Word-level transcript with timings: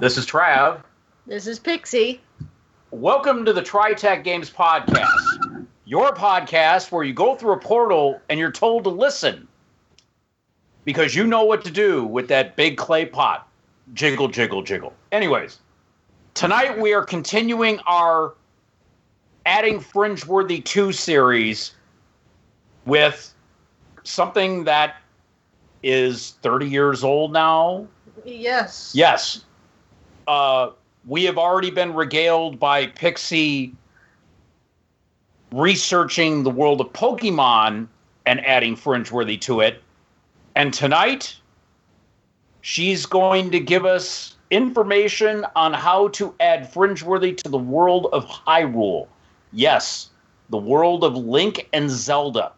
This 0.00 0.16
is 0.16 0.24
Trav. 0.24 0.82
This 1.26 1.46
is 1.46 1.58
Pixie. 1.58 2.22
Welcome 2.90 3.44
to 3.44 3.52
the 3.52 3.60
Tri 3.60 3.92
Tac 3.92 4.24
Games 4.24 4.48
Podcast, 4.48 5.66
your 5.84 6.14
podcast 6.14 6.90
where 6.90 7.04
you 7.04 7.12
go 7.12 7.34
through 7.34 7.52
a 7.52 7.58
portal 7.58 8.18
and 8.30 8.40
you're 8.40 8.50
told 8.50 8.84
to 8.84 8.88
listen 8.88 9.46
because 10.86 11.14
you 11.14 11.26
know 11.26 11.44
what 11.44 11.62
to 11.66 11.70
do 11.70 12.06
with 12.06 12.28
that 12.28 12.56
big 12.56 12.78
clay 12.78 13.04
pot. 13.04 13.46
Jiggle, 13.92 14.28
jiggle, 14.28 14.62
jiggle. 14.62 14.94
Anyways, 15.12 15.58
tonight 16.32 16.80
we 16.80 16.94
are 16.94 17.04
continuing 17.04 17.78
our 17.80 18.32
Adding 19.44 19.80
Fringeworthy 19.80 20.64
2 20.64 20.92
series 20.92 21.74
with 22.86 23.34
something 24.04 24.64
that 24.64 24.96
is 25.82 26.36
30 26.40 26.70
years 26.70 27.04
old 27.04 27.34
now. 27.34 27.86
Yes. 28.24 28.92
Yes. 28.94 29.44
Uh, 30.30 30.70
we 31.08 31.24
have 31.24 31.38
already 31.38 31.72
been 31.72 31.92
regaled 31.92 32.60
by 32.60 32.86
Pixie 32.86 33.74
researching 35.50 36.44
the 36.44 36.50
world 36.50 36.80
of 36.80 36.92
Pokemon 36.92 37.88
and 38.26 38.46
adding 38.46 38.76
Fringeworthy 38.76 39.40
to 39.40 39.58
it. 39.58 39.82
And 40.54 40.72
tonight, 40.72 41.34
she's 42.60 43.06
going 43.06 43.50
to 43.50 43.58
give 43.58 43.84
us 43.84 44.36
information 44.52 45.44
on 45.56 45.72
how 45.72 46.06
to 46.10 46.32
add 46.38 46.72
Fringeworthy 46.72 47.36
to 47.38 47.50
the 47.50 47.58
world 47.58 48.06
of 48.12 48.24
Hyrule. 48.26 49.08
Yes, 49.52 50.10
the 50.50 50.58
world 50.58 51.02
of 51.02 51.16
Link 51.16 51.68
and 51.72 51.90
Zelda. 51.90 52.52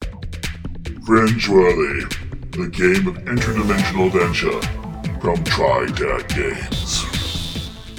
Fringeworthy, 0.00 2.50
the 2.52 2.68
game 2.68 3.08
of 3.08 3.16
interdimensional 3.24 4.06
adventure 4.06 4.83
from 5.24 5.42
Tri 5.42 5.86
Tac 5.86 6.28
Games. 6.28 7.02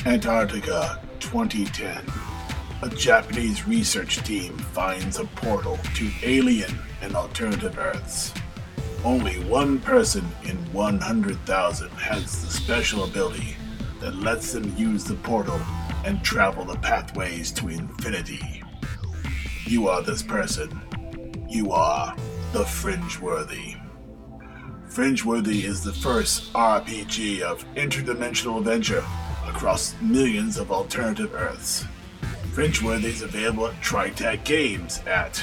Antarctica 0.05 1.01
2010. 1.19 2.05
A 2.83 2.89
Japanese 2.95 3.67
research 3.67 4.17
team 4.17 4.55
finds 4.59 5.17
a 5.17 5.25
portal 5.25 5.79
to 5.95 6.07
alien 6.21 6.69
and 7.01 7.15
alternative 7.15 7.79
Earths. 7.79 8.31
Only 9.03 9.43
one 9.45 9.79
person 9.79 10.23
in 10.43 10.57
100,000 10.71 11.89
has 11.89 12.43
the 12.43 12.51
special 12.51 13.05
ability 13.05 13.57
that 14.01 14.15
lets 14.17 14.51
them 14.51 14.71
use 14.77 15.03
the 15.03 15.15
portal 15.15 15.59
and 16.05 16.23
travel 16.23 16.63
the 16.63 16.77
pathways 16.77 17.51
to 17.53 17.69
infinity. 17.69 18.61
You 19.65 19.87
are 19.87 20.03
this 20.03 20.21
person. 20.21 20.79
You 21.49 21.71
are 21.71 22.15
the 22.53 22.65
Fringeworthy. 22.65 23.74
Fringeworthy 24.95 25.63
is 25.65 25.83
the 25.83 25.91
first 25.91 26.53
RPG 26.53 27.41
of 27.41 27.65
interdimensional 27.75 28.59
adventure 28.59 29.03
across 29.45 29.93
millions 29.99 30.57
of 30.57 30.71
alternative 30.71 31.33
Earths. 31.33 31.83
Fringeworthy 32.53 33.03
is 33.03 33.21
available 33.21 33.67
at 33.67 33.81
Tri 33.81 34.11
Tac 34.11 34.45
Games 34.45 35.01
at 35.05 35.33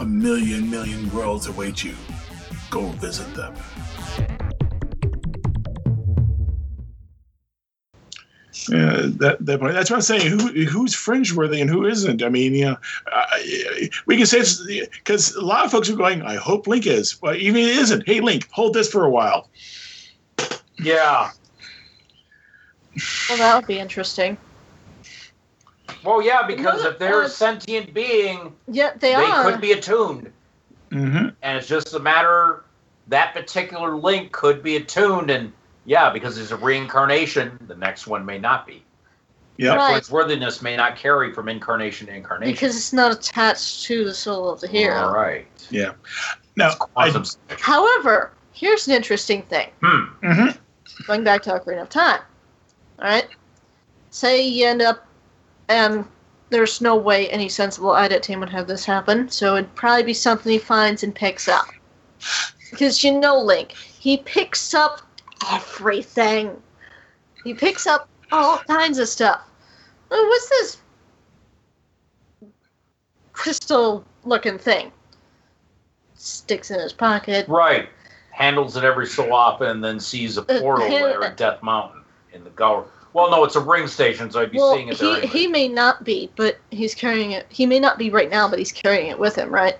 A 0.00 0.04
million 0.06 0.70
million 0.70 1.14
worlds 1.14 1.46
await 1.46 1.84
you. 1.84 1.94
Go 2.70 2.86
visit 2.92 3.34
them. 3.34 3.54
Yeah, 8.68 9.02
that, 9.18 9.36
that 9.40 9.60
point. 9.60 9.74
That's 9.74 9.90
what 9.90 9.96
I'm 9.96 10.02
saying. 10.02 10.26
Who 10.26 10.64
who's 10.64 10.94
fringeworthy 10.94 11.60
and 11.60 11.70
who 11.70 11.86
isn't? 11.86 12.22
I 12.22 12.28
mean, 12.28 12.54
you 12.54 12.64
know, 12.66 12.76
uh, 13.12 13.26
we 14.06 14.16
can 14.16 14.26
say 14.26 14.38
it's 14.38 14.62
because 14.98 15.34
a 15.34 15.44
lot 15.44 15.64
of 15.64 15.70
folks 15.70 15.88
are 15.88 15.96
going. 15.96 16.22
I 16.22 16.36
hope 16.36 16.66
Link 16.66 16.86
is. 16.86 17.20
Well, 17.22 17.34
even 17.34 17.62
if 17.62 17.68
it 17.68 17.76
isn't. 17.78 18.06
Hey, 18.06 18.20
Link, 18.20 18.48
hold 18.50 18.74
this 18.74 18.90
for 18.90 19.04
a 19.04 19.10
while. 19.10 19.48
Yeah. 20.78 21.30
Well, 23.28 23.38
that 23.38 23.56
would 23.56 23.66
be 23.66 23.78
interesting. 23.78 24.36
Well, 26.04 26.22
yeah, 26.22 26.46
because 26.46 26.82
No, 26.82 26.90
if 26.90 26.98
they're 26.98 27.22
uh, 27.22 27.26
a 27.26 27.28
sentient 27.28 27.92
being, 27.92 28.52
Yeah, 28.68 28.92
they, 28.94 29.08
they 29.08 29.14
are. 29.14 29.44
could 29.50 29.60
be 29.60 29.72
attuned. 29.72 30.32
Mm-hmm. 30.92 31.30
and 31.42 31.58
it's 31.58 31.66
just 31.66 31.94
a 31.94 31.98
matter 31.98 32.62
that 33.08 33.34
particular 33.34 33.96
link 33.96 34.30
could 34.30 34.62
be 34.62 34.76
attuned 34.76 35.30
and 35.30 35.52
yeah 35.86 36.10
because 36.10 36.36
it's 36.36 36.50
a 36.50 36.56
reincarnation 36.56 37.58
the 37.68 37.76
next 37.76 38.06
one 38.06 38.24
may 38.26 38.38
not 38.38 38.66
be 38.66 38.82
Yeah. 39.56 39.74
Right. 39.76 39.96
Its 39.96 40.10
worthiness 40.10 40.60
may 40.60 40.76
not 40.76 40.96
carry 40.96 41.32
from 41.32 41.48
incarnation 41.48 42.06
to 42.08 42.14
incarnation 42.14 42.52
because 42.52 42.76
it's 42.76 42.92
not 42.92 43.10
attached 43.12 43.84
to 43.84 44.04
the 44.04 44.12
soul 44.12 44.50
of 44.50 44.60
the 44.60 44.68
hero. 44.68 44.96
all 44.96 45.14
right 45.14 45.46
Yeah. 45.70 45.92
Now, 46.56 46.70
I, 46.96 47.10
Quantum 47.10 47.24
symmetry. 47.24 47.56
However, 47.60 48.32
here's 48.52 48.86
an 48.88 48.94
interesting 48.94 49.42
thing. 49.42 49.70
hmm 49.82 50.04
Mm-hmm. 50.26 51.04
Going 51.06 51.24
back 51.24 51.42
to 51.42 51.50
Ocarina 51.50 51.82
of 51.82 51.88
Time. 51.88 52.20
Alright? 52.98 53.28
Say 54.10 54.46
you 54.46 54.66
end 54.66 54.80
up, 54.82 55.06
and 55.68 56.04
there's 56.50 56.80
no 56.80 56.96
way 56.96 57.28
any 57.28 57.48
sensible 57.48 57.94
edit 57.96 58.22
team 58.22 58.40
would 58.40 58.48
have 58.50 58.66
this 58.66 58.84
happen, 58.84 59.28
so 59.28 59.56
it'd 59.56 59.74
probably 59.74 60.04
be 60.04 60.14
something 60.14 60.50
he 60.50 60.58
finds 60.58 61.02
and 61.02 61.14
picks 61.14 61.48
up. 61.48 61.66
Because 62.70 63.04
you 63.04 63.18
know 63.18 63.38
Link, 63.38 63.72
he 63.72 64.18
picks 64.18 64.72
up 64.74 65.00
everything. 65.50 66.60
He 67.44 67.54
picks 67.54 67.86
up 67.86 68.08
all 68.32 68.58
kinds 68.58 68.98
of 68.98 69.08
stuff. 69.08 69.42
Oh, 70.10 70.26
what's 70.28 70.48
this 70.48 70.78
crystal 73.32 74.04
looking 74.24 74.58
thing? 74.58 74.92
Sticks 76.14 76.70
in 76.70 76.80
his 76.80 76.92
pocket. 76.92 77.46
right 77.48 77.88
handles 78.30 78.76
it 78.76 78.84
every 78.84 79.06
so 79.06 79.32
often 79.32 79.66
and 79.68 79.84
then 79.84 79.98
sees 79.98 80.36
a 80.36 80.42
Uh, 80.42 80.60
portal 80.60 80.86
hand- 80.86 81.04
there 81.04 81.22
at 81.24 81.38
death 81.38 81.62
mountain 81.62 82.02
in 82.34 82.44
the 82.44 82.50
go 82.50 82.84
well 83.14 83.30
no 83.30 83.42
it's 83.44 83.56
a 83.56 83.60
ring 83.60 83.86
station 83.86 84.30
so 84.30 84.42
i'd 84.42 84.50
be 84.52 84.58
well, 84.58 84.74
seeing 84.74 84.88
it 84.88 84.98
there 84.98 85.08
he, 85.08 85.16
anyway. 85.16 85.26
he 85.38 85.46
may 85.46 85.68
not 85.68 86.04
be, 86.04 86.30
but 86.36 86.58
he's 86.70 86.94
carrying 86.94 87.32
it. 87.32 87.46
He 87.48 87.64
may 87.64 87.80
not 87.80 87.96
be 87.98 88.10
right 88.10 88.28
now, 88.30 88.46
but 88.46 88.58
he's 88.58 88.72
carrying 88.72 89.06
it 89.06 89.18
with 89.18 89.34
him, 89.36 89.48
right? 89.50 89.78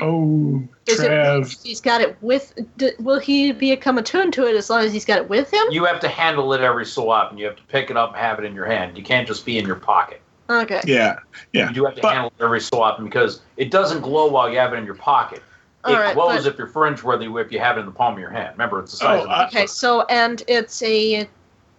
Oh, 0.00 0.62
Is 0.86 1.00
it, 1.00 1.56
he's 1.62 1.80
got 1.80 2.00
it 2.00 2.16
with. 2.22 2.58
D- 2.78 2.92
will 2.98 3.18
he 3.18 3.52
become 3.52 3.98
attuned 3.98 4.32
to 4.34 4.46
it 4.46 4.56
as 4.56 4.70
long 4.70 4.82
as 4.84 4.92
he's 4.92 5.04
got 5.04 5.18
it 5.18 5.28
with 5.28 5.52
him? 5.52 5.62
you 5.70 5.84
have 5.84 6.00
to 6.00 6.08
handle 6.08 6.52
it 6.54 6.60
every 6.62 6.86
so 6.86 7.10
often 7.10 7.36
you 7.36 7.44
have 7.44 7.56
to 7.56 7.62
pick 7.64 7.90
it 7.90 7.96
up 7.96 8.10
and 8.12 8.18
have 8.18 8.38
it 8.38 8.44
in 8.44 8.54
your 8.54 8.64
hand 8.64 8.96
you 8.96 9.04
can't 9.04 9.26
just 9.28 9.44
be 9.44 9.58
in 9.58 9.66
your 9.66 9.76
pocket 9.76 10.20
Okay. 10.50 10.80
Yeah. 10.84 11.18
Yeah. 11.52 11.68
You 11.68 11.74
do 11.74 11.84
have 11.84 11.94
to 11.94 12.02
But- 12.02 12.12
handle 12.12 12.32
it 12.38 12.42
every 12.42 12.60
so 12.60 12.80
often 12.82 13.04
because 13.04 13.40
it 13.56 13.70
doesn't 13.70 14.00
glow 14.02 14.28
while 14.28 14.50
you 14.50 14.58
have 14.58 14.72
it 14.74 14.76
in 14.76 14.84
your 14.84 14.96
pocket. 14.96 15.38
It 15.38 15.42
All 15.84 15.94
right, 15.94 16.14
glows 16.14 16.44
but- 16.44 16.52
if 16.52 16.58
you're 16.58 16.66
fringe-worthy 16.66 17.26
if 17.40 17.50
you 17.52 17.58
have 17.58 17.76
it 17.76 17.80
in 17.80 17.86
the 17.86 17.92
palm 17.92 18.14
of 18.14 18.20
your 18.20 18.30
hand. 18.30 18.50
Remember, 18.52 18.80
it's 18.80 18.90
the 18.90 18.98
size 18.98 19.20
Oh, 19.20 19.24
of 19.24 19.30
I- 19.30 19.42
a 19.42 19.44
uh, 19.44 19.46
Okay. 19.48 19.66
So 19.66 20.02
and 20.10 20.42
it's 20.48 20.82
a. 20.82 21.28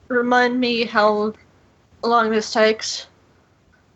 Remind 0.08 0.60
me 0.60 0.86
how 0.86 1.34
long 2.04 2.32
this 2.32 2.52
takes. 2.52 3.08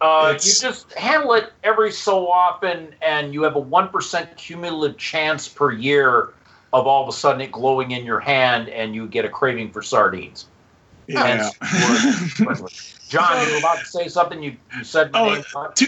Uh, 0.01 0.33
You 0.33 0.39
just 0.39 0.93
handle 0.93 1.33
it 1.33 1.51
every 1.63 1.91
so 1.91 2.29
often, 2.29 2.93
and 3.01 3.33
you 3.33 3.43
have 3.43 3.55
a 3.55 3.59
one 3.59 3.89
percent 3.89 4.35
cumulative 4.37 4.97
chance 4.97 5.47
per 5.47 5.71
year 5.71 6.33
of 6.73 6.85
all 6.85 7.03
of 7.03 7.09
a 7.09 7.17
sudden 7.17 7.41
it 7.41 7.51
glowing 7.51 7.91
in 7.91 8.05
your 8.05 8.19
hand, 8.19 8.69
and 8.69 8.93
you 8.93 9.07
get 9.07 9.25
a 9.25 9.29
craving 9.29 9.71
for 9.71 9.81
sardines. 9.81 10.47
Yeah. 11.07 11.49
John, 13.09 13.47
you 13.47 13.53
were 13.53 13.59
about 13.59 13.79
to 13.79 13.85
say 13.85 14.07
something. 14.07 14.43
You 14.43 14.55
you 14.77 14.83
said. 14.83 15.11
Oh, 15.13 15.33
name, 15.33 15.43
huh? 15.53 15.69
to- 15.75 15.87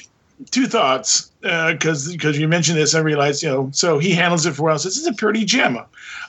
two 0.51 0.67
thoughts 0.67 1.31
because 1.41 2.11
because 2.11 2.37
you 2.37 2.47
mentioned 2.47 2.77
this, 2.77 2.95
I 2.95 2.99
realized 2.99 3.43
you 3.43 3.49
know. 3.49 3.69
So 3.73 3.99
he 3.99 4.11
handles 4.11 4.45
it 4.45 4.53
for 4.53 4.63
while. 4.63 4.79
Says 4.79 4.97
it's 4.97 5.07
a 5.07 5.13
pretty 5.13 5.45
gem. 5.45 5.77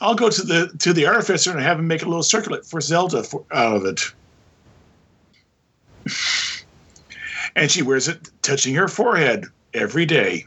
I'll 0.00 0.14
go 0.14 0.28
to 0.28 0.42
the 0.42 0.70
to 0.80 0.92
the 0.92 1.06
artificer 1.06 1.50
and 1.50 1.60
have 1.60 1.78
him 1.78 1.86
make 1.86 2.02
a 2.02 2.06
little 2.06 2.22
circlet 2.22 2.66
for 2.66 2.80
Zelda 2.80 3.22
for, 3.22 3.44
out 3.52 3.76
of 3.76 3.84
it. 3.84 4.12
And 7.60 7.70
she 7.70 7.82
wears 7.82 8.08
it, 8.08 8.30
touching 8.40 8.74
her 8.74 8.88
forehead 8.88 9.44
every 9.74 10.06
day. 10.06 10.46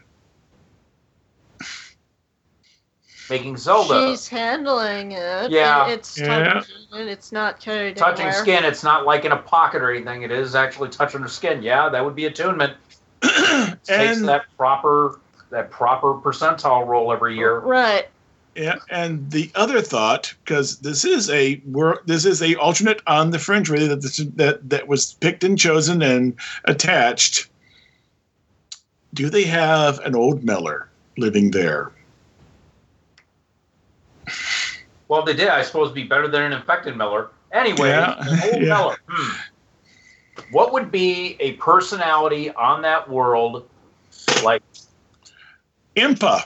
Making 3.29 3.55
Zelda. 3.55 4.09
She's 4.09 4.27
handling 4.27 5.13
it. 5.13 5.51
Yeah. 5.51 5.87
It's 5.87 6.19
Yeah. 6.19 6.53
touching 6.55 6.75
it. 6.93 7.07
It's 7.07 7.31
not 7.31 7.59
carried 7.59 7.95
touching 7.95 8.25
anywhere. 8.25 8.41
skin, 8.41 8.65
it's 8.65 8.83
not 8.83 9.05
like 9.05 9.25
in 9.25 9.31
a 9.31 9.37
pocket 9.37 9.81
or 9.81 9.91
anything. 9.91 10.23
It 10.23 10.31
is 10.31 10.55
actually 10.55 10.89
touching 10.89 11.21
her 11.21 11.29
skin. 11.29 11.61
Yeah, 11.61 11.87
that 11.87 12.03
would 12.03 12.15
be 12.15 12.25
attunement. 12.25 12.73
It 13.23 13.83
takes 13.85 14.21
that 14.21 14.45
proper 14.57 15.19
that 15.51 15.69
proper 15.69 16.15
percentile 16.15 16.85
roll 16.87 17.13
every 17.13 17.35
year. 17.37 17.59
Right. 17.59 18.07
Yeah, 18.55 18.75
and 18.89 19.31
the 19.31 19.51
other 19.55 19.81
thought, 19.81 20.33
because 20.43 20.79
this 20.79 21.03
is 21.03 21.29
a 21.29 21.61
this 22.05 22.25
is 22.25 22.41
a 22.41 22.55
alternate 22.55 23.01
on 23.07 23.31
the 23.31 23.39
fringe 23.39 23.69
really 23.69 23.87
that 23.87 24.01
this, 24.01 24.17
that 24.35 24.69
that 24.69 24.87
was 24.87 25.13
picked 25.15 25.43
and 25.43 25.57
chosen 25.57 26.01
and 26.01 26.35
attached. 26.65 27.49
Do 29.13 29.29
they 29.29 29.43
have 29.43 29.99
an 29.99 30.15
old 30.15 30.43
Meller 30.43 30.89
living 31.17 31.51
there? 31.51 31.91
Well, 35.07 35.23
they 35.23 35.33
did. 35.33 35.49
I 35.49 35.61
suppose 35.61 35.91
be 35.91 36.03
better 36.03 36.27
than 36.27 36.43
an 36.43 36.53
infected 36.53 36.97
Miller. 36.97 37.29
Anyway, 37.51 37.89
Yeah, 37.89 38.15
an 38.19 38.39
old 38.43 38.53
yeah. 38.61 38.69
Miller. 38.69 38.97
Hmm. 39.07 39.31
What 40.51 40.73
would 40.73 40.91
be 40.91 41.37
a 41.39 41.53
personality 41.53 42.49
on 42.51 42.81
that 42.81 43.07
world 43.09 43.67
like? 44.43 44.63
Impa. 45.95 46.45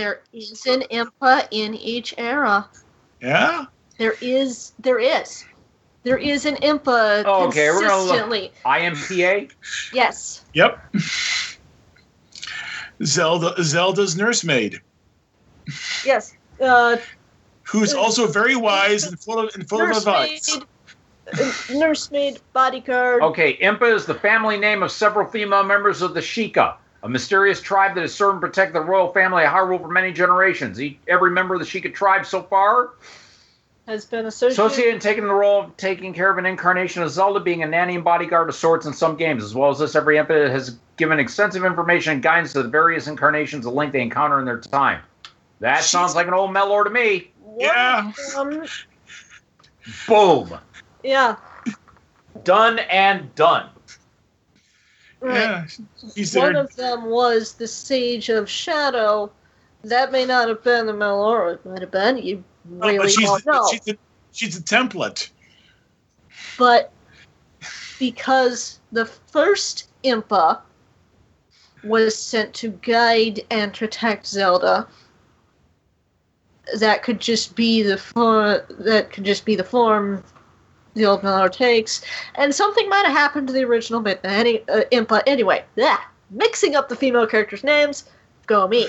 There 0.00 0.22
is 0.32 0.64
an 0.64 0.80
Impa 0.90 1.46
in 1.50 1.74
each 1.74 2.14
era. 2.16 2.66
Yeah. 3.20 3.66
There 3.98 4.14
is. 4.22 4.72
There 4.78 4.98
is. 4.98 5.44
There 6.04 6.16
is 6.16 6.46
an 6.46 6.56
Impa 6.62 7.22
Oh, 7.26 7.48
okay, 7.48 7.68
we're 7.68 7.82
gonna 7.86 8.02
look. 8.04 8.16
consistently. 8.16 8.52
IMPA? 8.64 9.50
Yes. 9.92 10.46
Yep. 10.54 10.78
Zelda 13.04 13.62
Zelda's 13.62 14.16
nursemaid, 14.16 14.80
Yes. 16.06 16.34
Uh, 16.58 16.96
who's 17.64 17.92
also 17.92 18.26
very 18.26 18.56
wise 18.56 19.04
and 19.04 19.20
full 19.20 19.38
of 19.38 19.54
and 19.54 19.68
full 19.68 19.82
of 19.82 19.90
advice. 19.90 20.48
nursemaid. 20.48 20.66
uh, 21.38 21.78
nursemaid, 21.78 22.40
bodyguard. 22.54 23.22
Okay, 23.22 23.58
Impa 23.58 23.94
is 23.94 24.06
the 24.06 24.14
family 24.14 24.56
name 24.58 24.82
of 24.82 24.90
several 24.90 25.28
female 25.28 25.62
members 25.62 26.00
of 26.00 26.14
the 26.14 26.20
Sheikah, 26.20 26.76
a 27.02 27.08
mysterious 27.08 27.60
tribe 27.60 27.94
that 27.94 28.02
has 28.02 28.14
served 28.14 28.34
and 28.34 28.40
protected 28.40 28.74
the 28.74 28.80
royal 28.80 29.12
family 29.12 29.44
of 29.44 29.50
Hyrule 29.50 29.80
for 29.80 29.88
many 29.88 30.12
generations. 30.12 30.80
Each, 30.80 30.98
every 31.08 31.30
member 31.30 31.54
of 31.54 31.60
the 31.60 31.66
Sheikah 31.66 31.94
tribe 31.94 32.26
so 32.26 32.42
far 32.42 32.90
Has 33.86 34.04
been 34.04 34.26
associated. 34.26 34.52
associated 34.64 34.92
and 34.94 35.02
taken 35.02 35.26
the 35.26 35.32
role 35.32 35.62
of 35.62 35.76
taking 35.78 36.12
care 36.12 36.30
of 36.30 36.36
an 36.38 36.44
incarnation 36.46 37.02
of 37.02 37.10
Zelda, 37.10 37.40
being 37.40 37.62
a 37.62 37.66
nanny 37.66 37.94
and 37.94 38.04
bodyguard 38.04 38.48
of 38.50 38.54
sorts 38.54 38.84
in 38.86 38.92
some 38.92 39.16
games. 39.16 39.42
As 39.42 39.54
well 39.54 39.70
as 39.70 39.78
this, 39.78 39.94
every 39.94 40.16
Impa 40.16 40.50
has 40.50 40.76
given 40.96 41.18
extensive 41.18 41.64
information 41.64 42.12
and 42.14 42.22
guidance 42.22 42.52
to 42.52 42.62
the 42.62 42.68
various 42.68 43.06
incarnations 43.06 43.64
of 43.64 43.72
Link 43.72 43.92
they 43.92 44.02
encounter 44.02 44.38
in 44.38 44.44
their 44.44 44.60
time. 44.60 45.00
That 45.60 45.82
sounds 45.82 46.14
like 46.14 46.26
an 46.26 46.34
old 46.34 46.50
Melor 46.50 46.84
to 46.84 46.90
me. 46.90 47.30
Yeah. 47.58 48.12
Um, 48.36 48.66
Boom. 50.06 50.58
yeah. 51.02 51.36
Done 52.44 52.78
and 52.78 53.34
done. 53.34 53.68
Right. 55.20 55.34
Yeah, 55.34 55.66
he's 56.14 56.34
One 56.34 56.54
there. 56.54 56.62
of 56.64 56.74
them 56.76 57.06
was 57.06 57.54
the 57.54 57.68
Sage 57.68 58.28
of 58.30 58.48
Shadow. 58.48 59.30
That 59.84 60.12
may 60.12 60.24
not 60.24 60.48
have 60.48 60.62
been 60.64 60.86
the 60.86 60.92
Melora. 60.92 61.54
It 61.54 61.66
might 61.66 61.80
have 61.82 61.90
been. 61.90 62.18
You 62.18 62.42
Oh, 62.80 62.86
really 62.86 62.98
but 62.98 63.10
she's 63.10 63.28
don't 63.28 63.46
know. 63.46 63.68
she's 63.70 63.88
a, 63.88 63.96
she's 64.32 64.56
a 64.58 64.62
template. 64.62 65.30
but 66.58 66.92
because 67.98 68.80
the 68.92 69.06
first 69.06 69.88
Impa 70.04 70.60
was 71.84 72.14
sent 72.16 72.52
to 72.54 72.68
guide 72.82 73.40
and 73.50 73.72
protect 73.72 74.26
Zelda, 74.26 74.86
that 76.78 77.02
could 77.02 77.18
just 77.20 77.56
be 77.56 77.82
the 77.82 77.96
form. 77.96 78.60
That 78.78 79.10
could 79.12 79.24
just 79.24 79.44
be 79.46 79.56
the 79.56 79.64
form 79.64 80.22
the 80.94 81.06
old 81.06 81.22
Melor 81.22 81.50
takes, 81.50 82.02
and 82.34 82.54
something 82.54 82.88
might 82.88 83.06
have 83.06 83.16
happened 83.16 83.46
to 83.48 83.52
the 83.52 83.64
original 83.64 84.00
Mid- 84.00 84.20
any, 84.24 84.60
uh, 84.68 84.82
Impa. 84.92 85.22
Anyway, 85.26 85.64
yeah, 85.76 85.98
mixing 86.30 86.76
up 86.76 86.88
the 86.88 86.96
female 86.96 87.26
characters' 87.26 87.64
names. 87.64 88.04
Go 88.46 88.66
me. 88.66 88.88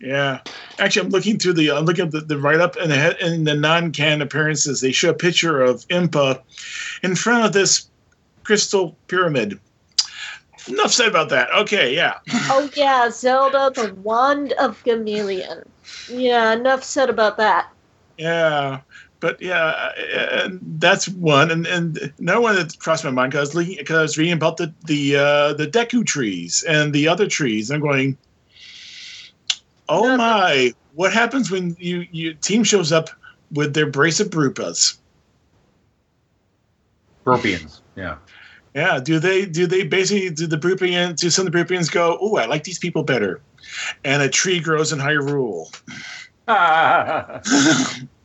Yeah, 0.00 0.40
actually, 0.78 1.06
I'm 1.06 1.10
looking 1.10 1.38
through 1.38 1.54
the 1.54 1.72
I'm 1.72 1.84
looking 1.84 2.06
at 2.06 2.12
the, 2.12 2.20
the 2.20 2.38
write 2.38 2.60
up 2.60 2.76
and 2.76 2.90
the 2.90 2.96
head 2.96 3.16
and 3.20 3.46
the 3.46 3.54
non 3.54 3.90
can 3.92 4.22
appearances. 4.22 4.80
They 4.80 4.92
show 4.92 5.10
a 5.10 5.14
picture 5.14 5.60
of 5.60 5.86
Impa 5.88 6.40
in 7.02 7.16
front 7.16 7.46
of 7.46 7.52
this 7.52 7.88
crystal 8.44 8.96
pyramid. 9.08 9.58
Enough 10.68 10.92
said 10.92 11.08
about 11.08 11.30
that. 11.30 11.48
Okay, 11.52 11.94
yeah. 11.94 12.18
Oh 12.50 12.70
yeah, 12.74 13.10
Zelda, 13.10 13.70
the 13.74 13.94
Wand 13.94 14.52
of 14.54 14.82
Gamelon. 14.84 15.64
Yeah, 16.08 16.52
enough 16.52 16.84
said 16.84 17.10
about 17.10 17.36
that. 17.38 17.70
Yeah, 18.18 18.80
but 19.20 19.40
yeah, 19.40 19.92
and 20.44 20.60
that's 20.80 21.08
one, 21.08 21.50
and 21.50 21.66
and 21.66 22.12
another 22.18 22.40
one 22.40 22.54
that 22.56 22.78
crossed 22.78 23.04
my 23.04 23.10
mind 23.10 23.32
because 23.32 23.54
I 23.54 23.58
was 23.58 23.68
because 23.68 23.96
I 23.96 24.02
was 24.02 24.18
reading 24.18 24.34
about 24.34 24.56
the 24.56 24.72
the 24.86 25.16
uh, 25.16 25.52
the 25.54 25.66
Deku 25.66 26.06
trees 26.06 26.64
and 26.68 26.92
the 26.92 27.08
other 27.08 27.26
trees. 27.26 27.70
I'm 27.70 27.80
going, 27.80 28.16
oh 29.88 30.02
Nothing. 30.02 30.16
my! 30.18 30.74
What 30.94 31.12
happens 31.12 31.50
when 31.50 31.76
you 31.78 32.06
you 32.10 32.34
team 32.34 32.62
shows 32.64 32.92
up 32.92 33.10
with 33.52 33.74
their 33.74 33.86
brace 33.86 34.20
of 34.20 34.30
Brupas? 34.30 34.98
Brupians, 37.24 37.80
Yeah. 37.94 38.16
Yeah, 38.74 39.00
do 39.00 39.18
they 39.18 39.44
do 39.44 39.66
they 39.66 39.82
basically 39.82 40.30
do 40.30 40.46
the 40.46 40.56
Brupian 40.56 41.16
do 41.16 41.30
some 41.30 41.46
of 41.46 41.52
the 41.52 41.58
Brupians 41.58 41.90
go, 41.90 42.16
oh, 42.20 42.36
I 42.36 42.46
like 42.46 42.64
these 42.64 42.78
people 42.78 43.02
better, 43.02 43.40
and 44.04 44.22
a 44.22 44.28
tree 44.28 44.60
grows 44.60 44.92
in 44.92 45.00
Hyrule. 45.00 45.68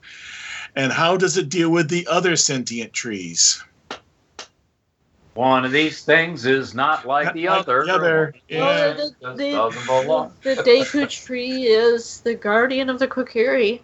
and 0.75 0.91
how 0.91 1.17
does 1.17 1.37
it 1.37 1.49
deal 1.49 1.69
with 1.69 1.89
the 1.89 2.07
other 2.09 2.35
sentient 2.35 2.93
trees? 2.93 3.63
One 5.35 5.65
of 5.65 5.71
these 5.71 6.03
things 6.03 6.45
is 6.45 6.75
not 6.75 7.07
like 7.07 7.33
the 7.33 7.45
Not 7.45 7.51
like 7.51 7.61
other. 7.67 7.85
the 7.85 7.91
other, 7.93 8.25
One 8.25 8.41
yeah. 8.47 8.85
of 8.85 8.97
these 8.97 9.11
The- 9.55 10.31
the- 10.43 10.55
The 10.55 10.61
Deku 10.63 11.09
tree 11.09 11.63
is 11.63 12.21
the 12.21 12.35
guardian 12.35 12.87
of 12.89 12.99
the 12.99 13.07
Kokiri. 13.07 13.81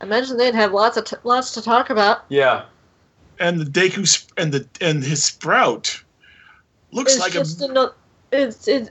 I 0.00 0.04
imagine 0.04 0.36
they'd 0.36 0.54
have 0.54 0.72
lots 0.72 0.96
of 0.96 1.04
t- 1.04 1.16
lots 1.22 1.52
to 1.52 1.62
talk 1.62 1.90
about. 1.90 2.24
Yeah. 2.28 2.64
and 3.38 3.58
the 3.58 3.64
Deku 3.64 4.04
sp- 4.04 4.34
and 4.36 4.52
the 4.52 4.66
and 4.82 5.02
his 5.02 5.24
sprout 5.24 6.02
looks 6.92 7.12
It's 7.14 7.20
like 7.22 7.32
just 7.32 7.62
a 7.62 7.66
ano- 7.70 7.94
it's 8.32 8.68
it's 8.68 8.90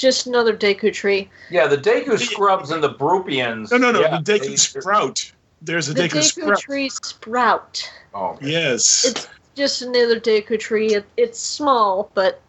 just 0.00 0.26
another 0.28 0.54
Deku 0.56 0.92
tree. 0.92 1.28
Yeah, 1.50 1.66
the 1.66 1.76
Deku 1.78 2.16
Scrubs 2.18 2.70
and 2.70 2.84
the 2.84 2.90
Brupians. 2.94 3.70
no 3.72 3.78
no 3.78 3.90
no 3.90 4.00
yeah, 4.02 4.20
the 4.20 4.32
Deku 4.38 4.46
they- 4.46 4.56
sprout. 4.56 5.32
There's 5.62 5.88
a 5.88 5.94
The 5.94 6.02
Deku, 6.02 6.18
Deku 6.18 6.22
sprout. 6.22 6.60
tree 6.60 6.88
sprout. 6.88 7.90
Oh, 8.14 8.26
okay. 8.28 8.50
Yes. 8.50 9.04
It's 9.04 9.28
just 9.54 9.82
another 9.82 10.18
Deku 10.18 10.58
tree. 10.58 10.94
It, 10.94 11.06
it's 11.16 11.38
small, 11.38 12.10
but 12.14 12.40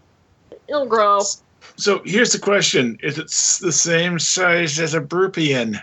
it'll 0.68 0.86
grow. 0.86 1.20
so 1.78 2.02
here's 2.06 2.32
the 2.32 2.40
question: 2.40 2.98
Is 3.04 3.18
it 3.18 3.28
the 3.66 3.72
same 3.72 4.18
size 4.18 4.80
as 4.80 4.94
a 4.94 5.02
Brupian, 5.02 5.80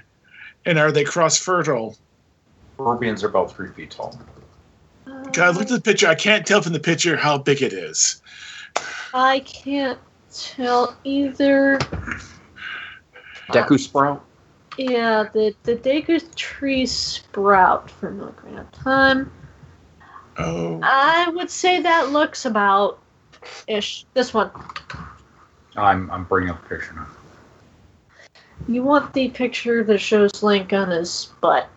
and 0.65 0.79
are 0.79 0.91
they 0.91 1.05
cross 1.05 1.39
fertile? 1.39 1.97
Brupians 2.79 3.23
are 3.23 3.29
about 3.29 3.55
three 3.55 3.71
feet 3.73 3.91
tall. 3.91 4.19
God, 5.33 5.57
look 5.57 5.65
at 5.65 5.69
the 5.69 5.81
picture. 5.81 6.07
I 6.07 6.15
can't 6.15 6.47
tell 6.47 6.63
from 6.63 6.73
the 6.73 6.81
picture 6.81 7.17
how 7.17 7.39
big 7.39 7.61
it 7.63 7.73
is. 7.73 8.23
I 9.13 9.41
can't 9.41 9.99
tell 10.33 10.97
either. 11.05 11.79
Deku 13.51 13.79
Sprout? 13.79 14.28
Yeah, 14.79 15.29
the 15.35 15.55
the 15.65 15.75
Deku 15.75 16.35
tree 16.37 16.87
sprout 16.87 17.91
from 17.91 18.21
Ocarina 18.21 18.61
of 18.61 18.71
Time. 18.71 19.31
Oh, 20.39 20.79
I 20.85 21.29
would 21.31 21.51
say 21.51 21.83
that 21.83 22.11
looks 22.11 22.45
about 22.45 23.01
ish. 23.67 24.07
This 24.15 24.33
one. 24.33 24.51
I'm, 25.77 26.11
I'm 26.11 26.25
bringing 26.25 26.51
up 26.51 26.63
the 26.63 26.77
picture 26.77 26.95
now. 26.95 27.09
You 28.69 28.85
want 28.85 29.13
the 29.15 29.31
picture 29.31 29.83
that 29.83 29.99
shows 29.99 30.43
Link 30.43 30.73
on 30.73 30.91
his 30.91 31.33
butt. 31.41 31.69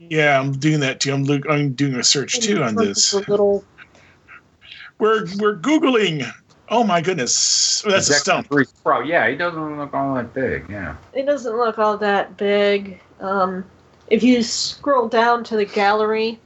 yeah, 0.00 0.40
I'm 0.40 0.52
doing 0.52 0.80
that 0.80 1.00
too. 1.00 1.14
I'm 1.14 1.22
look, 1.24 1.48
I'm 1.48 1.74
doing 1.74 1.94
a 1.94 2.02
search 2.02 2.40
too 2.40 2.62
on 2.62 2.74
this. 2.74 3.12
The 3.12 3.24
little 3.28 3.64
We're 4.98 5.26
we're 5.38 5.56
googling. 5.58 6.28
Oh 6.68 6.82
my 6.82 7.00
goodness, 7.00 7.82
that's 7.82 8.08
a 8.08 8.14
Deku 8.14 8.16
stump. 8.16 8.50
Tree 8.50 8.64
Sprout. 8.64 9.06
Yeah, 9.06 9.28
he 9.28 9.36
doesn't 9.36 9.78
look 9.78 9.92
all 9.92 10.14
that 10.14 10.32
big. 10.32 10.64
Yeah. 10.68 10.96
It 11.12 11.26
doesn't 11.26 11.56
look 11.56 11.78
all 11.78 11.98
that 11.98 12.36
big. 12.36 13.00
Um, 13.20 13.64
if 14.08 14.22
you 14.22 14.42
scroll 14.42 15.08
down 15.08 15.44
to 15.44 15.56
the 15.56 15.66
gallery, 15.66 16.40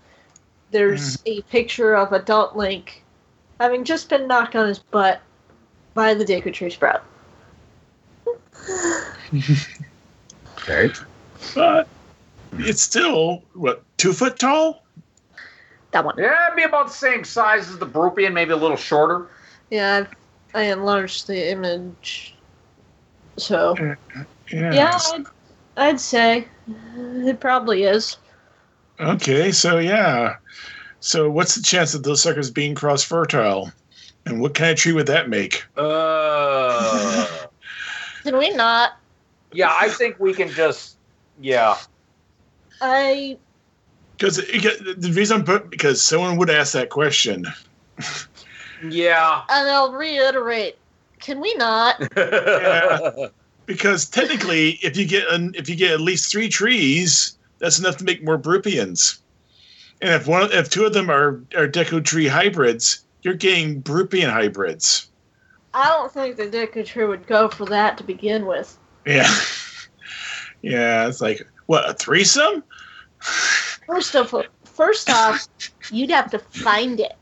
there's 0.70 1.18
a 1.26 1.42
picture 1.42 1.94
of 1.94 2.12
adult 2.12 2.56
Link 2.56 3.04
having 3.60 3.84
just 3.84 4.08
been 4.08 4.26
knocked 4.26 4.56
on 4.56 4.68
his 4.68 4.78
butt 4.78 5.20
by 5.94 6.14
the 6.14 6.24
Deku 6.24 6.52
Tree 6.52 6.70
Sprout. 6.70 7.04
Okay. 10.58 10.90
But 11.54 11.88
it's 12.54 12.82
still 12.82 13.42
what 13.54 13.82
two 13.96 14.12
foot 14.12 14.38
tall? 14.38 14.84
That 15.92 16.04
one. 16.04 16.16
Yeah, 16.18 16.46
it'd 16.46 16.56
be 16.56 16.64
about 16.64 16.88
the 16.88 16.92
same 16.92 17.24
size 17.24 17.70
as 17.70 17.78
the 17.78 17.86
Brupian, 17.86 18.32
maybe 18.32 18.50
a 18.50 18.56
little 18.56 18.76
shorter. 18.76 19.28
Yeah, 19.70 19.96
I've, 19.96 20.08
I 20.54 20.62
enlarged 20.72 21.26
the 21.26 21.50
image. 21.50 22.34
So, 23.38 23.76
Yeah. 24.50 24.74
yeah, 24.74 24.98
I'd, 25.12 25.24
I'd 25.76 26.00
say 26.00 26.46
it 26.96 27.40
probably 27.40 27.84
is. 27.84 28.16
Okay, 29.00 29.52
so 29.52 29.78
yeah. 29.78 30.36
So 31.00 31.30
what's 31.30 31.54
the 31.54 31.62
chance 31.62 31.94
of 31.94 32.02
those 32.02 32.22
suckers 32.22 32.50
being 32.50 32.74
cross 32.74 33.02
fertile? 33.02 33.70
And 34.26 34.40
what 34.40 34.54
kind 34.54 34.70
of 34.72 34.76
tree 34.76 34.92
would 34.92 35.06
that 35.06 35.28
make? 35.28 35.64
Uh, 35.76 37.26
Can 38.24 38.36
we 38.36 38.50
not? 38.50 38.92
yeah, 39.52 39.74
I 39.80 39.88
think 39.88 40.18
we 40.18 40.34
can 40.34 40.48
just. 40.50 40.96
Yeah. 41.40 41.76
I 42.80 43.38
Because 44.18 44.36
the 44.36 45.12
reason 45.14 45.38
I'm 45.38 45.44
put 45.44 45.70
because 45.70 46.02
someone 46.02 46.36
would 46.36 46.50
ask 46.50 46.72
that 46.72 46.90
question. 46.90 47.46
Yeah. 48.82 49.42
and 49.48 49.68
I'll 49.68 49.92
reiterate. 49.92 50.76
Can 51.20 51.40
we 51.40 51.54
not? 51.54 52.00
Because 53.68 54.06
technically, 54.06 54.78
if 54.82 54.96
you 54.96 55.06
get 55.06 55.28
an, 55.28 55.54
if 55.54 55.68
you 55.68 55.76
get 55.76 55.90
at 55.90 56.00
least 56.00 56.32
three 56.32 56.48
trees, 56.48 57.36
that's 57.58 57.78
enough 57.78 57.98
to 57.98 58.04
make 58.04 58.24
more 58.24 58.38
Brupians. 58.38 59.18
And 60.00 60.10
if 60.14 60.26
one 60.26 60.50
if 60.52 60.70
two 60.70 60.86
of 60.86 60.94
them 60.94 61.10
are 61.10 61.42
are 61.54 61.68
Deku 61.68 62.02
tree 62.02 62.28
hybrids, 62.28 63.04
you're 63.20 63.34
getting 63.34 63.82
Brupian 63.82 64.30
hybrids. 64.30 65.10
I 65.74 65.86
don't 65.88 66.10
think 66.10 66.36
the 66.36 66.46
Deku 66.46 66.84
Tree 66.86 67.04
would 67.04 67.26
go 67.26 67.50
for 67.50 67.66
that 67.66 67.98
to 67.98 68.04
begin 68.04 68.46
with. 68.46 68.78
Yeah, 69.04 69.30
yeah. 70.62 71.06
It's 71.06 71.20
like 71.20 71.46
what 71.66 71.90
a 71.90 71.92
threesome. 71.92 72.64
First 73.86 74.16
of 74.16 74.34
first 74.64 75.10
off, 75.10 75.46
you'd 75.90 76.10
have 76.10 76.30
to 76.30 76.38
find 76.38 77.00
it. 77.00 77.12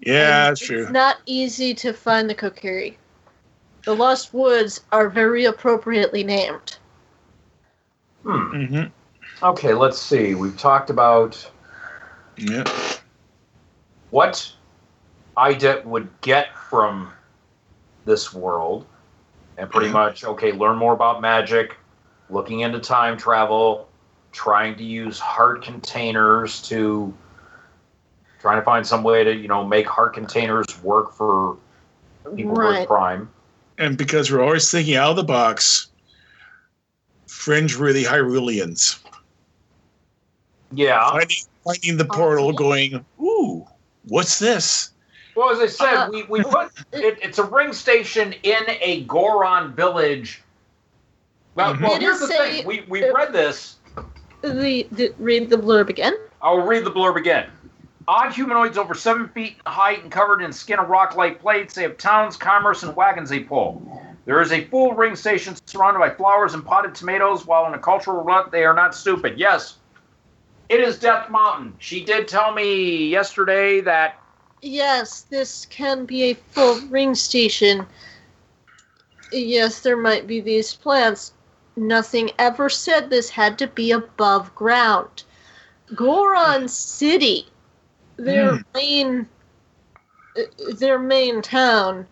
Yeah, 0.00 0.46
And 0.46 0.56
that's 0.56 0.60
true. 0.60 0.82
It's 0.82 0.90
not 0.90 1.16
easy 1.26 1.74
to 1.74 1.92
find 1.92 2.28
the 2.28 2.34
Kokiri. 2.34 2.96
The 3.84 3.94
Lost 3.94 4.32
Woods 4.32 4.82
are 4.92 5.08
very 5.08 5.44
appropriately 5.44 6.24
named. 6.24 6.78
Hmm. 8.22 8.66
hmm 8.66 8.82
Okay, 9.42 9.74
let's 9.74 9.98
see. 10.00 10.34
We've 10.34 10.56
talked 10.56 10.90
about 10.90 11.50
Yeah. 12.38 12.64
what 14.10 14.52
Ida 15.36 15.82
would 15.84 16.08
get 16.20 16.56
from 16.56 17.12
this 18.04 18.32
world, 18.32 18.86
and 19.58 19.70
pretty 19.70 19.90
much 19.90 20.24
okay, 20.24 20.52
learn 20.52 20.76
more 20.76 20.92
about 20.94 21.20
magic, 21.20 21.76
looking 22.30 22.60
into 22.60 22.78
time 22.78 23.16
travel, 23.16 23.88
trying 24.32 24.76
to 24.76 24.84
use 24.84 25.18
heart 25.18 25.62
containers 25.62 26.62
to 26.68 27.12
trying 28.44 28.60
to 28.60 28.62
find 28.62 28.86
some 28.86 29.02
way 29.02 29.24
to 29.24 29.34
you 29.34 29.48
know 29.48 29.64
make 29.64 29.86
heart 29.86 30.12
containers 30.12 30.66
work 30.82 31.14
for 31.14 31.56
people 32.36 32.52
right. 32.52 32.80
with 32.80 32.88
crime. 32.88 33.26
And 33.78 33.96
because 33.96 34.30
we're 34.30 34.44
always 34.44 34.70
thinking 34.70 34.96
out 34.96 35.08
of 35.10 35.16
the 35.16 35.24
box, 35.24 35.86
fringe 37.26 37.74
really 37.76 38.04
Hyruleans. 38.04 39.00
Yeah. 40.72 41.10
Finding, 41.10 41.36
finding 41.64 41.96
the 41.96 42.04
portal, 42.04 42.52
going, 42.52 43.02
ooh, 43.18 43.66
what's 44.08 44.38
this? 44.38 44.90
Well, 45.34 45.50
as 45.50 45.58
I 45.60 45.66
said, 45.66 45.94
Uh, 45.94 46.10
we, 46.12 46.22
we 46.24 46.42
put 46.42 46.70
it, 46.92 47.18
it's 47.22 47.38
a 47.38 47.44
ring 47.44 47.72
station 47.72 48.34
in 48.42 48.62
a 48.68 49.04
Goron 49.04 49.72
village. 49.74 50.42
Well, 51.54 51.74
Mhm. 51.74 51.80
well 51.82 51.94
It 51.94 52.02
here's 52.02 52.18
the 52.20 52.26
a- 52.26 52.28
thing. 52.28 52.66
We 52.66 52.84
we 52.88 53.02
it- 53.04 53.14
read 53.14 53.32
this. 53.32 53.76
The, 54.42 54.86
the 54.92 55.14
read 55.18 55.48
the 55.48 55.56
blurb 55.56 55.88
again. 55.88 56.14
I'll 56.42 56.60
read 56.60 56.84
the 56.84 56.90
blurb 56.92 57.16
again. 57.16 57.46
Odd 58.06 58.34
humanoids 58.34 58.76
over 58.76 58.94
seven 58.94 59.28
feet 59.28 59.56
in 59.64 59.72
height 59.72 60.02
and 60.02 60.12
covered 60.12 60.42
in 60.42 60.52
skin 60.52 60.78
of 60.78 60.88
rock-like 60.88 61.40
plates. 61.40 61.74
They 61.74 61.82
have 61.82 61.96
towns, 61.96 62.36
commerce, 62.36 62.82
and 62.82 62.94
wagons 62.94 63.30
they 63.30 63.40
pull. 63.40 63.82
There 64.26 64.40
is 64.40 64.52
a 64.52 64.64
full 64.66 64.92
ring 64.92 65.16
station 65.16 65.54
surrounded 65.66 66.00
by 66.00 66.10
flowers 66.10 66.54
and 66.54 66.64
potted 66.64 66.94
tomatoes. 66.94 67.46
While 67.46 67.66
in 67.66 67.74
a 67.74 67.78
cultural 67.78 68.22
rut, 68.22 68.50
they 68.50 68.64
are 68.64 68.74
not 68.74 68.94
stupid. 68.94 69.38
Yes, 69.38 69.78
it 70.68 70.80
is 70.80 70.98
Death 70.98 71.30
Mountain. 71.30 71.74
She 71.78 72.04
did 72.04 72.28
tell 72.28 72.52
me 72.52 73.08
yesterday 73.08 73.80
that 73.82 74.18
Yes, 74.62 75.22
this 75.22 75.66
can 75.66 76.06
be 76.06 76.30
a 76.30 76.34
full 76.34 76.80
ring 76.88 77.14
station. 77.14 77.86
Yes, 79.30 79.80
there 79.80 79.96
might 79.96 80.26
be 80.26 80.40
these 80.40 80.74
plants. 80.74 81.32
Nothing 81.76 82.30
ever 82.38 82.70
said 82.70 83.10
this 83.10 83.28
had 83.28 83.58
to 83.58 83.66
be 83.66 83.92
above 83.92 84.54
ground. 84.54 85.24
Goron 85.94 86.68
City, 86.68 87.48
their 88.16 88.64
main, 88.74 89.28
uh, 90.36 90.42
their 90.78 90.98
main 90.98 91.42
town 91.42 92.06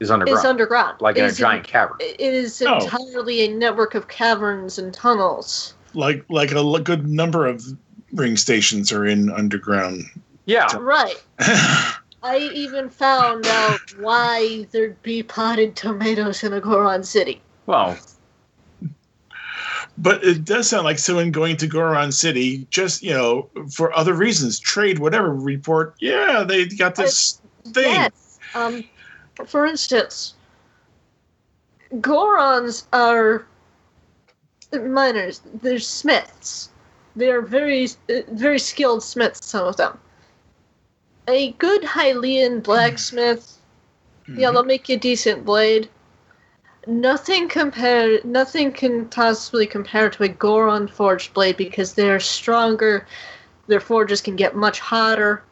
is 0.00 0.10
underground, 0.10 0.38
is 0.38 0.44
underground. 0.44 1.00
like 1.00 1.16
in 1.16 1.24
a 1.24 1.28
Is 1.28 1.38
giant 1.38 1.66
cavern. 1.66 1.96
It 2.00 2.20
is 2.20 2.62
Oh. 2.66 2.78
entirely 2.84 3.42
a 3.42 3.48
network 3.48 3.94
of 3.94 4.08
caverns 4.08 4.78
and 4.78 4.92
tunnels. 4.94 5.74
Like 5.94 6.24
like 6.28 6.52
a 6.52 6.80
good 6.82 7.06
number 7.08 7.46
of 7.46 7.64
ring 8.12 8.36
stations 8.36 8.92
are 8.92 9.04
in 9.06 9.30
underground. 9.30 10.04
Yeah. 10.46 10.68
Right. 10.78 11.22
I 12.22 12.38
even 12.52 12.90
found 12.90 13.46
out 13.46 13.80
why 13.98 14.66
there'd 14.72 15.00
be 15.02 15.22
potted 15.22 15.76
tomatoes 15.76 16.42
in 16.42 16.52
a 16.52 16.60
Goron 16.60 17.04
City. 17.04 17.40
Well, 17.66 17.96
But 20.00 20.22
it 20.22 20.44
does 20.44 20.68
sound 20.68 20.84
like 20.84 20.98
someone 20.98 21.32
going 21.32 21.56
to 21.56 21.66
Goron 21.66 22.12
City, 22.12 22.66
just 22.70 23.02
you 23.02 23.12
know, 23.12 23.50
for 23.70 23.92
other 23.96 24.14
reasons, 24.14 24.60
trade, 24.60 25.00
whatever. 25.00 25.34
Report, 25.34 25.94
yeah, 25.98 26.44
they 26.46 26.66
got 26.66 26.94
this 26.94 27.40
thing. 27.64 27.94
Yes. 27.94 28.38
Um, 28.54 28.84
for 29.46 29.66
instance, 29.66 30.34
Gorons 31.94 32.86
are 32.92 33.44
miners. 34.72 35.40
They're 35.62 35.80
smiths. 35.80 36.70
They 37.16 37.30
are 37.30 37.42
very, 37.42 37.88
very 38.28 38.60
skilled 38.60 39.02
smiths. 39.02 39.44
Some 39.46 39.66
of 39.66 39.76
them. 39.76 39.98
A 41.26 41.52
good 41.52 41.82
Hylian 41.82 42.62
blacksmith. 42.62 43.58
Yeah, 44.28 44.50
they'll 44.52 44.62
make 44.62 44.88
you 44.88 44.96
a 44.96 44.98
decent 44.98 45.44
blade. 45.44 45.88
Nothing 46.86 47.48
compare. 47.48 48.20
Nothing 48.24 48.72
can 48.72 49.06
possibly 49.08 49.66
compare 49.66 50.08
to 50.10 50.22
a 50.22 50.28
Goron 50.28 50.88
forged 50.88 51.34
blade 51.34 51.56
because 51.56 51.94
they're 51.94 52.20
stronger. 52.20 53.06
Their 53.66 53.80
forges 53.80 54.20
can 54.22 54.36
get 54.36 54.56
much 54.56 54.80
hotter. 54.80 55.42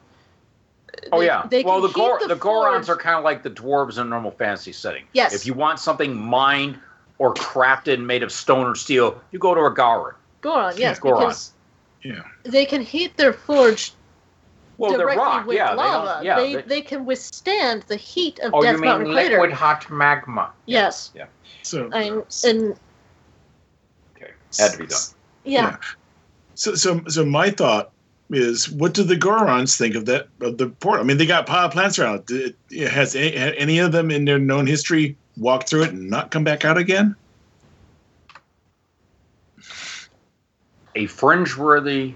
oh 1.12 1.18
They- 1.20 1.26
yeah. 1.26 1.46
they 1.50 1.62
well, 1.62 1.80
the 1.80 1.88
heat 1.88 1.94
Gor- 1.94 2.18
the 2.20 2.28
the 2.28 2.36
Gorons 2.36 2.88
are 2.88 2.96
kind 2.96 3.16
of 3.16 3.24
like 3.24 3.42
the 3.42 3.50
dwarves 3.50 3.94
in 3.98 4.06
a 4.06 4.10
normal 4.10 4.30
fantasy 4.30 4.72
setting. 4.72 5.04
Yes. 5.12 5.34
If 5.34 5.46
you 5.46 5.52
want 5.52 5.78
something 5.78 6.14
mined 6.16 6.78
or 7.18 7.34
crafted 7.34 7.94
and 7.94 8.06
made 8.06 8.22
of 8.22 8.32
stone 8.32 8.66
or 8.66 8.74
steel, 8.74 9.20
you 9.30 9.38
go 9.38 9.54
to 9.54 9.60
a 9.66 9.70
Goron. 9.70 10.14
Goron, 10.40 10.74
yes, 10.78 10.98
Goron. 10.98 11.20
because 11.20 11.52
Yeah. 12.02 12.22
they 12.44 12.64
can 12.64 12.80
heat 12.80 13.16
their 13.16 13.32
forge 13.32 13.92
Well, 14.78 14.90
they're 14.90 15.00
directly 15.00 15.22
rock. 15.22 15.46
with 15.46 15.56
Yeah. 15.56 15.72
Lava. 15.72 16.14
don't, 16.16 16.24
yeah. 16.24 16.36
they, 16.36 16.54
they- 16.56 16.62
they 16.62 16.80
can 16.82 17.04
withstand 17.06 17.82
the 17.88 17.96
heat 17.96 18.38
of 18.40 18.52
oh, 18.54 18.62
Death 18.62 18.74
you 18.74 18.80
mean 18.80 18.90
Mountain 18.90 19.12
Crater. 19.12 19.34
liquid 19.36 19.52
hot 19.52 19.90
magma? 19.90 20.50
Yes, 20.66 21.12
Yeah. 21.14 21.26
So, 21.62 21.90
and, 21.92 22.22
and 22.44 22.78
Okay. 24.16 24.32
Had 24.58 24.72
to 24.72 24.78
be 24.78 24.86
done. 24.86 25.00
yeah, 25.44 25.76
so, 26.54 26.74
so, 26.74 27.02
so 27.08 27.24
my 27.24 27.50
thought 27.50 27.90
is, 28.30 28.70
what 28.70 28.94
do 28.94 29.02
the 29.02 29.14
Gorons 29.16 29.76
think 29.76 29.94
of 29.94 30.06
that 30.06 30.28
of 30.40 30.58
the 30.58 30.68
port? 30.68 31.00
I 31.00 31.02
mean, 31.04 31.16
they 31.16 31.26
got 31.26 31.46
pot 31.46 31.72
plants 31.72 31.98
around. 31.98 32.26
Did 32.26 32.56
it, 32.70 32.88
has 32.90 33.14
any, 33.14 33.34
any 33.34 33.78
of 33.78 33.92
them 33.92 34.10
in 34.10 34.24
their 34.24 34.38
known 34.38 34.66
history 34.66 35.16
walked 35.36 35.68
through 35.68 35.82
it 35.84 35.90
and 35.90 36.08
not 36.10 36.30
come 36.30 36.44
back 36.44 36.64
out 36.64 36.76
again? 36.78 37.14
A 40.94 41.06
fringe-worthy 41.06 42.14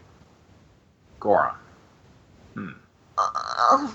Goron. 1.21 1.55
Uh, 3.61 3.93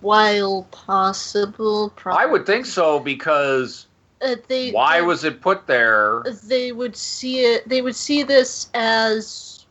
while 0.00 0.62
possible, 0.70 1.92
I 2.06 2.24
would 2.26 2.46
think 2.46 2.66
so 2.66 2.98
because 3.00 3.86
Uh, 4.22 4.36
they 4.48 4.70
why 4.70 5.00
they, 5.00 5.06
was 5.06 5.24
it 5.24 5.40
put 5.40 5.66
there? 5.66 6.22
they 6.44 6.72
would 6.72 6.96
see 6.96 7.40
it? 7.44 7.68
They 7.68 7.82
would 7.82 7.96
see 7.96 8.22
this 8.22 8.68
as 8.74 9.66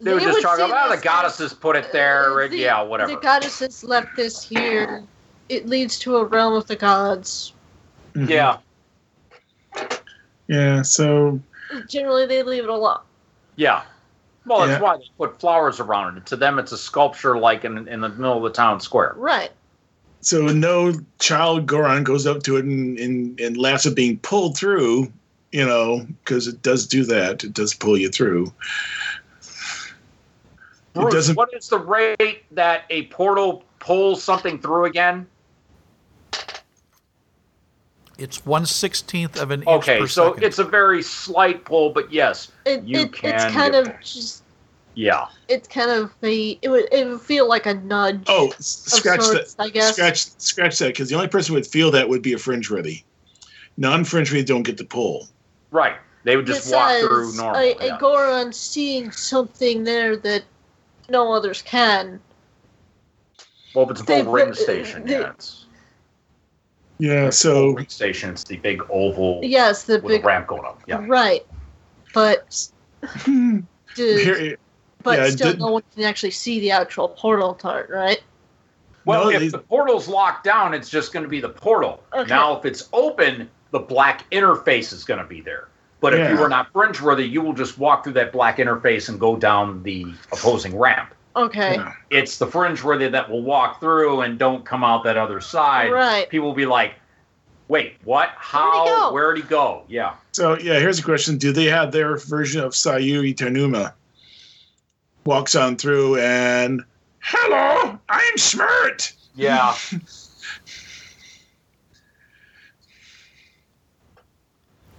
They 0.00 0.12
would 0.12 0.22
just 0.22 0.42
talk 0.42 0.58
see 0.58 0.64
about 0.64 0.88
the 0.90 0.96
this 0.96 1.04
goddesses 1.04 1.54
put 1.54 1.76
it 1.76 1.92
there. 1.92 2.42
Uh, 2.42 2.48
the- 2.48 2.58
yeah, 2.58 2.82
whatever. 2.82 3.12
The 3.14 3.20
goddesses 3.20 3.82
left 3.84 4.14
this 4.16 4.42
here. 4.42 5.02
It 5.48 5.66
leads 5.66 5.98
to 6.00 6.16
a 6.16 6.24
realm 6.24 6.54
of 6.54 6.66
the 6.66 6.76
gods. 6.76 7.52
yeah, 8.14 8.58
Yeah. 10.48 10.82
So, 10.82 11.40
Generally, 11.88 12.26
they 12.26 12.42
leave 12.42 12.64
it 12.64 12.70
alone. 12.70 13.00
yeah. 13.56 13.82
Well, 14.46 14.60
that's 14.60 14.70
Yeah. 14.72 14.80
why 14.80 14.96
they 14.96 15.04
put 15.18 15.40
flowers 15.40 15.80
around 15.80 16.16
it. 16.18 16.26
To 16.26 16.36
them, 16.36 16.58
it's 16.58 16.72
a 16.72 16.78
sculpture 16.78 17.36
like 17.36 17.64
in 17.64 17.88
in 17.88 18.00
the 18.00 18.08
middle 18.08 18.36
of 18.38 18.42
the 18.44 18.50
town 18.50 18.80
square. 18.80 19.12
Right. 19.16 19.50
so 20.22 20.46
no 20.46 20.92
child 21.20 21.66
Goron 21.66 22.02
goes 22.02 22.26
up 22.26 22.42
to 22.44 22.56
it 22.56 22.64
and, 22.64 22.98
and, 22.98 23.38
and 23.40 23.56
laughs 23.56 23.86
at 23.86 23.94
being 23.94 24.18
pulled 24.18 24.56
through, 24.56 25.12
you 25.52 25.64
know, 25.64 26.04
because 26.24 26.48
it 26.48 26.62
does 26.62 26.86
do 26.86 27.04
that. 27.04 27.44
It 27.44 27.52
does 27.52 27.74
pull 27.74 27.96
you 27.96 28.08
through. 28.08 28.52
It 29.42 31.00
Bruce, 31.00 31.12
doesn't- 31.14 31.36
what 31.36 31.50
is 31.54 31.68
the 31.68 31.78
rate 31.78 32.42
that 32.52 32.84
a 32.90 33.06
portal 33.06 33.62
pulls 33.78 34.22
something 34.22 34.58
through 34.60 34.86
again? 34.86 35.26
It's 38.18 38.46
one 38.46 38.64
sixteenth 38.66 39.36
of 39.40 39.50
an 39.50 39.60
inch 39.60 39.68
Okay, 39.68 40.00
per 40.00 40.06
so 40.06 40.28
second. 40.30 40.42
it's 40.44 40.58
a 40.58 40.64
very 40.64 41.02
slight 41.02 41.64
pull, 41.64 41.90
but 41.90 42.10
yes, 42.12 42.50
It, 42.64 42.82
You 42.84 43.00
it, 43.00 43.02
it's 43.10 43.18
can 43.20 43.52
kind 43.52 43.72
get 43.74 43.86
of 43.88 44.00
just 44.00 44.42
yeah. 44.94 45.26
it's 45.48 45.68
kind 45.68 45.90
of 45.90 46.14
the 46.22 46.58
it 46.62 46.68
would 46.70 46.88
it 46.90 47.06
would 47.06 47.20
feel 47.20 47.46
like 47.46 47.66
a 47.66 47.74
nudge. 47.74 48.24
Oh, 48.28 48.48
of 48.48 48.64
scratch 48.64 49.20
sorts, 49.20 49.54
that. 49.54 49.62
I 49.62 49.68
guess. 49.68 49.92
Scratch 49.94 50.26
scratch 50.38 50.78
that 50.78 50.88
because 50.88 51.10
the 51.10 51.14
only 51.14 51.28
person 51.28 51.52
who 51.52 51.56
would 51.56 51.66
feel 51.66 51.90
that 51.90 52.08
would 52.08 52.22
be 52.22 52.32
a 52.32 52.38
fringe 52.38 52.70
worthy. 52.70 53.02
Non 53.76 54.02
fringe 54.04 54.30
worthy 54.30 54.44
don't 54.44 54.62
get 54.62 54.78
the 54.78 54.84
pull. 54.84 55.28
Right. 55.70 55.96
They 56.24 56.36
would 56.36 56.46
just 56.46 56.72
walk 56.72 56.98
through 57.00 57.26
Besides, 57.32 57.36
normal. 57.38 57.60
A, 57.60 57.86
yeah. 57.86 57.96
a 57.96 57.98
Goron 58.00 58.52
seeing 58.52 59.10
something 59.12 59.84
there 59.84 60.16
that 60.16 60.42
no 61.10 61.32
others 61.34 61.60
can. 61.62 62.18
well, 63.74 63.84
if 63.84 63.90
it's 63.92 64.00
a 64.00 64.04
they- 64.04 64.22
full 64.24 64.32
ring 64.32 64.54
station, 64.54 65.04
they- 65.04 65.12
yeah, 65.20 65.30
it's 65.30 65.65
Yeah. 66.98 67.30
So 67.30 67.70
ring 67.72 67.88
station. 67.88 68.30
It's 68.30 68.44
the 68.44 68.56
big 68.56 68.82
oval 68.90 69.40
Yes, 69.42 69.84
the 69.84 69.94
with 69.94 70.04
big 70.14 70.24
a 70.24 70.26
ramp 70.26 70.46
going 70.46 70.64
up. 70.64 70.80
Yeah. 70.86 71.04
right, 71.06 71.44
but 72.14 72.68
dude, 73.24 73.66
here, 73.96 74.56
but 75.02 75.18
yeah, 75.18 75.30
still, 75.30 75.50
did- 75.52 75.60
no 75.60 75.68
one 75.72 75.82
can 75.94 76.04
actually 76.04 76.30
see 76.30 76.60
the 76.60 76.70
actual 76.70 77.08
portal 77.08 77.54
part, 77.54 77.90
right? 77.90 78.22
Well, 79.04 79.24
No, 79.24 79.30
if 79.30 79.40
they- 79.40 79.48
the 79.48 79.58
portal's 79.58 80.08
locked 80.08 80.44
down, 80.44 80.74
it's 80.74 80.88
just 80.88 81.12
going 81.12 81.22
to 81.22 81.28
be 81.28 81.40
the 81.40 81.48
portal. 81.50 82.02
Okay. 82.12 82.28
Now, 82.28 82.56
if 82.58 82.64
it's 82.64 82.88
open, 82.92 83.48
the 83.70 83.78
black 83.78 84.28
interface 84.30 84.92
is 84.92 85.04
going 85.04 85.20
to 85.20 85.26
be 85.26 85.40
there. 85.40 85.68
But 86.00 86.12
if 86.14 86.30
you 86.30 86.36
Yeah. 86.36 86.42
are 86.42 86.48
not 86.48 86.72
fringe 86.72 87.00
worthy, 87.00 87.24
you 87.24 87.40
will 87.40 87.52
just 87.52 87.78
walk 87.78 88.04
through 88.04 88.12
that 88.14 88.32
black 88.32 88.58
interface 88.58 89.08
and 89.08 89.18
go 89.18 89.36
down 89.36 89.82
the 89.82 90.06
opposing 90.32 90.76
ramp. 90.78 91.14
Okay, 91.36 91.74
Yeah. 91.74 91.92
It's 92.10 92.38
the 92.38 92.46
fringe 92.46 92.82
worthy 92.82 93.08
that 93.08 93.30
will 93.30 93.42
walk 93.42 93.78
through 93.78 94.22
and 94.22 94.38
don't 94.38 94.64
come 94.64 94.82
out 94.82 95.04
that 95.04 95.18
other 95.18 95.40
side. 95.40 95.92
Right. 95.92 96.28
People 96.30 96.48
will 96.48 96.54
be 96.54 96.64
like, 96.66 96.94
wait, 97.68 97.96
what? 98.04 98.30
Where'd 98.30 98.72
he 98.72 98.78
How? 98.78 98.84
go?" 98.86 99.12
Where'd 99.12 99.36
he 99.36 99.42
go? 99.42 99.84
Yeah. 99.88 100.14
So 100.32 100.58
yeah, 100.58 100.78
here's 100.78 100.98
a 100.98 101.02
question: 101.02 101.36
Do 101.36 101.52
they 101.52 101.66
have 101.66 101.92
their 101.92 102.16
version 102.16 102.62
of 102.62 102.72
Sayuri 102.72 103.34
Tanuma? 103.34 103.92
Walks 105.24 105.54
on 105.54 105.76
through 105.76 106.16
and 106.20 106.82
hello, 107.20 107.98
I'm 108.08 108.38
smart. 108.38 109.12
Yeah. 109.34 109.74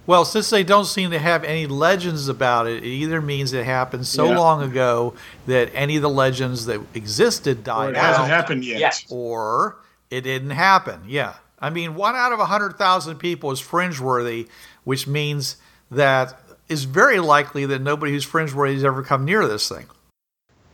Well, 0.08 0.24
since 0.24 0.48
they 0.48 0.64
don't 0.64 0.86
seem 0.86 1.10
to 1.10 1.18
have 1.18 1.44
any 1.44 1.66
legends 1.66 2.28
about 2.28 2.66
it, 2.66 2.82
it 2.82 2.86
either 2.86 3.20
means 3.20 3.52
it 3.52 3.66
happened 3.66 4.06
so 4.06 4.30
Yeah. 4.30 4.38
long 4.38 4.62
ago 4.62 5.12
that 5.46 5.70
any 5.74 5.96
of 5.96 6.02
the 6.02 6.08
legends 6.08 6.64
that 6.64 6.80
existed 6.94 7.58
Or 7.58 7.62
died 7.62 7.90
it 7.90 7.96
hasn't 7.96 8.24
out, 8.24 8.30
happened 8.30 8.64
yet. 8.64 8.80
Yes. 8.80 9.04
or 9.10 9.76
it 10.10 10.22
didn't 10.22 10.52
happen. 10.52 11.02
Yeah. 11.06 11.34
I 11.58 11.68
mean, 11.68 11.94
one 11.94 12.16
out 12.16 12.32
of 12.32 12.38
a 12.40 12.46
100,000 12.46 13.16
people 13.18 13.50
is 13.50 13.60
fringe 13.60 14.00
worthy, 14.00 14.48
which 14.84 15.06
means 15.06 15.56
that 15.90 16.40
it's 16.70 16.84
very 16.84 17.20
likely 17.20 17.66
that 17.66 17.82
nobody 17.82 18.10
who's 18.12 18.24
fringe 18.24 18.54
worthy 18.54 18.76
has 18.76 18.84
ever 18.84 19.02
come 19.02 19.26
near 19.26 19.46
this 19.46 19.68
thing. 19.68 19.88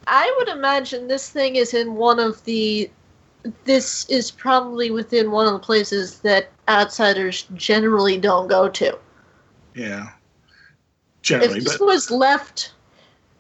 I 0.07 0.33
would 0.39 0.49
imagine 0.49 1.09
this 1.09 1.29
thing 1.29 1.57
is 1.57 1.75
in 1.75 1.97
one 1.97 2.21
of 2.21 2.45
the. 2.45 2.89
This 3.65 4.09
is 4.09 4.31
probably 4.31 4.93
within 4.93 5.33
one 5.33 5.49
of 5.49 5.55
the 5.55 5.59
places 5.59 6.21
that 6.21 6.51
outsiders 6.69 7.47
generally 7.57 8.17
don't 8.17 8.47
go 8.47 8.69
to. 8.69 8.97
Yeah. 9.75 10.11
Generally, 11.23 11.47
If 11.47 11.51
Generally, 11.53 11.61
this 11.61 11.79
but 11.79 11.87
was 11.87 12.11
left 12.11 12.73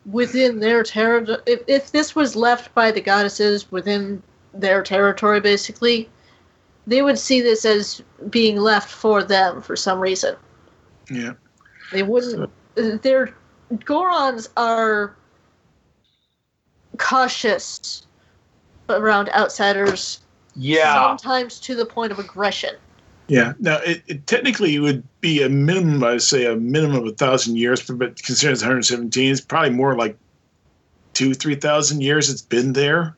within 0.07 0.61
their 0.61 0.83
territory, 0.83 1.39
if, 1.47 1.61
if 1.67 1.93
this 1.93 2.15
was 2.15 2.35
left 2.37 2.75
by 2.75 2.91
the 2.91 3.01
goddesses 3.01 3.71
within 3.71 4.23
their 4.53 4.83
territory, 4.83 5.41
basically, 5.41 6.09
they 6.87 7.03
would 7.03 7.19
see 7.19 7.41
this 7.41 7.65
as 7.65 8.03
being 8.31 8.57
left 8.57 8.91
for 8.91 9.23
them 9.23 9.63
for 9.63 9.77
some 9.77 9.99
reason. 10.01 10.37
yeah. 11.11 11.33
They 11.93 12.03
wouldn't. 12.03 12.51
Their 13.03 13.35
Gorons 13.73 14.49
are 14.57 15.15
cautious 16.99 18.07
around 18.89 19.29
outsiders, 19.31 20.21
Yeah. 20.57 20.95
sometimes 20.95 21.61
to 21.61 21.75
the 21.75 21.85
point 21.87 22.11
of 22.13 22.19
aggression. 22.19 22.75
Yeah. 23.29 23.55
Now, 23.59 23.77
it, 23.79 24.03
it 24.07 24.27
technically 24.27 24.79
would 24.79 25.03
be 25.21 25.43
a 25.43 25.49
minimum, 25.49 26.05
I'd 26.05 26.23
say 26.23 26.45
a 26.45 26.57
minimum 26.57 26.99
of 26.99 27.07
a 27.07 27.13
thousand 27.13 27.57
years, 27.57 27.83
but, 27.83 27.99
but 27.99 28.23
considering 28.23 28.53
it's 28.53 28.63
117, 28.63 29.33
it's 29.33 29.41
probably 29.41 29.71
more 29.71 29.97
like 29.97 30.17
two, 31.15 31.33
three 31.33 31.55
thousand 31.55 32.03
years 32.03 32.29
it's 32.29 32.43
been 32.43 32.75
there. 32.75 33.17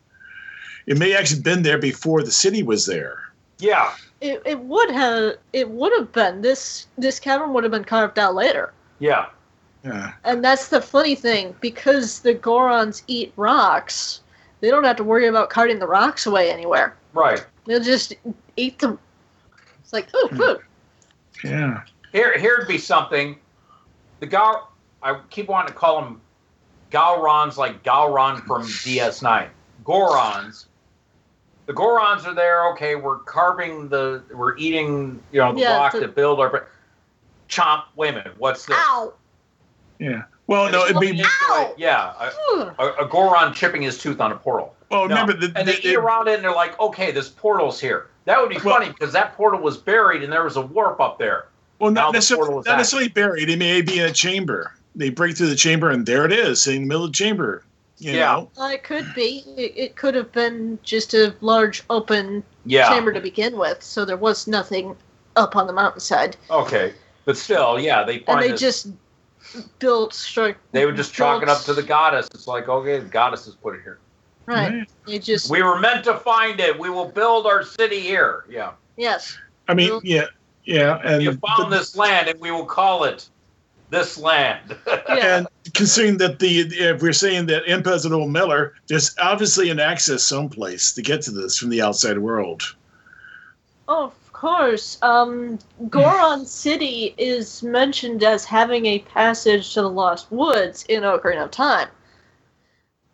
It 0.87 0.99
may 0.99 1.17
actually 1.17 1.43
been 1.43 1.63
there 1.63 1.79
before 1.79 2.23
the 2.23 2.31
city 2.31 2.63
was 2.63 2.87
there. 2.87 3.33
Yeah. 3.59 3.93
It, 4.21 4.41
it 4.47 4.61
would 4.61 4.91
have 4.91 5.35
it 5.53 5.71
would 5.71 5.93
have 5.99 6.13
been 6.13 6.43
this 6.43 6.87
this 6.97 7.19
cavern 7.19 7.53
would 7.53 7.65
have 7.65 7.73
been 7.73 7.85
carved 7.85 8.19
out 8.19 8.35
later. 8.35 8.73
Yeah. 8.99 9.27
Yeah. 9.85 10.13
And 10.25 10.45
that's 10.45 10.69
the 10.69 10.81
funny 10.81 11.15
thing 11.15 11.55
because 11.61 12.21
the 12.21 12.35
Gorons 12.35 13.03
eat 13.09 13.33
rocks. 13.37 14.21
They 14.61 14.71
don't 14.71 14.85
have 14.85 14.97
to 14.97 15.05
worry 15.05 15.27
about 15.27 15.51
carting 15.51 15.79
the 15.79 15.87
rocks 15.87 16.27
away 16.27 16.51
anywhere. 16.51 16.97
Right. 17.13 17.45
They'll 17.67 17.83
just 17.83 18.15
eat 18.57 18.79
them. 18.79 18.99
It's 19.87 19.93
like 19.93 20.09
oh, 20.15 20.29
hmm. 20.33 20.37
food. 20.37 20.59
Yeah. 21.45 21.83
Here, 22.11 22.37
here'd 22.37 22.67
be 22.67 22.77
something. 22.77 23.39
The 24.19 24.27
Gal, 24.27 24.73
I 25.01 25.21
keep 25.31 25.47
wanting 25.47 25.69
to 25.69 25.79
call 25.79 26.03
them 26.03 26.21
Gowrons, 26.91 27.57
like 27.57 27.85
Gowron 27.85 28.45
from 28.45 28.63
DS9. 28.67 29.49
Gorons. 29.85 30.67
The 31.67 31.73
Gorons 31.73 32.27
are 32.27 32.35
there. 32.35 32.69
Okay, 32.73 32.97
we're 32.97 33.19
carving 33.19 33.89
the, 33.89 34.25
we're 34.35 34.57
eating, 34.57 35.23
you 35.31 35.39
know, 35.39 35.53
the 35.53 35.61
Yeah, 35.61 35.77
rock 35.77 35.93
the- 35.93 36.01
to 36.01 36.09
build 36.09 36.41
our. 36.41 36.67
Chomp. 37.49 37.85
Wait 37.95 38.09
a 38.09 38.17
minute. 38.17 38.35
What's 38.39 38.67
this? 38.67 38.77
Ow! 38.77 39.15
Yeah. 40.01 40.25
Well, 40.49 40.69
no, 40.73 40.85
it'd 40.85 40.99
be. 40.99 41.23
Ow! 41.25 41.75
Yeah, 41.79 42.13
a, 42.19 42.33
Ugh. 42.57 42.75
a, 42.77 43.05
a 43.05 43.09
Goron 43.09 43.55
chipping 43.55 43.83
his 43.83 43.99
tooth 43.99 44.21
on 44.21 44.33
a 44.33 44.37
portal. 44.37 44.75
Well, 44.91 45.03
No. 45.09 45.15
remember 45.17 45.33
the, 45.35 45.53
and 45.59 45.67
they 45.69 45.77
the- 45.77 45.89
eat 45.89 45.95
around 45.97 46.29
it 46.29 46.35
and 46.37 46.45
they're 46.45 46.55
like, 46.55 46.79
okay, 46.81 47.11
this 47.11 47.29
portal's 47.29 47.81
here. 47.81 48.07
That 48.25 48.41
would 48.41 48.51
be 48.51 48.57
Well- 48.57 48.77
funny 48.79 48.89
because 48.91 49.13
that 49.13 49.37
portal 49.37 49.61
was 49.61 49.77
buried 49.77 50.23
and 50.23 50.33
there 50.33 50.45
was 50.45 50.57
a 50.57 50.61
warp 50.63 51.01
up 51.01 51.19
there. 51.19 51.47
Well, 51.79 51.91
Now 51.91 52.05
not 52.07 52.15
necessarily, 52.15 52.47
portal 52.47 52.61
is 52.61 52.67
not 52.67 52.73
active. 52.73 52.79
necessarily 52.81 53.09
buried. 53.09 53.51
It 53.51 53.59
may 53.59 53.83
be 53.83 53.99
in 53.99 54.07
a 54.07 54.13
chamber. 54.13 54.73
They 54.95 55.11
break 55.11 55.37
through 55.37 55.49
the 55.49 55.57
chamber, 55.57 55.91
and 55.91 56.07
there 56.07 56.25
it 56.25 56.33
is 56.33 56.67
in 56.67 56.83
the 56.83 56.87
middle 56.89 57.05
of 57.05 57.11
the 57.11 57.17
chamber. 57.17 57.63
You 57.99 58.13
Yeah. 58.13 58.33
know? 58.33 58.51
Uh, 58.59 58.69
it 58.73 58.83
could 58.85 59.13
be. 59.15 59.45
It, 59.59 59.73
it 59.77 59.97
could 59.97 60.15
have 60.15 60.33
been 60.33 60.79
just 60.83 61.13
a 61.13 61.35
large 61.43 61.83
open 61.91 62.43
Yeah. 62.65 62.89
chamber 62.89 63.13
to 63.13 63.21
begin 63.21 63.59
with, 63.59 63.83
so 63.83 64.05
there 64.07 64.17
was 64.17 64.47
nothing 64.47 64.97
up 65.37 65.55
on 65.57 65.67
the 65.67 65.73
mountainside, 65.75 66.37
Okay. 66.51 66.95
But 67.27 67.37
still, 67.37 67.79
yeah, 67.79 68.05
they 68.05 68.25
and 68.27 68.41
they 68.41 68.53
this- 68.53 68.61
just 68.61 68.89
built 69.79 70.15
straight. 70.15 70.57
They 70.73 70.87
would 70.87 70.97
just 70.97 71.13
chalk 71.13 71.43
it 71.43 71.49
up 71.49 71.63
to 71.65 71.75
the 71.75 71.83
goddess. 71.83 72.29
It's 72.35 72.47
like, 72.47 72.69
okay, 72.69 72.99
the 73.01 73.05
goddess 73.09 73.45
has 73.45 73.55
put 73.55 73.75
it 73.75 73.83
here. 73.83 73.99
Right. 74.47 74.89
They 75.07 75.19
just 75.19 75.51
We 75.51 75.63
were 75.63 75.79
meant 75.79 76.05
to 76.05 76.15
find 76.15 76.61
it. 76.61 76.79
We 76.79 76.91
will 76.91 77.09
build 77.09 77.47
our 77.47 77.65
city 77.65 78.01
here. 78.01 78.45
Yeah. 78.49 78.73
yes. 78.97 79.37
I 79.69 79.75
mean, 79.75 79.91
Well- 79.91 80.01
yeah, 80.05 80.27
yeah, 80.65 81.01
and 81.05 81.23
You 81.23 81.39
found 81.57 81.73
this 81.73 81.97
land 81.97 82.29
and 82.29 82.41
we 82.41 82.51
will 82.51 82.67
call 82.67 83.05
it 83.05 83.29
this 83.91 84.19
land. 84.19 84.77
Yeah. 85.09 85.39
And 85.39 85.47
considering 85.75 86.19
that 86.19 86.41
the 86.41 86.61
if 86.61 87.01
we're 87.01 87.13
saying 87.13 87.47
that 87.47 87.65
Impa 87.67 87.95
is 87.95 88.05
an 88.05 88.13
old 88.13 88.31
miller, 88.31 88.75
there's 88.89 89.15
obviously 89.19 89.71
an 89.71 89.79
access 89.81 90.23
someplace 90.25 90.93
to 90.95 91.03
get 91.03 91.23
to 91.23 91.31
this 91.31 91.57
from 91.57 91.69
the 91.71 91.81
outside 91.81 92.19
world. 92.19 92.63
Oh, 93.89 94.05
of 94.07 94.33
course. 94.33 94.99
Um, 95.03 95.59
Goron 95.89 96.45
City 96.65 97.15
is 97.19 97.63
mentioned 97.63 98.25
as 98.25 98.45
having 98.45 98.87
a 98.87 98.99
passage 99.01 99.73
to 99.75 99.83
the 99.83 99.91
Lost 99.91 100.31
Woods 100.33 100.85
in 100.89 101.03
Ocarina 101.03 101.45
of 101.45 101.51
Time. 101.53 101.89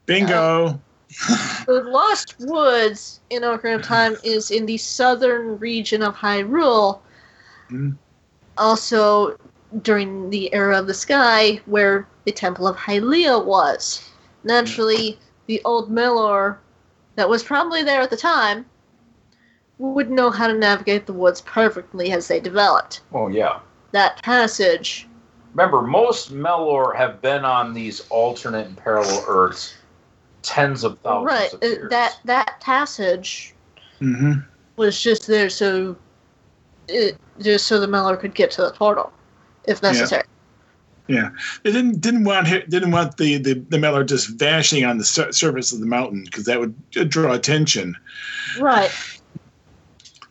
Bingo. 0.07 0.81
The 1.67 1.83
Lost 1.85 2.37
Woods 2.41 3.21
in 3.31 3.43
Ocarina 3.43 3.77
of 3.77 3.83
Time 3.83 4.17
is 4.25 4.51
in 4.51 4.67
the 4.67 4.79
southern 4.79 5.59
region 5.59 6.03
of 6.03 6.17
Hyrule. 6.17 7.01
Mhm. 7.71 7.97
Also, 8.59 9.37
during 9.83 10.31
the 10.31 10.53
era 10.53 10.79
of 10.79 10.87
the 10.87 10.95
sky, 10.95 11.61
where 11.67 12.07
the 12.25 12.33
Temple 12.33 12.67
of 12.67 12.77
Hylia 12.77 13.45
was. 13.45 14.09
Naturally, 14.45 15.19
the 15.47 15.63
old 15.65 15.91
Melor 15.91 16.57
that 17.17 17.29
was 17.29 17.43
probably 17.43 17.83
there 17.83 18.01
at 18.01 18.11
the 18.11 18.17
time 18.17 18.67
would 19.79 20.11
know 20.11 20.31
how 20.31 20.47
to 20.47 20.55
navigate 20.55 21.07
the 21.07 21.13
woods 21.13 21.41
perfectly 21.41 22.13
as 22.13 22.29
they 22.29 22.41
developed. 22.41 23.01
oh, 23.13 23.29
yeah. 23.29 23.61
That 23.93 24.23
passage, 24.23 25.09
Remember, 25.55 25.83
most 25.83 26.33
Melor 26.33 26.97
have 26.97 27.21
been 27.21 27.45
on 27.45 27.75
these 27.75 28.01
alternate 28.09 28.67
and 28.67 28.77
parallel 28.77 29.25
Earths 29.29 29.75
tens 30.43 30.85
of 30.85 30.99
thousands 31.01 31.31
right? 31.31 31.53
of 31.55 31.63
uh, 31.63 31.67
years. 31.67 31.91
That 31.91 32.19
that 32.25 32.61
passage 32.61 33.55
hmm 33.99 34.33
was 34.77 35.01
just 35.01 35.27
there 35.27 35.51
so 35.51 35.97
it 36.89 37.17
just 37.41 37.67
so 37.67 37.79
the 37.79 37.87
Miller 37.87 38.17
could 38.17 38.35
get 38.35 38.51
to 38.53 38.63
the 38.63 38.73
portal 38.73 39.13
if 39.67 39.83
necessary. 39.83 40.25
Yeah, 41.09 41.31
they 41.63 41.73
didn't 41.73 42.01
didn't 42.01 42.25
want 42.25 42.47
didn't 42.47 42.91
want 42.91 43.17
the 43.17 43.39
the, 43.39 43.55
the 43.69 43.79
Meller 43.79 44.05
just 44.05 44.39
vanishing 44.39 44.85
on 44.85 44.99
the 44.99 45.05
sur- 45.05 45.33
surface 45.33 45.73
of 45.73 45.81
the 45.81 45.87
mountain 45.87 46.25
because 46.25 46.45
that 46.45 46.61
would 46.61 46.75
draw 46.91 47.33
attention. 47.33 47.97
Right. 48.59 48.91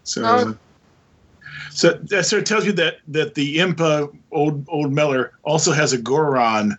So, 0.04 0.26
Um, 0.26 0.60
so 1.72 1.94
that 2.10 2.26
sort 2.26 2.42
of 2.42 2.48
tells 2.48 2.66
you 2.66 2.72
that 2.74 2.96
that 3.10 3.36
the 3.36 3.58
Impa 3.58 4.10
old 4.32 4.66
old 4.70 4.94
Meller 4.94 5.34
also 5.44 5.72
has 5.72 5.94
a 5.94 5.98
Goron 5.98 6.78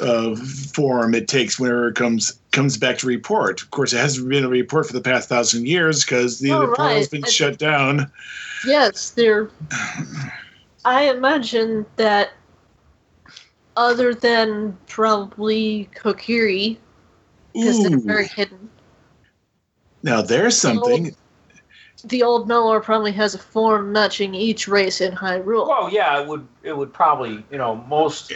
uh, 0.00 0.36
form 0.36 1.14
it 1.14 1.28
takes 1.28 1.58
whenever 1.58 1.88
it 1.88 1.94
comes 1.94 2.41
comes 2.52 2.76
back 2.76 2.98
to 2.98 3.06
report. 3.06 3.60
Of 3.62 3.70
course, 3.70 3.92
it 3.92 3.98
hasn't 3.98 4.28
been 4.28 4.44
a 4.44 4.48
report 4.48 4.86
for 4.86 4.92
the 4.92 5.00
past 5.00 5.28
thousand 5.28 5.66
years 5.66 6.04
because 6.04 6.38
the, 6.38 6.52
Oh, 6.52 6.60
the 6.60 6.66
portal's 6.68 6.88
right. 7.04 7.10
been 7.10 7.24
And- 7.24 7.32
shut 7.32 7.58
down. 7.58 8.10
Yes, 8.66 9.10
they're. 9.10 9.50
I 10.84 11.04
imagine 11.10 11.84
that 11.96 12.30
other 13.76 14.14
than 14.14 14.76
probably 14.86 15.88
Kokiri, 15.96 16.76
because 17.54 17.82
they're 17.82 17.98
very 17.98 18.26
hidden, 18.28 18.68
now 20.02 20.20
there's 20.22 20.56
something. 20.56 21.14
the 22.04 22.22
old 22.22 22.48
Miller 22.48 22.80
probably 22.80 23.12
has 23.12 23.34
a 23.34 23.38
form 23.38 23.92
matching 23.92 24.34
each 24.34 24.66
race 24.68 25.00
in 25.00 25.12
Hyrule. 25.14 25.68
Well, 25.68 25.88
yeah, 25.90 26.20
it 26.20 26.28
would. 26.28 26.46
It 26.62 26.76
would 26.76 26.92
probably, 26.92 27.44
you 27.50 27.58
know, 27.58 27.76
most 27.88 28.32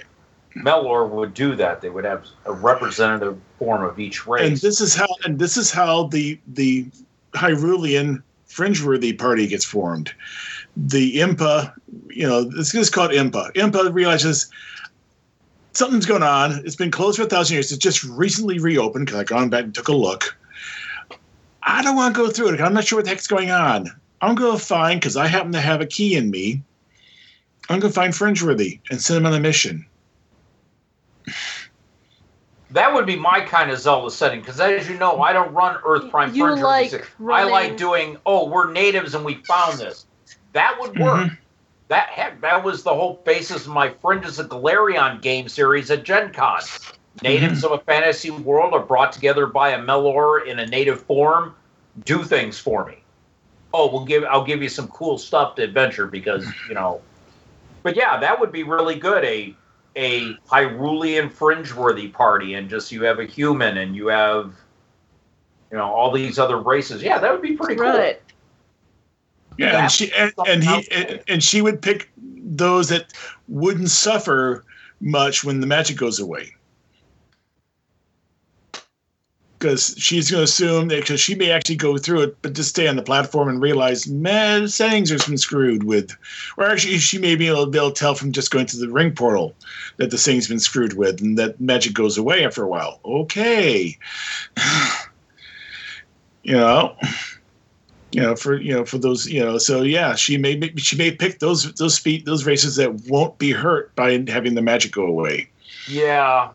Melor 0.56 1.08
would 1.08 1.34
do 1.34 1.54
that. 1.56 1.80
They 1.80 1.90
would 1.90 2.04
have 2.04 2.26
a 2.46 2.52
representative 2.52 3.38
form 3.58 3.84
of 3.84 3.98
each 3.98 4.26
race. 4.26 4.48
and 4.48 4.56
this 4.56 4.80
is 4.80 4.94
how 4.94 5.08
and 5.24 5.38
this 5.38 5.56
is 5.56 5.70
how 5.70 6.04
the 6.04 6.38
the 6.48 6.86
Hyrulean 7.34 8.22
fringeworthy 8.48 9.18
party 9.18 9.46
gets 9.46 9.64
formed. 9.64 10.12
The 10.76 11.16
Impa, 11.18 11.72
you 12.08 12.26
know, 12.26 12.44
this 12.44 12.74
is 12.74 12.90
called 12.90 13.10
Impa. 13.10 13.52
Impa 13.52 13.92
realizes 13.92 14.50
something's 15.72 16.06
going 16.06 16.22
on. 16.22 16.62
It's 16.64 16.76
been 16.76 16.90
closed 16.90 17.18
for 17.18 17.24
a 17.24 17.28
thousand 17.28 17.54
years. 17.54 17.70
It's 17.72 17.82
just 17.82 18.02
recently 18.04 18.58
reopened 18.58 19.06
because 19.06 19.20
I 19.20 19.24
gone 19.24 19.50
back 19.50 19.64
and 19.64 19.74
took 19.74 19.88
a 19.88 19.94
look. 19.94 20.36
I 21.62 21.82
don't 21.82 21.96
want 21.96 22.14
to 22.14 22.20
go 22.20 22.30
through 22.30 22.54
it. 22.54 22.60
I'm 22.60 22.74
not 22.74 22.84
sure 22.84 22.98
what 22.98 23.04
the 23.04 23.10
heck's 23.10 23.26
going 23.26 23.50
on. 23.50 23.90
I'm 24.20 24.34
going 24.34 24.56
to 24.56 24.64
find 24.64 25.00
because 25.00 25.16
I 25.16 25.26
happen 25.26 25.52
to 25.52 25.60
have 25.60 25.80
a 25.80 25.86
key 25.86 26.14
in 26.14 26.30
me. 26.30 26.62
I'm 27.68 27.80
going 27.80 27.92
to 27.92 27.94
find 27.94 28.12
Fringeworthy 28.12 28.78
and 28.90 29.00
send 29.00 29.18
him 29.18 29.26
on 29.26 29.34
a 29.34 29.40
mission. 29.40 29.84
That 32.70 32.92
would 32.92 33.06
be 33.06 33.16
my 33.16 33.40
kind 33.40 33.70
of 33.70 33.78
Zelda 33.78 34.10
setting 34.10 34.40
because, 34.40 34.60
as 34.60 34.88
you 34.88 34.98
know, 34.98 35.20
I 35.20 35.32
don't 35.32 35.52
run 35.52 35.78
Earth 35.84 36.10
Prime. 36.10 36.34
You 36.34 36.46
Fringe 36.46 36.60
like 36.60 36.90
music. 36.92 37.08
I 37.28 37.44
like 37.44 37.76
doing. 37.76 38.16
Oh, 38.26 38.48
we're 38.48 38.70
natives 38.70 39.14
and 39.14 39.24
we 39.24 39.34
found 39.44 39.78
this. 39.78 40.06
That 40.52 40.76
would 40.80 40.92
mm-hmm. 40.92 41.02
work. 41.02 41.32
That 41.88 42.08
heck, 42.08 42.40
that 42.40 42.64
was 42.64 42.82
the 42.82 42.92
whole 42.92 43.22
basis 43.24 43.66
of 43.66 43.72
my 43.72 43.90
Fringes 43.90 44.40
of 44.40 44.48
Galarion 44.48 45.22
game 45.22 45.48
series 45.48 45.90
at 45.90 46.02
Gen 46.02 46.32
Con. 46.32 46.58
Mm-hmm. 46.58 47.22
Natives 47.22 47.64
of 47.64 47.72
a 47.72 47.78
fantasy 47.78 48.30
world 48.30 48.74
are 48.74 48.84
brought 48.84 49.12
together 49.12 49.46
by 49.46 49.70
a 49.70 49.78
Melor 49.78 50.44
in 50.46 50.58
a 50.58 50.66
native 50.66 51.02
form. 51.02 51.54
Do 52.04 52.24
things 52.24 52.58
for 52.58 52.84
me. 52.84 52.98
Oh, 53.72 53.90
we'll 53.92 54.04
give. 54.04 54.24
I'll 54.24 54.44
give 54.44 54.62
you 54.62 54.68
some 54.68 54.88
cool 54.88 55.18
stuff 55.18 55.54
to 55.56 55.62
adventure 55.62 56.06
because 56.06 56.44
you 56.68 56.74
know. 56.74 57.00
But 57.84 57.94
yeah, 57.94 58.18
that 58.18 58.40
would 58.40 58.50
be 58.50 58.64
really 58.64 58.96
good. 58.96 59.24
A 59.24 59.54
a 59.96 60.34
Hyrulean 60.50 61.32
fringeworthy 61.32 62.12
party, 62.12 62.54
and 62.54 62.68
just 62.68 62.92
you 62.92 63.02
have 63.04 63.18
a 63.18 63.24
human, 63.24 63.78
and 63.78 63.96
you 63.96 64.08
have 64.08 64.54
you 65.70 65.78
know 65.78 65.84
all 65.84 66.12
these 66.12 66.38
other 66.38 66.58
races. 66.58 67.02
Yeah, 67.02 67.18
that 67.18 67.32
would 67.32 67.42
be 67.42 67.54
pretty 67.54 67.76
cool. 67.76 67.86
Right. 67.86 68.20
Yeah, 69.58 69.82
and 69.82 69.90
she 69.90 70.12
and, 70.12 70.32
and 70.46 70.62
he 70.62 70.88
and, 70.90 71.22
and 71.28 71.42
she 71.42 71.62
would 71.62 71.80
pick 71.80 72.10
those 72.16 72.88
that 72.90 73.12
wouldn't 73.48 73.90
suffer 73.90 74.64
much 75.00 75.44
when 75.44 75.60
the 75.60 75.66
magic 75.66 75.96
goes 75.96 76.18
away. 76.18 76.54
Because 79.58 79.94
she's 79.96 80.30
going 80.30 80.40
to 80.40 80.44
assume 80.44 80.88
that 80.88 81.00
because 81.00 81.20
she 81.20 81.34
may 81.34 81.50
actually 81.50 81.76
go 81.76 81.96
through 81.96 82.22
it, 82.22 82.42
but 82.42 82.52
just 82.52 82.70
stay 82.70 82.88
on 82.88 82.96
the 82.96 83.02
platform 83.02 83.48
and 83.48 83.60
realize, 83.60 84.06
man, 84.06 84.68
settings 84.68 85.10
are 85.10 85.18
some 85.18 85.36
screwed 85.36 85.84
with. 85.84 86.14
Or 86.56 86.66
actually, 86.66 86.98
she 86.98 87.18
may 87.18 87.36
be 87.36 87.48
able 87.48 87.64
to, 87.64 87.70
be 87.70 87.78
able 87.78 87.92
to 87.92 87.98
tell 87.98 88.14
from 88.14 88.32
just 88.32 88.50
going 88.50 88.66
to 88.66 88.76
the 88.76 88.90
ring 88.90 89.12
portal 89.14 89.54
that 89.96 90.10
the 90.10 90.18
thing's 90.18 90.48
been 90.48 90.58
screwed 90.58 90.94
with 90.94 91.20
and 91.20 91.38
that 91.38 91.60
magic 91.60 91.94
goes 91.94 92.18
away 92.18 92.44
after 92.44 92.62
a 92.62 92.68
while. 92.68 93.00
Okay. 93.04 93.96
you 96.42 96.52
know? 96.52 96.96
you 98.12 98.22
know 98.22 98.36
for 98.36 98.56
you 98.56 98.72
know 98.72 98.84
for 98.84 98.98
those 98.98 99.26
you 99.26 99.40
know 99.40 99.58
so 99.58 99.82
yeah 99.82 100.14
she 100.14 100.38
may 100.38 100.60
she 100.76 100.96
may 100.96 101.10
pick 101.10 101.40
those 101.40 101.72
those 101.74 101.94
speed 101.94 102.24
those 102.24 102.46
races 102.46 102.76
that 102.76 102.94
won't 103.08 103.36
be 103.36 103.50
hurt 103.50 103.94
by 103.96 104.24
having 104.28 104.54
the 104.54 104.62
magic 104.62 104.92
go 104.92 105.04
away 105.04 105.50
Yeah. 105.88 106.50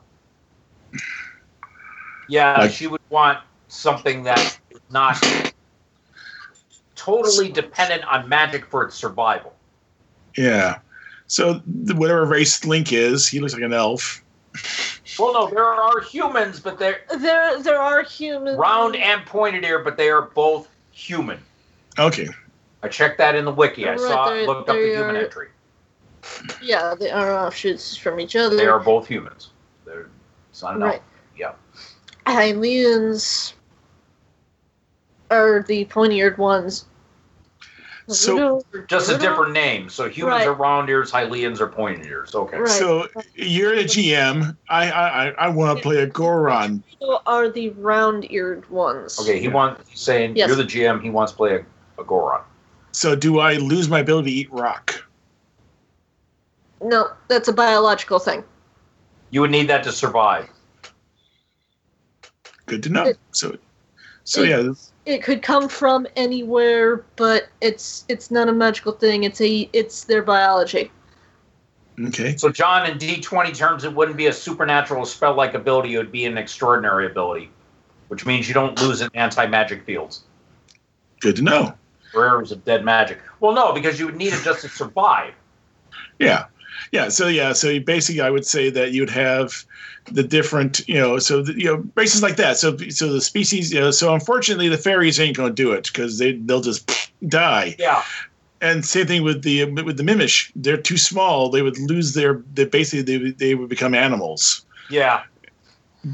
Yeah, 2.32 2.58
Like- 2.62 2.72
she 2.72 2.88
would 2.88 3.02
want 3.10 3.40
something 3.68 4.24
that 4.24 4.40
is 4.72 4.80
not 4.90 5.18
totally 6.96 7.52
dependent 7.52 8.04
on 8.06 8.28
magic 8.30 8.66
for 8.66 8.84
its 8.86 8.96
survival. 8.96 9.54
yeah 10.38 10.80
so 11.28 11.62
the, 11.66 11.94
whatever 11.96 12.26
race 12.26 12.64
link 12.66 12.94
is 12.94 13.28
he 13.28 13.40
looks 13.40 13.54
like 13.54 13.64
an 13.64 13.74
elf 13.74 14.22
Well, 15.20 15.34
no, 15.34 15.50
there 15.50 15.66
are 15.66 16.00
humans, 16.02 16.60
but 16.62 16.78
they're 16.80 17.02
There, 17.20 17.62
there 17.62 17.80
are 17.82 18.02
humans. 18.04 18.58
round 18.58 18.96
and 18.96 19.26
pointed 19.26 19.64
ear, 19.66 19.80
but 19.80 19.98
they 19.98 20.10
are 20.10 20.22
both 20.22 20.68
human. 20.92 21.40
okay 22.00 22.28
I 22.84 22.88
checked 22.88 23.18
that 23.20 23.36
in 23.36 23.46
the 23.46 23.52
wiki. 23.52 23.88
I 23.88 23.92
Right, 23.92 24.00
saw 24.00 24.30
they're- 24.30 24.46
looked 24.48 24.70
up 24.70 24.76
the 24.76 24.82
they 24.82 24.96
human 24.96 25.16
entry. 25.18 25.50
Yeah, 26.62 26.96
they 26.96 27.10
are 27.12 27.32
offshoots 27.46 27.96
from 27.98 28.20
each 28.20 28.36
other. 28.36 28.56
They 28.56 28.68
are 28.68 28.80
both 28.80 29.06
humans. 29.08 29.50
They're 29.86 30.08
it's 30.50 30.62
not 30.64 30.76
an 30.78 30.82
elf. 30.84 30.92
Right. 30.94 31.02
Yeah. 32.32 32.42
Hylians 32.54 33.54
are 35.30 35.64
the 35.64 35.86
pointy-eared 35.86 36.38
ones. 36.38 36.86
So- 38.08 38.62
Just 38.88 39.10
a 39.10 39.18
different 39.18 39.54
name. 39.54 39.88
So 39.90 40.10
humans 40.10 40.40
Right. 40.40 40.48
are 40.48 40.54
round 40.54 40.90
ears, 40.90 41.12
Hylians 41.12 41.62
are 41.62 41.68
pointy 41.68 42.10
ears. 42.10 42.36
Okay. 42.36 42.58
Right. 42.58 42.70
so 42.70 43.08
you're 43.36 43.74
a 43.74 43.84
gm 43.86 44.58
i 44.70 44.92
i 44.92 45.28
i, 45.28 45.30
I 45.46 45.50
want 45.50 45.78
to 45.78 45.84
play 45.84 45.98
a 45.98 46.08
goron 46.08 46.84
Gerudo 47.02 47.22
are 47.26 47.50
the 47.50 47.70
round-eared 47.72 48.70
ones. 48.70 49.18
Okay, 49.20 49.40
he 49.40 49.48
wants 49.48 49.90
he's 49.90 50.00
saying 50.02 50.36
Yes. 50.36 50.48
you're 50.48 50.58
the 50.58 50.64
GM, 50.66 51.02
he 51.02 51.10
wants 51.10 51.32
to 51.32 51.38
play 51.38 51.56
a, 51.56 52.02
a 52.02 52.04
Goron. 52.04 52.42
so 52.92 53.16
do 53.16 53.40
i 53.40 53.54
lose 53.56 53.88
my 53.90 54.00
ability 54.00 54.32
to 54.32 54.38
eat 54.38 54.52
rock 54.52 55.06
No, 56.84 57.12
that's 57.30 57.48
a 57.48 57.54
biological 57.54 58.20
thing. 58.20 58.44
You 59.30 59.40
would 59.42 59.52
need 59.52 59.70
that 59.70 59.84
to 59.86 59.92
survive. 59.94 60.50
Good 62.72 62.84
to 62.84 62.90
know 62.90 63.04
It- 63.08 63.20
so 63.32 63.58
so 64.24 64.44
it- 64.44 64.50
yeah 64.50 64.72
It 65.06 65.24
could 65.24 65.42
come 65.42 65.68
from 65.68 66.08
anywhere, 66.16 67.04
but 67.18 67.50
it's 67.60 68.06
it's 68.08 68.32
not 68.32 68.48
a 68.48 68.54
magical 68.54 68.94
thing. 68.94 69.24
It's 69.26 69.42
a 69.42 69.70
it's 69.74 70.06
their 70.06 70.22
biology. 70.22 70.90
okay 72.08 72.38
So 72.38 72.50
John, 72.50 72.90
in 72.90 72.98
D 72.98 73.20
twenty 73.20 73.52
terms, 73.52 73.84
it 73.84 73.94
wouldn't 73.94 74.16
be 74.16 74.28
a 74.28 74.34
supernatural 74.34 75.06
spell 75.06 75.34
like 75.36 75.54
ability, 75.54 75.96
it 75.96 75.98
would 75.98 76.12
be 76.14 76.26
an 76.26 76.38
extraordinary 76.38 77.08
ability. 77.08 77.50
Which 78.08 78.26
means 78.26 78.48
you 78.48 78.54
don't 78.54 78.80
lose 78.82 79.02
in 79.02 79.10
anti 79.14 79.46
magic 79.48 79.84
fields. 79.86 80.24
good 81.20 81.36
to 81.36 81.42
know 81.42 81.74
or 82.14 82.26
areas 82.28 82.52
of 82.52 82.64
dead 82.64 82.84
magic. 82.86 83.20
Well 83.42 83.54
no, 83.54 83.74
because 83.74 84.00
you 84.00 84.06
would 84.06 84.16
need 84.18 84.34
it 84.34 84.44
just 84.44 84.62
to 84.62 84.70
survive. 84.70 85.34
Yeah, 86.20 86.46
yeah. 86.92 87.10
So 87.10 87.28
yeah, 87.28 87.54
so 87.54 87.70
you 87.70 87.82
basically, 87.82 88.22
I 88.22 88.30
would 88.30 88.46
say 88.46 88.70
that 88.70 88.92
you'd 88.92 89.10
have 89.10 89.66
the 90.12 90.24
different, 90.24 90.88
you 90.88 90.96
know, 90.96 91.20
so 91.20 91.42
the, 91.44 91.54
you 91.54 91.66
know 91.66 91.84
races 91.96 92.24
like 92.24 92.36
that. 92.38 92.58
So 92.58 92.76
so 92.90 93.12
the 93.12 93.22
species, 93.22 93.72
you 93.74 93.80
know, 93.80 93.92
so 93.92 94.14
unfortunately 94.14 94.68
the 94.70 94.78
fairies 94.78 95.20
ain't 95.20 95.38
going 95.38 95.50
to 95.50 95.56
do 95.56 95.72
it 95.72 95.88
because 95.92 96.18
they 96.18 96.34
they'll 96.34 96.62
just 96.62 96.90
die. 97.28 97.76
Yeah. 97.80 98.04
And 98.62 98.86
same 98.86 99.08
thing 99.08 99.24
with 99.24 99.42
the 99.44 99.66
with 99.66 99.98
the 99.98 100.04
Minish. 100.04 100.52
They're 100.56 100.78
too 100.78 100.98
small. 100.98 101.50
They 101.50 101.62
would 101.64 101.80
lose 101.80 102.14
their. 102.14 102.42
They 102.54 102.66
basically 102.66 103.02
they 103.02 103.18
would- 103.18 103.40
they 103.40 103.56
would 103.56 103.70
become 103.70 103.96
animals. 103.96 104.64
Yeah. 104.90 105.24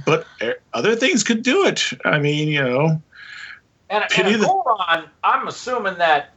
But 0.06 0.26
eh, 0.41 0.54
other 0.74 0.96
things 0.96 1.24
could 1.24 1.43
do 1.43 1.65
it. 1.65 1.84
I 2.06 2.20
mean, 2.20 2.48
you 2.48 2.63
know, 2.63 3.02
And, 3.89 4.04
and 4.04 4.10
Pity 4.10 4.34
a 4.34 4.38
the- 4.38 4.46
Goron, 4.48 5.10
I'm 5.24 5.48
assuming 5.48 5.98
that 5.98 6.30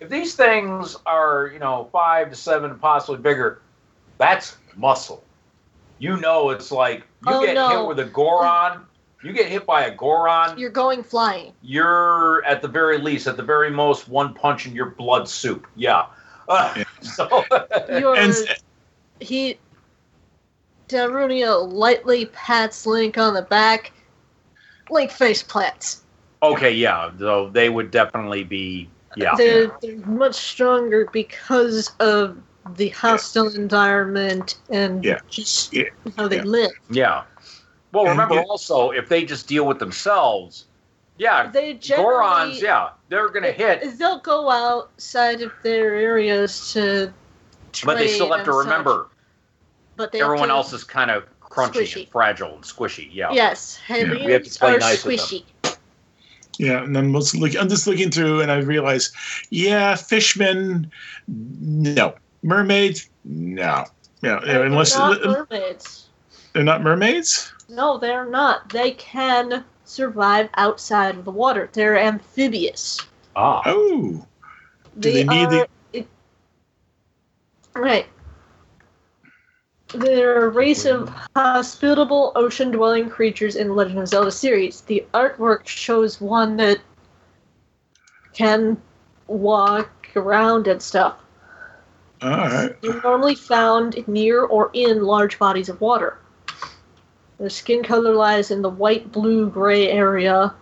if 0.00 0.08
these 0.08 0.34
things 0.34 0.96
are, 1.06 1.50
you 1.52 1.58
know, 1.58 1.88
five 1.92 2.30
to 2.30 2.36
seven, 2.36 2.78
possibly 2.78 3.20
bigger, 3.20 3.60
that's 4.18 4.56
muscle. 4.76 5.22
You 5.98 6.16
know, 6.16 6.50
it's 6.50 6.70
like 6.72 7.00
you 7.26 7.34
Oh, 7.34 7.44
get 7.44 7.54
no. 7.54 7.68
hit 7.80 7.88
with 7.88 7.98
a 8.00 8.10
Goron, 8.10 8.86
you 9.22 9.32
get 9.32 9.46
hit 9.46 9.66
by 9.66 9.84
a 9.84 9.94
Goron, 9.94 10.58
You're 10.58 10.70
going 10.70 11.02
flying. 11.02 11.52
you're 11.62 12.42
at 12.46 12.62
the 12.62 12.68
very 12.68 12.96
least, 12.98 13.26
at 13.26 13.36
the 13.36 13.42
very 13.42 13.70
most, 13.70 14.08
one 14.08 14.32
punch 14.32 14.66
in 14.66 14.74
your 14.74 14.86
blood 14.86 15.28
soup. 15.28 15.66
Yeah. 15.76 16.06
Uh, 16.48 16.72
Yeah. 16.76 16.84
So, 17.02 17.44
and 18.14 18.34
he 19.20 19.58
Darunia 20.88 21.70
lightly 21.70 22.26
pats 22.26 22.86
Link 22.86 23.16
on 23.18 23.34
the 23.34 23.42
back. 23.42 23.92
Link 24.90 25.10
face 25.10 25.42
plants. 25.42 26.02
Okay, 26.42 26.72
yeah. 26.72 27.10
So 27.18 27.50
they 27.50 27.68
would 27.68 27.90
definitely 27.90 28.42
be. 28.44 28.88
Yeah. 29.16 29.34
They're, 29.36 29.70
they're 29.82 29.96
much 30.06 30.34
stronger 30.34 31.08
because 31.12 31.90
of 32.00 32.36
the 32.76 32.90
hostile 32.90 33.48
environment 33.54 34.56
and 34.68 35.04
Yeah. 35.04 35.18
just 35.28 35.72
Yeah. 35.72 35.84
how 36.16 36.28
they 36.28 36.36
Yeah. 36.36 36.42
live. 36.44 36.70
Yeah. 36.90 37.22
Well, 37.92 38.04
remember 38.06 38.36
yeah. 38.36 38.42
also 38.48 38.90
if 38.90 39.08
they 39.08 39.24
just 39.24 39.48
deal 39.48 39.66
with 39.66 39.78
themselves, 39.78 40.66
yeah, 41.18 41.50
They 41.50 41.74
generally, 41.74 42.14
Gorons, 42.14 42.62
yeah, 42.62 42.90
they're 43.08 43.28
gonna 43.28 43.50
hit, 43.52 43.98
They'll 43.98 44.20
go 44.20 44.50
outside 44.50 45.42
of 45.42 45.52
their 45.62 45.94
areas 45.94 46.72
to. 46.72 47.12
but 47.84 47.98
they 47.98 48.08
still 48.08 48.32
have 48.32 48.44
to 48.44 48.50
and 48.52 48.56
such, 48.58 48.64
remember 48.64 49.08
but 49.96 50.12
they 50.12 50.22
everyone 50.22 50.50
else 50.50 50.72
is 50.72 50.82
kind 50.82 51.10
of 51.10 51.24
crunchy 51.42 51.82
Squishy. 51.82 52.00
and 52.02 52.08
fragile 52.08 52.54
and 52.54 52.64
squishy. 52.64 53.08
Yeah. 53.12 53.32
Yes, 53.32 53.78
Yeah. 53.88 54.04
We 54.24 54.32
have 54.32 54.44
to 54.44 54.58
play 54.58 54.76
are 54.76 54.78
nice 54.78 55.04
with 55.04 55.28
them. 55.28 55.40
Squishy. 56.60 56.66
Yeah, 56.66 56.82
and 56.84 56.94
then 56.94 57.12
let's 57.12 57.34
look. 57.34 57.56
I'm 57.56 57.68
just 57.68 57.86
looking 57.86 58.10
through, 58.10 58.40
and 58.40 58.50
I 58.50 58.58
realize, 58.58 59.12
yeah, 59.50 59.94
fishmen, 59.96 60.90
no, 61.28 62.14
mermaids, 62.42 63.08
no, 63.24 63.84
yeah, 64.22 64.40
They're 64.44 64.64
unless 64.64 64.96
not 64.96 65.20
mermaids. 65.24 66.08
they're 66.52 66.62
not 66.64 66.82
mermaids. 66.82 67.52
No, 67.68 67.98
they're 67.98 68.26
not. 68.26 68.68
They 68.70 68.92
can 68.92 69.64
survive 69.84 70.48
outside 70.56 71.16
of 71.16 71.24
the 71.24 71.30
water. 71.30 71.68
They're 71.72 71.98
amphibious. 71.98 73.00
Ah. 73.36 73.62
Oh, 73.66 74.26
Do 74.98 75.12
they 75.12 75.24
need 75.24 75.50
the- 75.50 75.68
it- 75.92 76.08
right. 77.74 78.06
They're 79.94 80.46
a 80.46 80.48
race 80.48 80.84
of 80.84 81.08
hospitable 81.34 82.32
ocean-dwelling 82.36 83.10
creatures 83.10 83.56
in 83.56 83.68
the 83.68 83.74
Legend 83.74 83.98
of 83.98 84.08
Zelda 84.08 84.30
series. 84.30 84.82
The 84.82 85.04
artwork 85.12 85.66
shows 85.66 86.20
one 86.20 86.56
that 86.58 86.78
can 88.32 88.80
walk 89.26 90.10
around 90.14 90.68
and 90.68 90.80
stuff. 90.80 91.16
all 92.22 92.30
right. 92.30 92.80
They're 92.82 93.00
normally 93.02 93.34
found 93.34 94.06
near 94.06 94.44
or 94.44 94.70
in 94.74 95.02
large 95.02 95.38
bodies 95.38 95.68
of 95.68 95.80
water. 95.80 96.18
Their 97.38 97.48
skin 97.48 97.82
color 97.82 98.14
lies 98.14 98.50
in 98.50 98.62
the 98.62 98.68
white, 98.68 99.10
blue, 99.10 99.48
gray 99.48 99.88
area. 99.88 100.54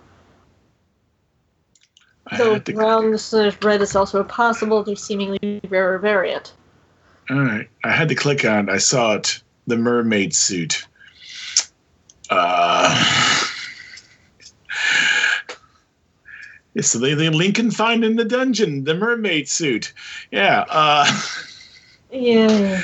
Though 2.36 2.60
brown 2.60 3.16
slash 3.18 3.56
red 3.62 3.82
is 3.82 3.96
also 3.96 4.20
a 4.20 4.24
possible, 4.24 4.84
they're 4.84 4.96
seemingly 4.96 5.60
rarer 5.68 5.98
variant. 5.98 6.52
All 7.30 7.40
right, 7.40 7.68
I 7.84 7.90
had 7.90 8.08
to 8.08 8.14
click 8.14 8.44
on. 8.44 8.68
it. 8.68 8.72
I 8.72 8.78
saw 8.78 9.14
it. 9.14 9.42
The 9.66 9.76
mermaid 9.76 10.34
suit. 10.34 10.86
Uh, 12.30 12.94
it's 16.74 16.92
the, 16.92 17.14
the 17.14 17.30
Lincoln 17.30 17.70
find 17.70 18.04
in 18.04 18.16
the 18.16 18.24
dungeon. 18.24 18.84
The 18.84 18.94
mermaid 18.94 19.48
suit. 19.48 19.92
Yeah. 20.30 20.64
Uh, 20.68 21.06
Yeah. 22.10 22.82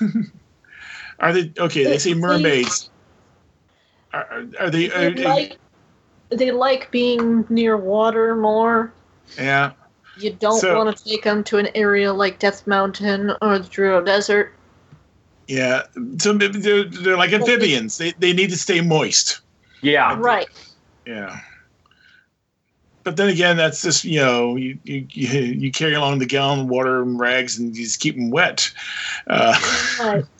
are 1.20 1.32
they 1.32 1.52
okay? 1.58 1.84
They 1.84 1.98
say 1.98 2.14
mermaids. 2.14 2.90
Are, 4.12 4.24
are, 4.24 4.46
are 4.60 4.70
they? 4.70 4.90
Are, 4.90 5.10
They 5.10 5.24
like, 5.24 5.58
they 6.30 6.50
like 6.50 6.90
being 6.90 7.44
near 7.48 7.76
water 7.76 8.34
more. 8.34 8.92
yeah. 9.38 9.72
You 10.18 10.32
don't 10.32 10.60
So- 10.60 10.76
want 10.76 10.96
to 10.96 11.04
take 11.04 11.24
them 11.24 11.44
to 11.44 11.58
an 11.58 11.68
area 11.74 12.12
like 12.12 12.38
Death 12.38 12.66
Mountain 12.66 13.32
or 13.42 13.58
the 13.58 13.68
Gerudo 13.68 14.04
Desert. 14.04 14.52
Yeah, 15.48 15.82
so 16.18 16.32
they're, 16.32 16.82
they're 16.84 17.16
like 17.16 17.32
amphibians. 17.32 17.98
They, 17.98 18.12
they 18.18 18.32
need 18.32 18.50
to 18.50 18.56
stay 18.56 18.80
moist. 18.80 19.40
Yeah. 19.80 20.16
Right. 20.18 20.48
Yeah. 21.06 21.38
But 23.04 23.16
then 23.16 23.28
again, 23.28 23.56
that's 23.56 23.82
just 23.82 24.02
you 24.04 24.18
know 24.18 24.56
you 24.56 24.76
you, 24.82 25.06
you, 25.10 25.28
you 25.28 25.70
carry 25.70 25.94
along 25.94 26.18
the 26.18 26.26
gallon 26.26 26.60
of 26.60 26.66
water 26.66 27.00
and 27.02 27.20
rags 27.20 27.56
and 27.56 27.76
you 27.76 27.84
just 27.84 28.00
keep 28.00 28.16
them 28.16 28.30
wet. 28.30 28.72
Uh, 29.28 29.54
Right. 30.00 30.24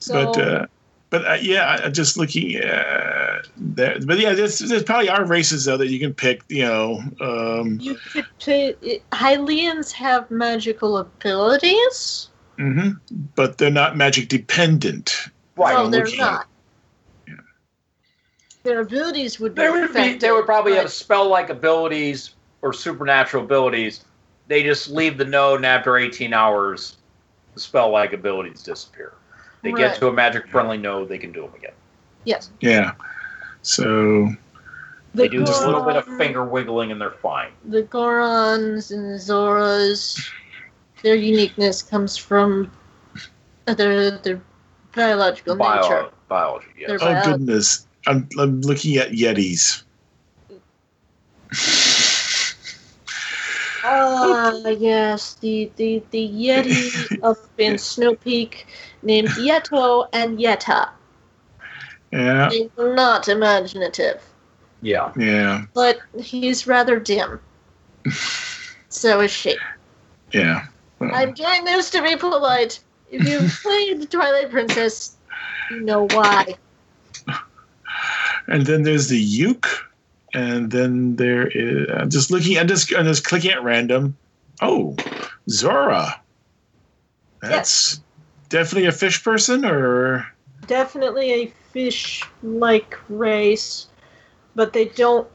So, 0.00 0.32
but 0.32 0.40
uh, 0.40 0.66
but 1.10 1.26
uh, 1.26 1.38
yeah, 1.40 1.80
I- 1.84 1.88
just 1.90 2.16
looking 2.16 2.62
uh, 2.62 3.42
there. 3.56 3.98
But 4.04 4.18
yeah, 4.18 4.34
there's, 4.34 4.58
there's 4.58 4.82
probably 4.82 5.08
are 5.08 5.24
races 5.24 5.64
though 5.64 5.76
that 5.76 5.88
you 5.88 5.98
can 5.98 6.14
pick. 6.14 6.42
You 6.48 6.64
know, 6.64 7.02
um, 7.20 7.78
you 7.80 7.96
could 8.12 8.26
pay, 8.40 8.74
Hylians 9.12 9.92
have 9.92 10.30
magical 10.30 10.98
abilities. 10.98 12.28
Mm-hmm. 12.58 12.90
but 13.36 13.58
they're 13.58 13.70
not 13.70 13.96
magic 13.96 14.28
dependent. 14.28 15.28
Right. 15.56 15.74
no, 15.74 15.88
they're 15.88 16.04
looking 16.04 16.20
at- 16.20 16.24
not. 16.24 16.46
Their 18.64 18.80
abilities 18.80 19.38
would 19.40 19.54
be. 19.54 19.62
They 19.62 19.70
would 19.70 19.94
be. 19.94 20.14
They 20.14 20.30
would 20.32 20.44
probably 20.44 20.74
have 20.74 20.90
spell-like 20.92 21.48
abilities 21.48 22.34
or 22.60 22.72
supernatural 22.72 23.44
abilities. 23.44 24.04
They 24.48 24.62
just 24.62 24.90
leave 24.90 25.16
the 25.18 25.24
node, 25.24 25.56
and 25.58 25.66
after 25.66 25.96
18 25.96 26.32
hours, 26.34 26.96
the 27.54 27.60
spell-like 27.60 28.12
abilities 28.12 28.62
disappear. 28.62 29.14
They 29.62 29.72
get 29.72 29.96
to 29.96 30.08
a 30.08 30.12
magic-friendly 30.12 30.78
node, 30.78 31.08
they 31.08 31.18
can 31.18 31.32
do 31.32 31.42
them 31.42 31.54
again. 31.54 31.72
Yes. 32.24 32.50
Yeah. 32.60 32.92
So 33.62 34.28
The 35.14 35.22
They 35.22 35.28
do 35.28 35.44
just 35.44 35.62
a 35.62 35.66
little 35.66 35.84
bit 35.84 35.96
of 35.96 36.04
finger 36.16 36.44
wiggling, 36.44 36.92
and 36.92 37.00
they're 37.00 37.10
fine. 37.10 37.52
The 37.64 37.82
Gorons 37.82 38.90
and 38.90 39.04
the 39.12 39.18
Zoras, 39.18 40.30
their 41.02 41.16
uniqueness 41.16 41.82
comes 41.82 42.16
from 42.16 42.70
their 43.66 44.18
their 44.18 44.40
biological 44.94 45.56
nature. 45.56 45.80
Bio, 45.80 46.10
biology. 46.28 46.66
Yeah. 46.78 46.86
They're 46.88 46.98
oh 47.02 47.14
bio- 47.14 47.24
goodness, 47.24 47.86
I'm 48.06 48.28
I'm 48.38 48.60
looking 48.62 48.96
at 48.96 49.10
Yetis. 49.10 49.82
Ah, 53.84 54.52
yes, 54.68 55.34
the 55.34 55.70
the 55.76 56.02
the 56.10 56.28
Yeti 56.28 57.18
up 57.22 57.38
in 57.58 57.78
Snow 57.78 58.14
Peak, 58.14 58.66
named 59.08 59.28
Yeto 59.30 60.06
and 60.12 60.38
Yeta. 60.38 60.90
Yeah. 62.12 62.48
They 62.50 62.70
were 62.76 62.94
not 62.94 63.26
imaginative, 63.28 64.22
Yeah. 64.82 65.12
Yeah. 65.16 65.64
but 65.74 65.98
he's 66.20 66.66
rather 66.66 67.00
dim. 67.00 67.40
so 68.88 69.20
is 69.20 69.30
she. 69.30 69.56
Yeah. 70.32 70.66
Well, 70.98 71.10
I'm 71.14 71.32
doing 71.32 71.64
this 71.64 71.90
to 71.90 72.02
be 72.02 72.16
polite. 72.16 72.80
If 73.10 73.26
you've 73.26 73.50
played 73.62 74.10
Twilight 74.10 74.50
Princess, 74.50 75.16
you 75.70 75.80
know 75.80 76.06
why. 76.12 76.54
and 78.46 78.66
then 78.66 78.82
there's 78.82 79.08
the 79.08 79.18
uke, 79.18 79.68
and 80.34 80.70
then 80.70 81.16
there 81.16 81.46
is. 81.48 81.86
I'm 81.94 82.10
just 82.10 82.30
looking. 82.30 82.58
I'm 82.58 82.68
just. 82.68 82.92
I'm 82.94 83.06
just 83.06 83.24
clicking 83.24 83.52
at 83.52 83.62
random. 83.62 84.16
Oh, 84.60 84.96
Zora. 85.48 86.20
That's 87.40 88.00
definitely 88.48 88.88
a 88.88 88.92
fish 88.92 89.22
person, 89.22 89.64
or 89.64 90.26
Definitely 90.66 91.30
a 91.32 91.46
fish-like 91.72 92.98
race, 93.08 93.86
but 94.54 94.72
they 94.72 94.86
don't. 94.86 95.28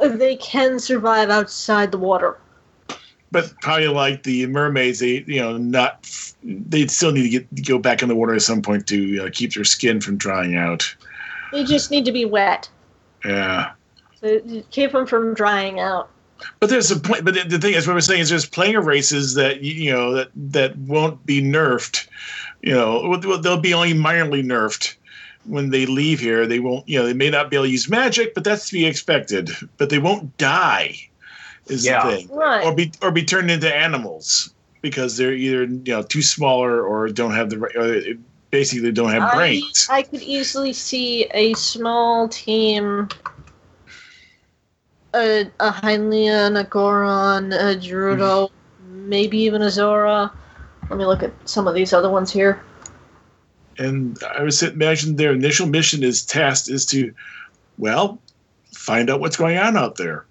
They 0.00 0.36
can 0.36 0.78
survive 0.78 1.30
outside 1.30 1.90
the 1.92 1.98
water. 1.98 2.38
but 3.30 3.52
probably 3.62 3.88
like 3.88 4.22
the 4.22 4.46
mermaids. 4.46 5.00
They, 5.00 5.24
you 5.26 5.40
know, 5.40 5.56
not. 5.56 6.08
They 6.42 6.86
still 6.86 7.12
need 7.12 7.22
to 7.22 7.28
get 7.28 7.64
go 7.64 7.78
back 7.78 8.02
in 8.02 8.08
the 8.08 8.14
water 8.14 8.34
at 8.34 8.42
some 8.42 8.62
point 8.62 8.86
to 8.88 9.24
uh, 9.26 9.30
keep 9.32 9.54
their 9.54 9.64
skin 9.64 10.00
from 10.00 10.16
drying 10.16 10.56
out. 10.56 10.94
They 11.52 11.64
just 11.64 11.90
need 11.90 12.04
to 12.04 12.12
be 12.12 12.24
wet. 12.24 12.68
Yeah. 13.24 13.72
So 14.20 14.40
keep 14.70 14.92
them 14.92 15.06
from 15.06 15.34
drying 15.34 15.80
out. 15.80 16.10
But 16.60 16.70
there's 16.70 16.90
a 16.90 16.98
point. 16.98 17.24
But 17.24 17.34
the, 17.34 17.44
the 17.44 17.58
thing 17.58 17.74
is, 17.74 17.86
what 17.86 17.94
we're 17.94 18.00
saying 18.00 18.20
is, 18.22 18.30
there's 18.30 18.46
plenty 18.46 18.74
of 18.74 18.86
races 18.86 19.34
that 19.34 19.60
you 19.62 19.72
you 19.72 19.92
know 19.92 20.12
that 20.14 20.28
that 20.34 20.76
won't 20.78 21.24
be 21.26 21.42
nerfed. 21.42 22.06
You 22.62 22.72
know, 22.72 23.16
they'll 23.38 23.60
be 23.60 23.74
only 23.74 23.92
minorly 23.94 24.44
nerfed 24.44 24.96
when 25.44 25.70
they 25.70 25.86
leave 25.86 26.20
here. 26.20 26.46
They 26.46 26.60
won't. 26.60 26.88
You 26.88 27.00
know, 27.00 27.06
they 27.06 27.12
may 27.14 27.30
not 27.30 27.50
be 27.50 27.56
able 27.56 27.66
to 27.66 27.70
use 27.70 27.88
magic, 27.88 28.34
but 28.34 28.44
that's 28.44 28.66
to 28.68 28.72
be 28.72 28.86
expected. 28.86 29.50
But 29.76 29.90
they 29.90 29.98
won't 29.98 30.36
die. 30.38 30.96
Is 31.66 31.84
Yeah. 31.84 32.04
the 32.08 32.16
thing, 32.16 32.28
Right. 32.28 32.64
or 32.64 32.74
be 32.74 32.92
or 33.00 33.10
be 33.10 33.22
turned 33.24 33.50
into 33.50 33.72
animals 33.74 34.52
because 34.82 35.16
they're 35.16 35.32
either 35.32 35.64
you 35.64 35.82
know 35.86 36.02
too 36.02 36.20
smaller 36.22 36.82
or 36.82 37.08
don't 37.08 37.32
have 37.32 37.48
the 37.48 37.58
right- 37.58 37.74
or 37.76 38.02
basically 38.50 38.92
don't 38.92 39.10
have 39.10 39.22
I, 39.22 39.34
brains. 39.34 39.88
I 39.90 40.02
could 40.02 40.22
easily 40.22 40.72
see 40.74 41.24
a 41.32 41.54
small 41.54 42.28
team, 42.28 43.08
a, 45.14 45.50
a 45.60 45.70
Hylian, 45.70 46.58
a 46.58 46.64
Goron, 46.64 47.52
a 47.52 47.76
Gerudo, 47.76 48.50
mm-hmm. 48.50 49.08
maybe 49.08 49.38
even 49.38 49.62
a 49.62 49.70
Zora. 49.70 50.32
Let 50.90 50.98
me 50.98 51.06
look 51.06 51.22
at 51.22 51.32
some 51.48 51.66
of 51.66 51.74
these 51.74 51.92
other 51.92 52.10
ones 52.10 52.32
here. 52.32 52.62
and 53.78 54.18
I 54.22 54.42
would 54.42 54.62
imagine 54.62 55.16
their 55.16 55.32
initial 55.32 55.66
mission 55.66 56.02
is 56.02 56.24
tasked 56.24 56.68
is 56.68 56.86
to, 56.86 57.14
well, 57.78 58.18
find 58.72 59.10
out 59.10 59.20
what's 59.20 59.36
going 59.36 59.58
on 59.58 59.76
out 59.76 59.96
there, 59.96 60.26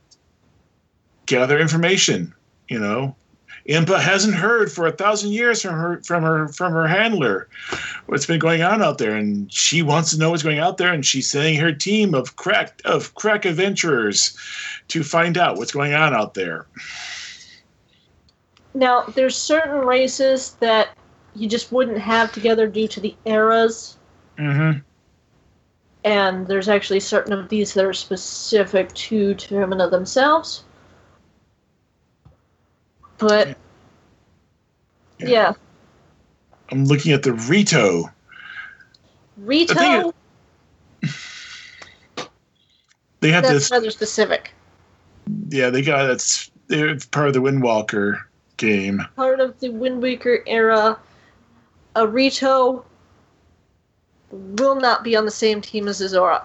gather 1.25 1.59
information. 1.59 2.33
You 2.69 2.79
know, 2.79 3.15
Impa 3.67 3.99
hasn't 3.99 4.35
heard 4.35 4.71
for 4.71 4.87
a 4.87 4.91
thousand 4.91 5.31
years 5.31 5.61
from 5.61 5.75
her 5.75 6.01
from 6.03 6.23
her 6.23 6.49
from 6.49 6.73
her 6.73 6.85
handler 6.87 7.47
what's 8.07 8.25
been 8.25 8.39
going 8.39 8.61
on 8.61 8.81
out 8.81 8.97
there, 8.97 9.15
and 9.15 9.51
she 9.53 9.81
wants 9.81 10.11
to 10.11 10.17
know 10.17 10.31
what's 10.31 10.43
going 10.43 10.59
out 10.59 10.77
there, 10.77 10.91
and 10.91 11.05
she's 11.05 11.29
sending 11.29 11.55
her 11.55 11.71
team 11.71 12.13
of 12.13 12.35
crack 12.35 12.81
of 12.83 13.15
crack 13.15 13.45
adventurers 13.45 14.37
to 14.89 15.01
find 15.01 15.37
out 15.37 15.55
what's 15.57 15.71
going 15.71 15.93
on 15.93 16.13
out 16.13 16.33
there. 16.33 16.65
Now, 18.73 19.03
there's 19.03 19.37
certain 19.37 19.85
races 19.85 20.57
that 20.59 20.89
you 21.35 21.47
just 21.47 21.71
wouldn't 21.71 21.99
have 21.99 22.31
together 22.31 22.67
due 22.67 22.87
to 22.89 22.99
the 22.99 23.15
eras, 23.25 23.97
Mm-hmm. 24.37 24.79
and 26.03 26.47
there's 26.47 26.67
actually 26.67 26.99
certain 26.99 27.33
of 27.33 27.49
these 27.49 27.75
that 27.75 27.85
are 27.85 27.93
specific 27.93 28.91
to 28.95 29.35
Termina 29.35 29.89
themselves. 29.91 30.63
But 33.23 33.47
Yeah. 35.19 35.27
yeah, 35.29 35.53
I'm 36.69 36.83
looking 36.85 37.13
at 37.13 37.23
the 37.23 37.31
Rito. 37.31 38.11
Rito, 39.37 40.13
They 43.21 43.31
have 43.31 43.43
that's 43.43 43.53
this. 43.53 43.71
rather 43.71 43.89
specific. 43.91 44.51
Yeah, 45.47 45.69
they 45.69 45.81
got 45.81 46.09
it's. 46.09 46.51
They're 46.67 46.97
part 47.11 47.29
of 47.29 47.33
the 47.33 47.41
Wind 47.41 47.63
Waker 47.63 48.29
game. 48.57 49.01
Part 49.15 49.39
of 49.39 49.57
the 49.61 49.69
Wind 49.69 50.01
Waker 50.01 50.43
era, 50.45 50.99
a 51.95 52.05
Rito 52.05 52.83
will 54.31 54.75
not 54.75 55.05
be 55.05 55.15
on 55.15 55.23
the 55.23 55.31
same 55.31 55.61
team 55.61 55.87
as 55.87 56.01
Azora. 56.01 56.43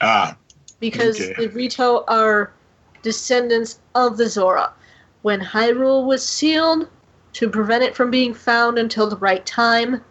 Ah, 0.00 0.36
because 0.78 1.20
Okay. 1.20 1.34
the 1.36 1.48
Rito 1.48 2.04
are 2.06 2.52
descendants 3.02 3.80
of 3.96 4.16
the 4.16 4.28
Zora. 4.28 4.72
When 5.22 5.40
Hyrule 5.40 6.06
was 6.06 6.26
sealed, 6.26 6.88
to 7.34 7.48
prevent 7.48 7.82
it 7.84 7.94
from 7.94 8.10
being 8.10 8.34
found 8.34 8.78
until 8.78 9.08
the 9.08 9.16
right 9.16 9.44
time, 9.46 10.02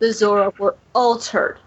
the 0.00 0.12
Zora 0.12 0.52
were 0.58 0.76
altered. 0.94 1.58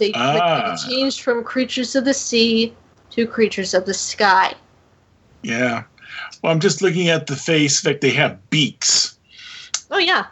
They, 0.00 0.12
Ah. 0.14 0.76
changed 0.88 1.20
from 1.20 1.42
creatures 1.44 1.94
of 1.94 2.04
the 2.04 2.12
sea 2.14 2.74
to 3.10 3.26
creatures 3.26 3.72
of 3.74 3.86
the 3.86 3.94
sky. 3.94 4.54
yeah. 5.42 5.84
Well, 6.42 6.52
I'm 6.52 6.60
just 6.60 6.82
looking 6.82 7.08
at 7.08 7.26
the 7.26 7.36
face. 7.36 7.84
Like 7.84 8.00
they 8.00 8.10
have 8.10 8.38
beaks. 8.50 9.16
Oh 9.90 9.98
yeah, 9.98 10.26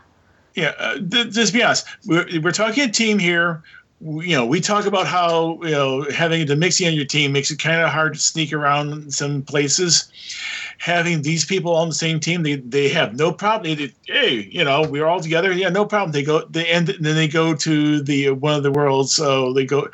Yeah, 0.54 0.72
uh, 0.78 0.98
th- 1.10 1.30
just 1.32 1.52
be 1.52 1.62
honest. 1.62 1.86
We're, 2.06 2.26
we're 2.40 2.52
talking 2.52 2.84
a 2.84 2.90
team 2.92 3.18
here. 3.18 3.62
We- 4.00 4.28
You 4.30 4.36
know, 4.36 4.46
we 4.46 4.60
talk 4.60 4.86
about 4.86 5.06
how 5.06 5.58
you 5.62 5.70
know 5.70 6.02
having 6.10 6.42
a 6.42 6.44
Demixie 6.46 6.86
on 6.86 6.94
your 6.94 7.04
team 7.04 7.32
makes 7.32 7.50
it 7.50 7.58
kind 7.58 7.80
of 7.82 7.90
hard 7.90 8.14
to 8.14 8.20
sneak 8.20 8.52
around 8.52 9.12
some 9.12 9.42
places. 9.42 10.10
Having 10.78 11.22
these 11.22 11.44
people 11.44 11.74
on 11.74 11.88
the 11.88 11.94
same 11.94 12.20
team, 12.20 12.42
they, 12.42 12.56
they 12.56 12.88
have 12.88 13.16
no 13.16 13.32
problem. 13.32 13.76
They, 13.76 13.92
hey, 14.06 14.48
you 14.50 14.64
know, 14.64 14.82
we're 14.82 15.06
all 15.06 15.20
together. 15.20 15.52
Yeah, 15.52 15.68
no 15.68 15.84
problem. 15.84 16.12
They 16.12 16.22
go. 16.22 16.44
They 16.46 16.66
end. 16.66 16.88
Then 17.00 17.14
they 17.14 17.28
go 17.28 17.54
to 17.54 18.02
the 18.02 18.28
uh, 18.28 18.34
one 18.34 18.54
of 18.54 18.62
the 18.62 18.72
worlds. 18.72 19.14
So 19.14 19.52
they 19.52 19.64
go. 19.64 19.88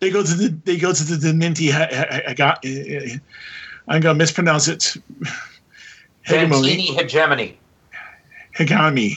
They 0.00 0.10
go 0.10 0.22
to 0.22 0.34
the. 0.34 0.48
They 0.64 0.76
go 0.76 0.92
to 0.92 1.04
the 1.04 1.16
Deminti. 1.16 1.70
ha- 1.70 1.88
ha- 1.90 2.20
I 2.28 2.34
got. 2.34 2.64
I'm 3.88 4.00
gonna 4.00 4.18
mispronounce 4.18 4.68
it. 4.68 4.96
Dentini 6.26 6.86
Hegemony. 6.94 6.94
hegemony. 6.94 7.58
Hegemony. 8.52 9.16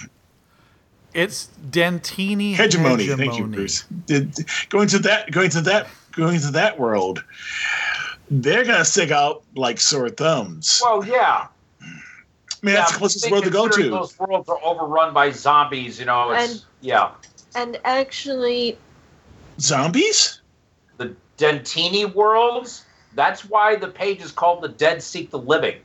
It's 1.13 1.49
Dentini 1.69 2.55
hegemony. 2.55 3.03
hegemony. 3.03 3.27
Thank 3.27 3.37
you, 3.37 3.47
Bruce. 3.47 3.83
Did, 4.05 4.33
going 4.69 4.87
to 4.89 4.99
that, 4.99 5.29
going 5.31 5.49
to 5.49 5.61
that, 5.61 5.87
going 6.13 6.39
to 6.39 6.51
that 6.51 6.79
world, 6.79 7.23
they're 8.31 8.63
gonna 8.63 8.85
stick 8.85 9.11
out 9.11 9.43
like 9.55 9.79
sore 9.79 10.09
thumbs. 10.09 10.81
Well, 10.83 11.05
yeah. 11.05 11.47
I 11.81 12.65
mean, 12.65 12.75
that's 12.75 12.91
yeah, 12.91 12.93
the 12.95 12.99
closest 12.99 13.31
world 13.31 13.43
to 13.43 13.49
go 13.49 13.67
to. 13.67 13.89
Those 13.89 14.17
worlds 14.17 14.47
are 14.47 14.59
overrun 14.63 15.13
by 15.13 15.31
zombies. 15.31 15.99
You 15.99 16.05
know, 16.05 16.31
it's 16.31 16.51
And- 16.53 16.65
yeah. 16.81 17.11
and 17.55 17.79
actually, 17.83 18.77
Zombies? 19.59 20.41
The 20.97 21.13
Dentini 21.37 22.05
worlds. 22.13 22.85
That's 23.13 23.43
why 23.45 23.75
the 23.75 23.87
page 23.87 24.21
is 24.21 24.31
called 24.31 24.61
"The 24.63 24.69
Dead 24.69 25.03
Seek 25.03 25.29
the 25.31 25.39
Living." 25.39 25.75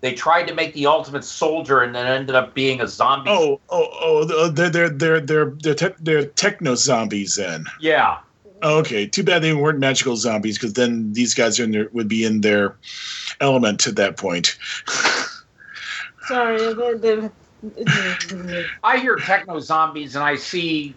They 0.00 0.12
tried 0.14 0.46
to 0.46 0.54
make 0.54 0.74
the 0.74 0.86
ultimate 0.86 1.24
soldier, 1.24 1.80
and 1.82 1.92
then 1.94 2.06
ended 2.06 2.36
up 2.36 2.54
being 2.54 2.80
a 2.80 2.86
zombie. 2.86 3.30
Oh, 3.30 3.58
oh, 3.68 3.88
oh! 4.00 4.24
They're 4.52 4.68
they're 4.70 4.88
they're 4.90 5.20
they're 5.20 5.46
they're, 5.46 5.74
te- 5.74 5.94
they're 5.98 6.24
techno 6.26 6.74
zombies 6.76 7.34
then. 7.34 7.64
yeah. 7.80 8.18
Oh, 8.62 8.78
okay, 8.78 9.06
too 9.06 9.22
bad 9.22 9.42
they 9.42 9.54
weren't 9.54 9.78
magical 9.78 10.16
zombies 10.16 10.58
because 10.58 10.72
then 10.72 11.12
these 11.12 11.34
guys 11.34 11.60
are 11.60 11.64
in 11.64 11.72
their, 11.72 11.88
would 11.92 12.08
be 12.08 12.24
in 12.24 12.40
their 12.40 12.76
element 13.40 13.86
at 13.86 13.96
that 13.96 14.16
point. 14.16 14.58
sorry, 16.28 16.58
the, 16.58 17.30
the, 17.62 18.66
I 18.84 18.98
hear 18.98 19.16
techno 19.16 19.58
zombies, 19.60 20.14
and 20.14 20.24
I 20.24 20.36
see 20.36 20.94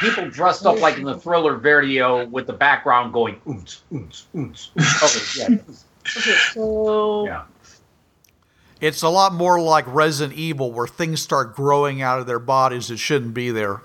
people 0.00 0.28
dressed 0.28 0.66
up 0.66 0.80
like 0.80 0.98
in 0.98 1.04
the 1.04 1.18
Thriller 1.18 1.56
video 1.56 2.26
with 2.26 2.46
the 2.46 2.52
background 2.52 3.12
going 3.12 3.40
oons 3.46 3.82
oons 3.92 4.26
oons. 4.34 4.70
Oh 4.78 5.34
yeah. 5.36 5.46
okay, 6.16 6.36
so 6.52 7.26
Yeah. 7.26 7.44
It's 8.80 9.02
a 9.02 9.08
lot 9.08 9.34
more 9.34 9.60
like 9.60 9.84
Resident 9.88 10.38
Evil, 10.38 10.72
where 10.72 10.86
things 10.86 11.20
start 11.20 11.56
growing 11.56 12.00
out 12.00 12.20
of 12.20 12.28
their 12.28 12.38
bodies 12.38 12.88
that 12.88 12.98
shouldn't 12.98 13.34
be 13.34 13.50
there. 13.50 13.82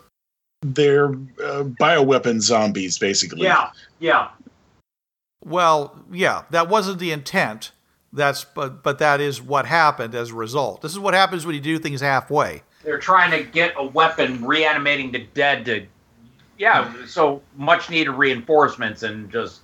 They're 0.64 1.08
uh, 1.08 1.66
bioweapon 1.80 2.42
zombies, 2.42 2.98
basically. 2.98 3.44
Yeah. 3.44 3.72
Yeah. 4.00 4.30
Well, 5.44 6.04
yeah, 6.12 6.44
that 6.52 6.70
wasn't 6.70 7.00
the 7.00 7.12
intent. 7.12 7.72
That's 8.14 8.46
but 8.46 8.84
but 8.84 9.00
that 9.00 9.20
is 9.20 9.42
what 9.42 9.66
happened 9.66 10.16
as 10.16 10.30
a 10.30 10.36
result. 10.36 10.82
This 10.82 10.92
is 10.92 11.00
what 11.00 11.14
happens 11.14 11.46
when 11.46 11.56
you 11.56 11.62
do 11.62 11.80
things 11.80 12.00
halfway. 12.00 12.62
They're 12.84 13.00
trying 13.00 13.32
to 13.32 13.44
get 13.44 13.74
a 13.76 13.86
weapon 13.86 14.46
reanimating 14.46 15.12
the 15.12 15.26
dead 15.34 15.66
to, 15.66 15.86
yeah. 16.58 16.94
So 17.06 17.42
much 17.56 17.90
needed 17.90 18.12
reinforcements 18.12 19.04
and 19.04 19.32
just, 19.32 19.62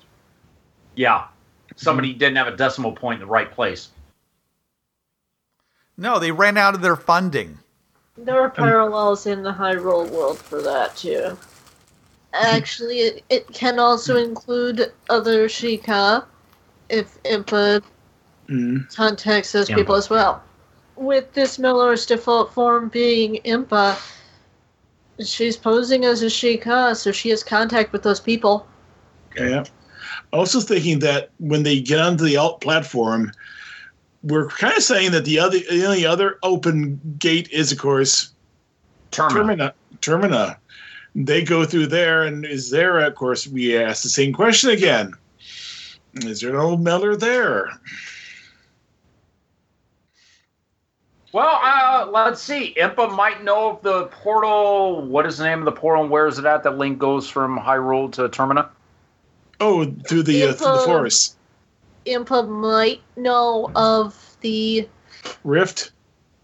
yeah. 0.96 1.28
Somebody 1.76 2.14
didn't 2.14 2.38
have 2.38 2.48
a 2.48 2.58
decimal 2.58 2.92
point 2.92 3.22
in 3.22 3.28
the 3.28 3.32
right 3.32 3.52
place. 3.52 3.90
No, 5.96 6.18
they 6.18 6.32
ran 6.32 6.58
out 6.58 6.76
of 6.76 6.82
their 6.82 6.96
funding. 6.96 7.60
There 8.24 8.40
are 8.40 8.46
um, 8.46 8.52
parallels 8.52 9.26
in 9.26 9.44
the 9.44 9.52
high 9.52 9.76
Hyrule 9.76 10.10
world 10.10 10.38
for 10.38 10.62
that 10.62 10.96
too. 10.96 11.38
Actually, 12.34 13.00
it, 13.00 13.24
it 13.30 13.48
can 13.54 13.80
also 13.80 14.14
hmm. 14.14 14.30
include 14.30 14.92
other 15.10 15.48
Sheikah 15.48 16.26
if 16.90 17.22
Impa 17.24 17.78
uh, 17.78 17.80
Mm. 18.50 18.94
contacts 18.96 19.52
those 19.52 19.70
Impa. 19.70 19.76
people 19.76 19.96
as 19.96 20.10
well. 20.10 20.42
With 20.96 21.32
this 21.34 21.60
Miller's 21.60 22.06
default 22.06 22.52
form 22.52 22.90
being 22.90 23.40
Impa, 23.46 23.98
she's 25.24 25.56
posing 25.56 26.04
as 26.04 26.24
a 26.24 26.28
Sheikah, 26.28 26.96
so 26.96 27.12
she 27.12 27.30
has 27.30 27.44
contact 27.44 27.94
with 27.94 28.04
those 28.04 28.20
people. 28.20 28.68
Yeah. 29.38 29.66
Also 30.34 30.60
thinking 30.60 31.00
that 31.00 31.30
when 31.38 31.64
they 31.64 31.80
get 31.80 32.00
onto 32.00 32.26
the 32.26 32.38
alt 32.38 32.62
platform, 32.62 33.32
we're 34.24 34.48
kind 34.48 34.76
of 34.76 34.84
saying 34.84 35.12
that 35.12 35.26
the 35.26 35.40
other 35.40 35.60
the 35.60 35.86
only 35.86 36.06
other 36.06 36.40
open 36.44 37.00
gate 37.18 37.50
is 37.52 37.72
of 37.72 37.78
course 37.78 38.32
Terminal. 39.12 39.56
Termina. 39.56 39.74
Termina. 40.02 40.58
They 41.16 41.44
go 41.44 41.66
through 41.66 41.88
there, 41.88 42.24
and 42.24 42.46
is 42.46 42.70
there? 42.70 43.00
Of 43.00 43.16
course, 43.16 43.48
we 43.48 43.76
ask 43.76 44.04
the 44.04 44.10
same 44.10 44.32
question 44.32 44.70
again. 44.70 45.14
Is 46.14 46.42
there 46.42 46.52
an 46.52 46.58
old 46.58 46.84
Miller 46.84 47.16
there? 47.16 47.70
Well, 51.32 51.60
uh, 51.62 52.08
let's 52.12 52.42
see. 52.42 52.76
Impa 52.78 53.16
might 53.16 53.44
know 53.44 53.72
of 53.72 53.82
the 53.84 54.06
portal. 54.06 55.06
What 55.06 55.26
is 55.26 55.38
the 55.38 55.44
name 55.46 55.60
of 55.60 55.66
the 55.66 55.72
portal 55.72 56.04
and 56.04 56.12
where 56.12 56.28
is 56.28 56.40
it 56.40 56.46
at? 56.46 56.64
That 56.64 56.78
link 56.78 56.98
goes 56.98 57.30
from 57.30 57.58
Hyrule 57.60 58.12
to 58.14 58.30
Termina. 58.30 58.70
Oh, 59.60 59.86
through 60.08 60.24
the 60.24 60.44
uh, 60.44 60.54
through 60.54 60.72
the 60.74 60.84
forest 60.86 61.36
Impa 62.06 62.48
might 62.48 63.02
know 63.16 63.70
of 63.76 64.38
the 64.42 64.88
rift. 65.44 65.92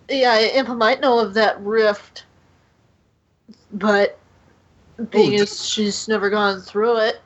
yeah, 0.10 0.40
Impa 0.50 0.76
might 0.78 1.00
know 1.02 1.20
of 1.20 1.34
that 1.34 1.60
rift, 1.62 2.26
but 3.72 4.18
being 5.10 5.32
th- 5.32 5.42
as 5.42 5.66
she's 5.68 6.08
never 6.08 6.30
gone 6.30 6.62
through 6.62 6.98
it, 6.98 7.22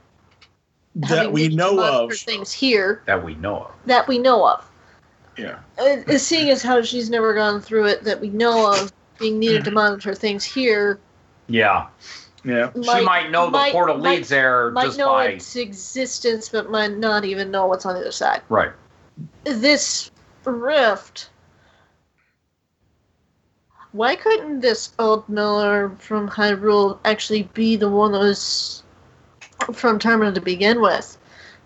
That 0.96 1.32
we 1.32 1.50
know 1.50 1.80
of. 1.80 2.14
things 2.14 2.52
here 2.52 3.04
That 3.06 3.24
we 3.24 3.36
know 3.36 3.58
of. 3.64 3.72
that 3.86 4.08
we 4.08 4.18
know 4.18 4.48
of. 4.48 4.66
Yeah. 5.38 5.60
Uh, 5.78 6.18
seeing 6.18 6.50
as 6.50 6.62
how 6.62 6.82
she's 6.82 7.10
never 7.10 7.34
gone 7.34 7.62
through 7.62 7.86
it 7.86 8.04
that 8.04 8.20
we 8.20 8.30
know 8.30 8.74
of, 8.74 8.92
being 9.20 9.40
needed 9.40 9.64
to 9.66 9.72
monitor 9.72 10.14
things 10.16 10.44
here, 10.44 11.00
Yeah. 11.48 11.88
Yeah. 12.44 12.72
she 12.74 13.04
might 13.04 13.32
know 13.32 13.46
the 13.46 13.52
might- 13.52 13.72
portal 13.72 13.98
might- 13.98 14.18
leads 14.18 14.30
there 14.30 14.72
might 14.72 14.86
just 14.86 14.98
know 14.98 15.10
by. 15.10 15.26
its 15.28 15.56
existence, 15.56 16.50
but 16.50 16.70
might 16.70 16.98
not 16.98 17.26
even 17.26 17.52
know 17.52 17.66
what's 17.66 17.86
on 17.86 17.96
the 17.96 18.02
other 18.02 18.12
side. 18.12 18.42
Right. 18.50 18.72
This 19.44 20.12
rift. 20.46 21.30
Why 23.92 24.16
couldn't 24.16 24.60
this 24.62 24.92
old 25.00 25.28
Miller 25.28 25.92
from 25.98 26.30
Hyrule 26.30 27.00
actually 27.06 27.44
be 27.54 27.76
the 27.76 27.90
one 27.90 28.12
that 28.12 28.20
was 28.20 28.84
from 29.74 29.98
Termina 30.00 30.34
to 30.36 30.42
begin 30.42 30.80
with? 30.80 31.18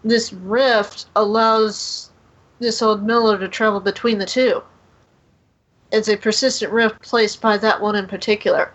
This 0.05 0.34
rift 0.34 1.07
allows 1.15 2.11
this 2.59 2.82
old 2.82 3.03
Miller 3.03 3.38
to 3.38 3.47
travel 3.47 3.80
between 3.80 4.17
the 4.19 4.26
two. 4.26 4.63
It's 5.91 6.07
a 6.07 6.15
persistent 6.17 6.71
rift 6.71 7.01
placed 7.01 7.41
by 7.41 7.57
that 7.57 7.80
one 7.82 7.95
in 7.95 8.07
particular. 8.07 8.71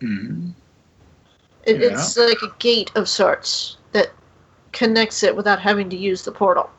Mhm. 0.00 0.52
It, 1.64 1.80
Yeah. 1.80 1.88
It's 1.88 2.16
like 2.16 2.42
a 2.42 2.54
gate 2.58 2.90
of 2.94 3.08
sorts 3.08 3.76
that 3.92 4.12
connects 4.72 5.22
it 5.22 5.34
without 5.34 5.60
having 5.60 5.90
to 5.90 5.96
use 5.96 6.22
the 6.22 6.32
portal. 6.32 6.70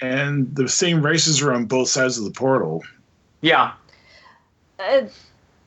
And 0.00 0.54
the 0.54 0.68
same 0.68 1.04
races 1.04 1.40
are 1.42 1.52
on 1.52 1.66
both 1.66 1.88
sides 1.88 2.18
of 2.18 2.24
the 2.24 2.32
portal. 2.32 2.82
Yeah. 3.40 3.72
Uh, 4.78 5.02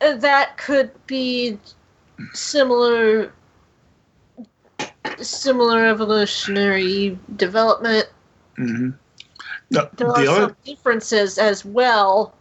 uh, 0.02 0.16
that 0.18 0.58
could 0.58 0.92
be 1.08 1.58
similar 2.34 3.32
similar 5.22 5.86
evolutionary 5.86 7.18
development. 7.38 8.08
hmm 8.58 8.90
No, 9.72 9.90
There 9.96 10.08
are 10.10 10.18
other, 10.18 10.26
some 10.26 10.56
differences 10.66 11.38
as 11.38 11.64
well. 11.64 12.36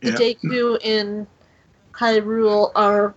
The 0.00 0.10
Yeah. 0.10 0.16
Deku 0.16 0.78
in 0.82 1.26
Hyrule 1.98 2.72
are 2.74 3.14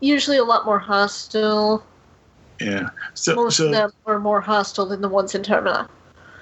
usually 0.00 0.38
a 0.38 0.44
lot 0.44 0.64
more 0.64 0.78
hostile. 0.78 1.84
yeah. 2.60 2.90
So, 3.14 3.34
Most 3.34 3.56
so, 3.56 3.66
of 3.66 3.72
them 3.72 3.90
are 4.06 4.20
more 4.20 4.40
hostile 4.40 4.86
than 4.86 5.00
the 5.00 5.08
ones 5.08 5.34
in 5.34 5.42
Termina. 5.42 5.88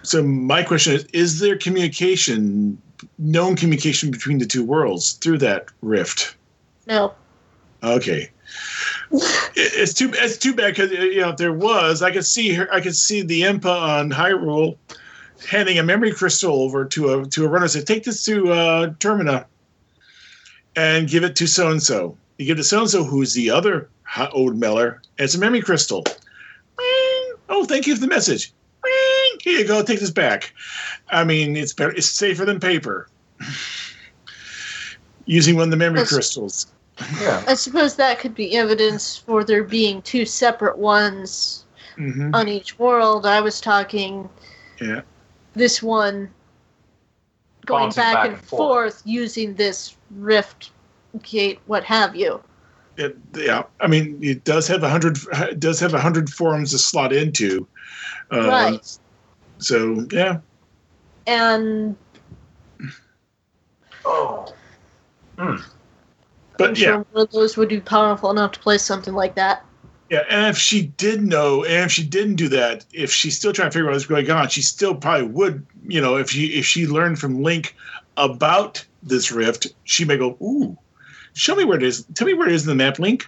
so 0.03 0.23
my 0.23 0.63
question 0.63 0.95
is: 0.95 1.05
Is 1.13 1.39
there 1.41 1.57
communication, 1.57 2.81
known 3.19 3.57
communication 3.57 4.11
between 4.11 4.39
the 4.39 4.47
two 4.47 4.65
worlds 4.65 5.13
through 5.13 5.39
that 5.39 5.69
rift? 5.83 6.37
No. 6.87 7.15
Okay. 7.83 8.31
It's 9.59 9.95
too 9.95 10.11
it's 10.13 10.37
too 10.37 10.55
bad 10.55 10.75
because 10.75 10.91
you 10.91 11.21
know 11.23 11.31
if 11.31 11.39
there 11.39 11.53
was 11.53 12.03
I 12.03 12.11
could 12.11 12.27
see 12.27 12.53
her 12.53 12.73
I 12.73 12.81
could 12.83 12.95
see 12.95 13.23
the 13.23 13.43
Impa 13.43 13.65
on 13.81 14.11
Hyrule 14.11 14.77
handing 15.49 15.79
a 15.79 15.83
memory 15.83 16.13
crystal 16.13 16.61
over 16.63 16.85
to 16.85 17.09
a 17.15 17.27
to 17.27 17.45
a 17.47 17.49
runner 17.49 17.67
say 17.67 17.83
take 17.83 18.05
this 18.05 18.23
to 18.27 18.53
uh, 18.53 18.87
Termina 18.99 19.47
and 20.77 21.09
give 21.09 21.25
it 21.25 21.35
to 21.37 21.47
so 21.47 21.71
and 21.71 21.83
so. 21.83 22.17
You 22.39 22.47
give 22.47 22.59
it 22.59 22.63
to 22.63 22.65
so 22.69 22.81
and 22.81 22.91
so 22.91 23.03
who's 23.05 23.33
the 23.35 23.51
other 23.51 23.89
hot 24.05 24.31
old 24.35 24.57
Meller. 24.59 25.01
And 25.19 25.25
it's 25.25 25.35
a 25.35 25.39
memory 25.39 25.63
crystal. 25.63 26.05
Wing. 26.79 27.33
Oh, 27.49 27.65
thank 27.67 27.87
you 27.87 27.95
for 27.95 28.01
the 28.01 28.07
message. 28.07 28.53
Wing. 28.85 29.39
Here 29.43 29.59
you 29.61 29.67
go. 29.67 29.83
Take 29.83 30.01
this 30.01 30.11
back. 30.11 30.53
I 31.09 31.25
mean, 31.25 31.57
it's 31.57 31.73
better. 31.73 31.93
It's 31.93 32.07
safer 32.11 32.45
than 32.45 32.61
paper. 32.61 33.09
Using 35.27 35.57
one 35.57 35.65
of 35.65 35.71
the 35.71 35.77
memory 35.77 36.01
That's- 36.01 36.13
crystals. 36.13 36.67
Yeah. 37.21 37.45
I 37.47 37.55
suppose 37.55 37.97
that 37.97 38.19
could 38.19 38.35
be 38.35 38.57
evidence 38.57 39.19
for 39.19 39.45
there 39.45 39.65
being 39.65 40.01
two 40.03 40.25
separate 40.25 40.79
ones 40.79 41.65
hmm 41.97 42.31
on 42.35 42.49
each 42.49 42.79
world. 42.79 43.27
I 43.27 43.41
was 43.43 43.61
talking 43.61 44.29
Yeah. 44.81 45.03
this 45.55 45.83
one 45.83 46.31
going 47.67 47.85
Bouncing 47.85 48.03
back, 48.03 48.15
back 48.15 48.25
and 48.27 48.35
and 48.35 48.45
forth. 48.45 48.59
forth 48.59 49.03
using 49.05 49.55
this 49.55 49.97
rift 50.17 50.71
gate, 51.23 51.59
what 51.67 51.85
have 51.85 52.17
you. 52.17 52.43
It, 52.97 53.17
yeah, 53.35 53.65
I 53.81 53.89
mean, 53.89 54.19
it 54.23 54.45
does 54.45 54.67
have 54.69 54.83
a 54.83 54.89
hundred. 54.89 55.19
It 55.33 55.61
does 55.61 55.79
have 55.81 55.93
a 55.93 56.01
hundred 56.01 56.31
forums 56.31 56.71
to 56.71 56.79
slot 56.79 57.13
into. 57.13 57.69
Um, 58.31 58.47
right. 58.47 58.99
So 59.59 60.07
yeah, 60.13 60.39
And 61.27 61.97
Oh. 64.07 64.47
I'm 65.39 65.63
but 66.57 66.79
yeah, 66.79 66.87
sure 66.87 67.07
one 67.13 67.25
of 67.25 67.31
those 67.33 67.57
would 67.59 67.69
be 67.69 67.81
powerful 67.81 68.31
enough 68.31 68.53
to 68.53 68.61
play 68.61 68.79
something 68.79 69.13
like 69.13 69.35
that. 69.35 69.66
Yeah. 70.11 70.25
And 70.29 70.47
if 70.47 70.59
she 70.59 70.83
did 70.83 71.23
know, 71.23 71.65
and 71.65 71.85
if 71.85 71.93
she 71.93 72.05
didn't 72.05 72.37
do 72.37 72.49
that, 72.49 72.85
if 72.93 73.13
she's 73.13 73.37
still 73.37 73.53
trying 73.53 73.69
to 73.69 73.73
figure 73.73 73.89
out 73.89 73.93
what's 73.93 74.07
going 74.07 74.31
on, 74.31 74.49
she 74.49 74.63
still 74.63 74.95
probably 74.95 75.27
would. 75.29 75.67
You 75.87 76.01
know, 76.01 76.17
if 76.17 76.31
she 76.31 76.47
if 76.59 76.65
she 76.65 76.87
learned 76.87 77.19
from 77.19 77.43
Link 77.43 77.75
about 78.17 78.85
this 79.03 79.31
rift, 79.31 79.69
she 79.85 80.05
may 80.05 80.17
go, 80.17 80.37
"Ooh, 80.43 80.77
show 81.35 81.55
me 81.55 81.65
where 81.65 81.77
it 81.77 81.83
is. 81.83 82.05
Tell 82.15 82.27
me 82.27 82.35
where 82.35 82.49
it 82.49 82.55
is 82.55 82.63
in 82.63 82.69
the 82.69 82.85
map, 82.85 82.99
Link." 82.99 83.27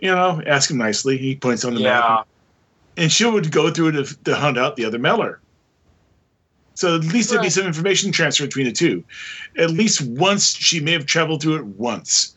You 0.00 0.14
know, 0.14 0.40
ask 0.46 0.70
him 0.70 0.78
nicely. 0.78 1.16
He 1.18 1.34
points 1.34 1.64
on 1.64 1.74
the 1.74 1.80
Yeah. 1.80 2.00
map. 2.00 2.26
and 2.96 3.12
she 3.12 3.24
would 3.24 3.52
go 3.52 3.70
through 3.70 3.92
to, 3.92 4.24
to 4.24 4.34
hunt 4.34 4.58
out 4.58 4.74
the 4.74 4.84
other 4.84 4.98
Meller. 4.98 5.40
So 6.74 6.96
at 6.96 7.04
least 7.04 7.30
there'd 7.30 7.42
be 7.42 7.48
some 7.50 7.66
information 7.66 8.10
transfer 8.12 8.44
between 8.44 8.66
the 8.66 8.72
two. 8.72 9.04
At 9.56 9.70
least 9.70 10.00
once 10.00 10.56
she 10.56 10.80
may 10.80 10.92
have 10.92 11.06
traveled 11.06 11.42
through 11.42 11.56
it 11.56 11.64
once. 11.64 12.34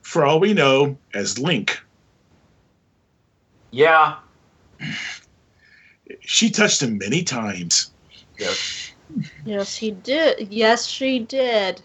For 0.00 0.24
all 0.24 0.40
we 0.40 0.52
know, 0.54 0.96
as 1.14 1.38
Link, 1.38 1.78
Yeah. 3.72 4.16
she 6.20 6.50
touched 6.50 6.82
him 6.82 6.98
many 6.98 7.22
times. 7.24 7.90
Yes. 8.38 8.92
Yes, 9.44 9.76
he 9.76 9.90
did. 9.90 10.48
Yes, 10.52 10.86
she 10.86 11.18
did. 11.18 11.82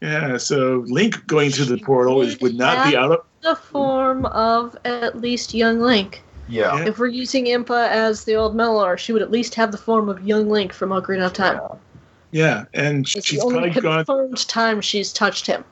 Yeah, 0.00 0.36
so 0.36 0.84
Link 0.88 1.26
going 1.26 1.50
through 1.50 1.66
the 1.66 1.78
portal 1.78 2.22
is, 2.22 2.40
would 2.40 2.56
not 2.56 2.90
be 2.90 2.96
out 2.96 3.12
of. 3.12 3.20
The 3.42 3.54
form 3.56 4.26
of 4.26 4.76
at 4.84 5.20
least 5.20 5.54
young 5.54 5.80
Link. 5.80 6.22
Yeah. 6.48 6.76
Yeah. 6.76 6.86
If 6.86 6.98
we're 6.98 7.06
using 7.06 7.46
Impa 7.46 7.88
as 7.88 8.24
the 8.24 8.34
old 8.34 8.54
Melor, 8.56 8.98
she 8.98 9.12
would 9.12 9.22
at 9.22 9.30
least 9.30 9.54
have 9.54 9.72
the 9.72 9.78
form 9.78 10.08
of 10.08 10.26
young 10.26 10.48
Link 10.48 10.72
from 10.72 10.90
Ocarina 10.90 11.26
of 11.26 11.32
Time. 11.32 11.60
Yeah, 12.32 12.64
and 12.74 13.06
It's 13.14 13.26
she's 13.26 13.40
the 13.40 13.44
only 13.46 13.70
probably 13.70 13.80
gone. 13.80 14.04
confirmed 14.04 14.48
time 14.48 14.80
she's 14.80 15.12
touched 15.12 15.46
him. 15.46 15.64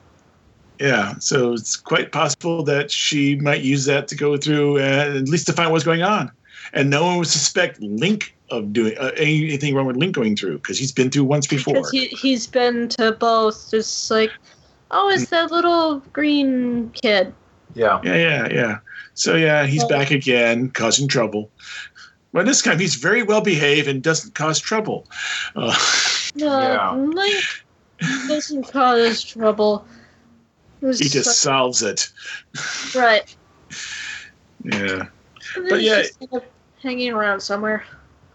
Yeah, 0.80 1.14
so 1.18 1.52
it's 1.52 1.76
quite 1.76 2.10
possible 2.10 2.62
that 2.64 2.90
she 2.90 3.36
might 3.36 3.60
use 3.60 3.84
that 3.84 4.08
to 4.08 4.16
go 4.16 4.36
through 4.38 4.78
and 4.78 5.18
at 5.18 5.28
least 5.28 5.46
to 5.46 5.52
find 5.52 5.70
what's 5.70 5.84
going 5.84 6.02
on. 6.02 6.32
And 6.72 6.88
no 6.88 7.04
one 7.04 7.18
would 7.18 7.26
suspect 7.26 7.80
Link 7.80 8.34
of 8.50 8.72
doing 8.72 8.96
uh, 8.98 9.10
anything 9.16 9.74
wrong 9.74 9.86
with 9.86 9.96
Link 9.96 10.14
going 10.14 10.36
through 10.36 10.58
because 10.58 10.78
he's 10.78 10.92
been 10.92 11.10
through 11.10 11.24
once 11.24 11.46
before. 11.46 11.74
Because 11.74 11.90
he, 11.90 12.06
he's 12.06 12.46
been 12.46 12.88
to 12.90 13.12
both, 13.12 13.70
just 13.70 14.10
like, 14.10 14.30
oh, 14.90 15.10
it's 15.10 15.28
that 15.30 15.50
little 15.50 15.98
green 16.12 16.90
kid. 16.90 17.34
Yeah. 17.74 18.00
Yeah, 18.02 18.16
yeah, 18.16 18.48
yeah. 18.50 18.78
So 19.14 19.36
yeah, 19.36 19.66
he's 19.66 19.84
back 19.84 20.10
again, 20.10 20.70
causing 20.70 21.08
trouble. 21.08 21.50
But 22.32 22.46
this 22.46 22.62
time 22.62 22.78
he's 22.78 22.94
very 22.94 23.22
well 23.22 23.40
behaved 23.42 23.86
and 23.86 24.02
doesn't 24.02 24.34
cause 24.34 24.58
trouble. 24.58 25.06
Uh, 25.54 25.76
No, 26.36 26.46
Yeah. 26.46 26.92
Link 26.94 27.44
doesn't 28.28 28.72
cause 28.72 29.22
trouble. 29.22 29.84
It's 30.82 30.98
he 30.98 31.08
just 31.08 31.40
solves 31.40 31.82
it. 31.82 32.10
right. 32.94 33.34
Yeah, 34.62 35.06
But 35.70 35.80
yeah- 35.80 36.02
she's 36.02 36.16
kind 36.16 36.34
of 36.34 36.42
hanging 36.82 37.12
around 37.12 37.40
somewhere. 37.40 37.82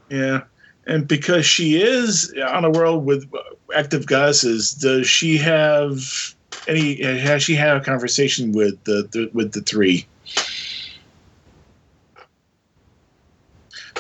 yeah. 0.10 0.42
And 0.88 1.08
because 1.08 1.46
she 1.46 1.82
is 1.82 2.34
on 2.48 2.64
a 2.66 2.70
world 2.72 3.06
with 3.06 3.32
active 3.76 4.06
goddesses, 4.08 4.72
does 4.74 5.08
she 5.08 5.38
have 5.38 6.00
any? 6.68 7.02
Has 7.04 7.42
she 7.44 7.54
had 7.56 7.76
a 7.78 7.82
conversation 7.84 8.52
with 8.54 8.84
the, 8.86 9.08
the 9.12 9.30
with 9.34 9.52
the 9.54 9.62
three? 9.62 10.06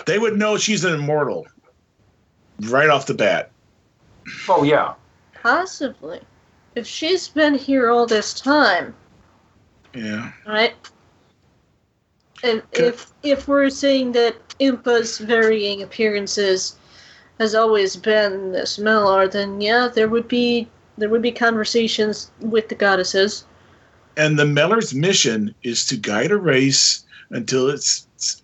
They 0.06 0.20
would 0.20 0.38
know 0.38 0.58
she's 0.58 0.84
an 0.86 0.94
immortal 0.94 1.48
right 2.62 2.90
off 2.90 3.08
the 3.08 3.14
bat. 3.16 3.52
Oh 4.48 4.64
yeah. 4.64 4.94
Possibly. 5.42 6.22
If 6.76 6.86
she's 6.86 7.30
been 7.30 7.56
here 7.56 7.90
all 7.90 8.06
this 8.06 8.34
time, 8.34 8.94
Yeah. 9.94 10.32
right? 10.46 10.74
And 12.44 12.62
if 12.74 13.12
if 13.24 13.48
we're 13.48 13.70
saying 13.70 14.12
that 14.12 14.36
Impa's 14.60 15.18
varying 15.18 15.82
appearances 15.82 16.76
has 17.40 17.56
always 17.56 17.96
been 17.96 18.52
this 18.52 18.78
Melor, 18.78 19.32
then 19.32 19.62
yeah, 19.62 19.88
there 19.94 20.10
would 20.10 20.28
be 20.28 20.68
there 20.98 21.10
would 21.10 21.22
be 21.22 21.32
conversations 21.32 22.32
with 22.40 22.70
the 22.70 22.76
goddesses. 22.76 23.46
And 24.18 24.40
the 24.40 24.46
Meller's 24.46 24.94
mission 24.94 25.54
is 25.64 25.86
to 25.88 25.98
guide 25.98 26.32
a 26.32 26.38
race 26.38 27.06
until 27.32 27.70
it's, 27.70 28.08
it's 28.16 28.42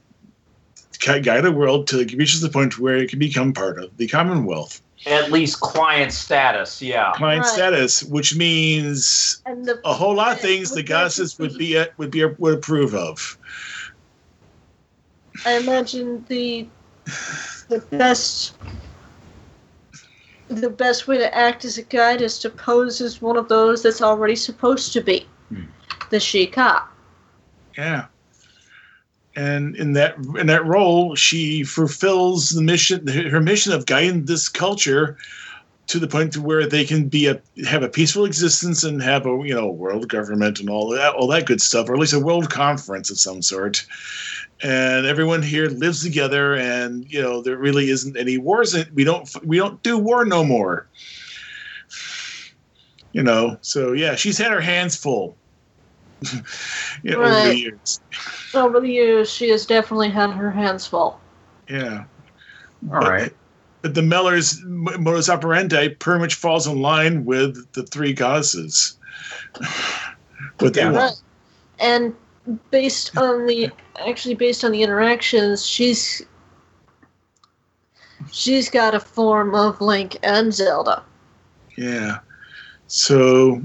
guide 0.98 1.46
a 1.46 1.52
world 1.52 1.88
till 1.88 2.00
it 2.00 2.12
reaches 2.14 2.42
the 2.42 2.50
point 2.50 2.78
where 2.78 2.98
it 2.98 3.10
can 3.10 3.20
become 3.20 3.54
part 3.54 3.82
of 3.82 3.96
the 3.98 4.08
Commonwealth. 4.08 4.82
At 5.08 5.32
least 5.32 5.60
client 5.62 6.12
status. 6.14 6.82
Yeah. 6.82 7.12
Client 7.16 7.44
Right. 7.44 7.52
status, 7.54 8.04
which 8.04 8.36
means 8.36 9.42
And 9.46 9.66
the 9.66 9.80
a 9.84 9.94
whole 9.94 10.16
lot 10.16 10.34
of 10.34 10.40
things 10.42 10.70
the 10.70 10.76
that 10.78 10.84
goddesses 10.88 11.40
would 11.40 11.58
be 11.58 11.84
would 11.98 12.12
be 12.12 12.24
would 12.26 12.54
approve 12.56 12.94
of. 12.94 13.38
I 15.46 15.54
imagine 15.58 16.24
the 16.28 16.68
the 17.70 17.80
best 17.90 18.54
the 20.50 20.70
best 20.70 21.08
way 21.08 21.18
to 21.18 21.36
act 21.36 21.66
as 21.66 21.78
a 21.78 21.84
guide 21.84 22.22
is 22.22 22.38
to 22.40 22.50
pose 22.50 23.00
as 23.02 23.22
one 23.22 23.38
of 23.38 23.48
those 23.48 23.82
that's 23.82 24.02
already 24.02 24.36
supposed 24.36 24.94
to 24.94 25.02
be 25.02 25.26
Hmm. 25.50 25.64
the 26.10 26.18
Sheikah. 26.18 26.84
Yeah. 27.78 28.06
And 29.36 29.76
in 29.78 29.94
that 29.94 30.16
in 30.38 30.48
that 30.48 30.66
role, 30.66 31.16
she 31.16 31.64
fulfills 31.64 32.50
the 32.50 32.62
mission, 32.62 33.08
her 33.08 33.40
mission 33.40 33.72
of 33.72 33.86
guiding 33.86 34.26
this 34.26 34.50
culture 34.50 35.18
to 35.88 36.00
the 36.00 36.08
point 36.08 36.32
to 36.34 36.42
where 36.42 36.66
they 36.66 36.86
can 36.86 37.10
be 37.10 37.28
a 37.28 37.42
have 37.66 37.84
a 37.84 37.90
peaceful 37.90 38.26
existence 38.26 38.84
and 38.84 39.02
have 39.02 39.26
a 39.26 39.42
you 39.46 39.54
know 39.54 39.68
world 39.68 40.08
government 40.10 40.60
and 40.60 40.70
all 40.70 40.90
that 40.90 41.14
all 41.14 41.28
that 41.28 41.46
good 41.46 41.62
stuff, 41.62 41.90
or 41.90 41.94
at 41.94 42.00
least 42.00 42.14
a 42.14 42.20
world 42.20 42.50
conference 42.50 43.10
of 43.10 43.20
some 43.20 43.42
sort. 43.42 43.86
And 44.64 45.06
everyone 45.06 45.42
here 45.42 45.68
lives 45.68 46.04
together, 46.04 46.56
and 46.56 47.06
you 47.12 47.22
know 47.22 47.42
there 47.42 47.58
really 47.58 47.90
isn't 47.90 48.18
any 48.18 48.38
wars. 48.38 48.76
We 48.94 49.04
don't 49.04 49.30
we 49.46 49.58
don't 49.58 49.82
do 49.84 49.98
war 49.98 50.26
no 50.26 50.44
more. 50.44 50.88
You 53.14 53.24
know, 53.24 53.58
so 53.62 53.92
yeah, 53.92 54.16
she's 54.16 54.38
had 54.38 54.52
her 54.52 54.62
hands 54.62 54.96
full. 54.96 55.36
you 57.04 57.12
know, 57.12 57.22
over 57.24 57.48
the 57.48 57.56
years. 57.58 58.02
Over 58.54 58.80
the 58.80 58.90
years, 58.90 59.30
she 59.32 59.50
has 59.50 59.66
definitely 59.66 60.10
had 60.10 60.32
her 60.32 60.52
hands 60.52 60.86
full. 60.86 61.20
Yeah. 61.70 62.06
All 62.92 63.00
right. 63.00 63.34
But 63.82 63.96
the 63.96 64.02
Mellors' 64.02 64.62
modus 64.64 65.30
operandi 65.30 65.90
pretty 65.90 66.20
much 66.20 66.36
falls 66.36 66.68
in 66.68 66.82
line 66.82 67.26
with 67.26 67.72
the 67.74 67.84
three 67.84 68.14
goddesses. 68.14 68.98
what 70.60 70.74
they 70.74 70.82
Yeah. 70.82 70.92
want. 70.92 70.96
Right. 70.96 71.14
And 71.80 72.16
based 72.70 73.18
on 73.18 73.48
the 73.48 73.72
actually 74.08 74.36
based 74.36 74.64
on 74.64 74.72
the 74.72 74.84
interactions, 74.84 75.66
she's 75.66 76.22
she's 78.32 78.70
got 78.70 78.94
a 78.94 79.00
form 79.00 79.56
of 79.56 79.82
Link 79.82 80.18
and 80.22 80.54
Zelda. 80.54 81.04
Yeah. 81.78 82.20
So. 82.88 83.62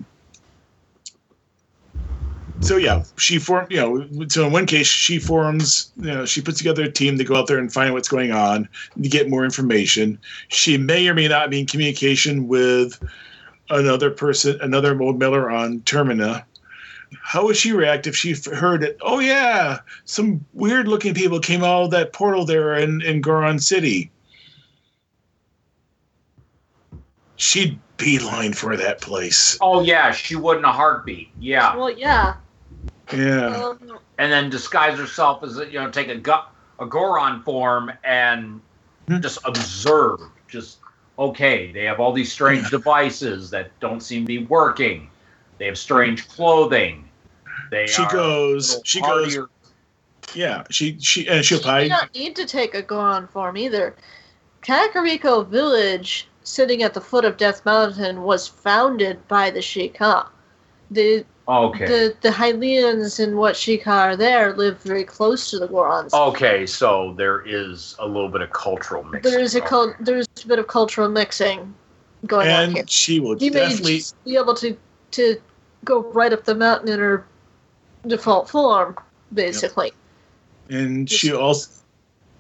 So 2.61 2.79
yeah, 2.79 3.05
she 3.17 3.39
formed. 3.39 3.71
You 3.71 3.77
know, 3.79 4.27
so 4.29 4.47
in 4.47 4.53
one 4.53 4.67
case, 4.67 4.87
she 4.87 5.19
forms. 5.19 5.93
You 5.97 6.07
know, 6.07 6.25
she 6.27 6.41
puts 6.41 6.59
together 6.59 6.85
a 6.85 6.91
team 6.91 7.19
to 7.19 7.25
go 7.25 7.37
out 7.37 7.47
there 7.47 7.59
and 7.59 7.73
find 7.73 7.93
what's 7.93 8.09
going 8.09 8.33
on, 8.33 8.69
to 9.01 9.09
get 9.09 9.29
more 9.29 9.45
information. 9.45 10.19
She 10.49 10.77
may 10.77 11.07
or 11.09 11.15
may 11.15 11.29
not 11.29 11.51
be 11.51 11.61
in 11.61 11.67
communication 11.67 12.49
with 12.49 13.01
another 13.71 14.11
person, 14.11 14.59
another 14.61 14.95
Mold 14.95 15.19
Miller 15.19 15.51
on 15.51 15.81
Termina. 15.81 16.45
How 17.23 17.45
would 17.45 17.57
she 17.57 17.73
react 17.73 18.07
if 18.07 18.17
she 18.17 18.35
heard 18.53 18.83
it? 18.83 18.97
Oh 19.01 19.21
yeah, 19.21 19.79
some 20.05 20.45
weird-looking 20.55 21.15
people 21.15 21.39
came 21.39 21.63
out 21.63 21.85
of 21.85 21.91
that 21.93 22.13
portal 22.13 22.45
there 22.45 22.75
in 22.75 23.01
in 23.03 23.21
Goron 23.21 23.59
City. 23.59 24.11
She'd 27.37 27.79
beeline 27.97 28.55
for 28.55 28.77
that 28.77 29.01
place. 29.01 29.57
Oh 29.61 29.83
yeah, 29.83 30.11
she 30.11 30.37
would 30.37 30.59
in 30.59 30.65
a 30.65 30.73
heartbeat. 30.73 31.31
Yeah, 31.39 31.77
Well, 31.77 31.91
yeah. 31.91 32.37
Yeah. 33.13 33.47
Um, 33.57 33.99
and 34.19 34.33
then 34.33 34.51
disguise 34.51 34.99
herself 34.99 35.43
as 35.45 35.57
you 35.59 35.79
know 35.81 35.91
take 35.91 36.09
a 36.09 36.17
gu- 36.17 36.47
a 36.81 36.87
Goron 36.87 37.43
form 37.43 37.93
and 38.05 38.61
Hmm. 39.09 39.21
just 39.21 39.39
observe. 39.45 40.21
Just 40.49 40.79
okay, 41.19 41.71
they 41.73 41.85
have 41.85 42.01
all 42.01 42.13
these 42.13 42.33
strange 42.33 42.71
devices 42.71 43.51
that 43.51 43.71
don't 43.81 44.01
seem 44.01 44.23
to 44.25 44.27
be 44.27 44.45
working. 44.47 45.09
They 45.59 45.67
have 45.67 45.79
strange 45.79 46.29
clothing. 46.29 47.09
They 47.71 47.87
She 47.87 48.03
are 48.03 48.09
a 48.09 48.13
goes. 48.13 48.71
little 48.71 48.85
She 48.85 49.01
goes. 49.01 49.35
hardier. 49.37 49.49
Yeah. 50.35 50.65
She 50.71 50.99
she 51.01 51.29
and 51.29 51.45
she'll 51.45 51.59
you 51.59 51.65
probably. 51.65 51.89
don't 51.89 52.15
need 52.15 52.35
to 52.37 52.45
take 52.47 52.75
a 52.75 52.83
Goron 52.83 53.29
form 53.29 53.57
either. 53.57 53.95
Kakariko 54.63 55.47
Village, 55.47 56.29
sitting 56.43 56.83
at 56.83 56.93
the 56.95 57.01
foot 57.01 57.25
of 57.25 57.37
Death 57.37 57.65
Mountain, 57.65 58.23
was 58.23 58.49
founded 58.49 59.27
by 59.29 59.51
the 59.51 59.61
Sheikah. 59.61 60.27
The 60.91 61.25
Oh, 61.49 61.67
okay. 61.69 61.87
the 61.87 62.17
the 62.23 62.31
Hylians 62.31 63.23
and 63.23 63.37
what 63.37 63.55
Sheikah 63.55 63.87
are 63.87 64.17
there 64.17 64.53
live 64.57 64.81
very 64.83 65.05
close 65.05 65.49
to 65.51 65.59
the 65.61 65.69
Gorons. 65.69 66.13
Okay, 66.13 66.67
so 66.67 67.15
there 67.17 67.43
is 67.47 67.95
a 68.01 68.07
little 68.07 68.29
bit 68.29 68.43
of 68.43 68.51
cultural 68.51 69.05
mixing. 69.05 69.31
There's 69.33 69.55
a 69.55 69.61
cul- 69.61 69.95
there's 70.01 70.27
a 70.45 70.49
bit 70.49 70.59
of 70.59 70.67
cultural 70.67 71.09
mixing 71.09 71.73
going 72.27 72.49
on 72.49 72.71
here. 72.71 72.81
and 72.81 72.91
she 72.91 73.21
will 73.21 73.37
You 73.41 73.53
may 73.53 73.61
definitely. 73.61 73.99
just 73.99 74.25
be 74.25 74.37
able 74.37 74.55
to 74.55 74.77
to 75.13 75.41
go 75.85 76.03
right 76.13 76.33
up 76.33 76.45
the 76.45 76.55
mountain 76.57 76.89
in 76.89 76.99
her 76.99 77.25
default 78.09 78.51
form, 78.51 78.97
basically. 79.33 79.93
And 80.69 81.09
she 81.09 81.33
also. 81.33 81.71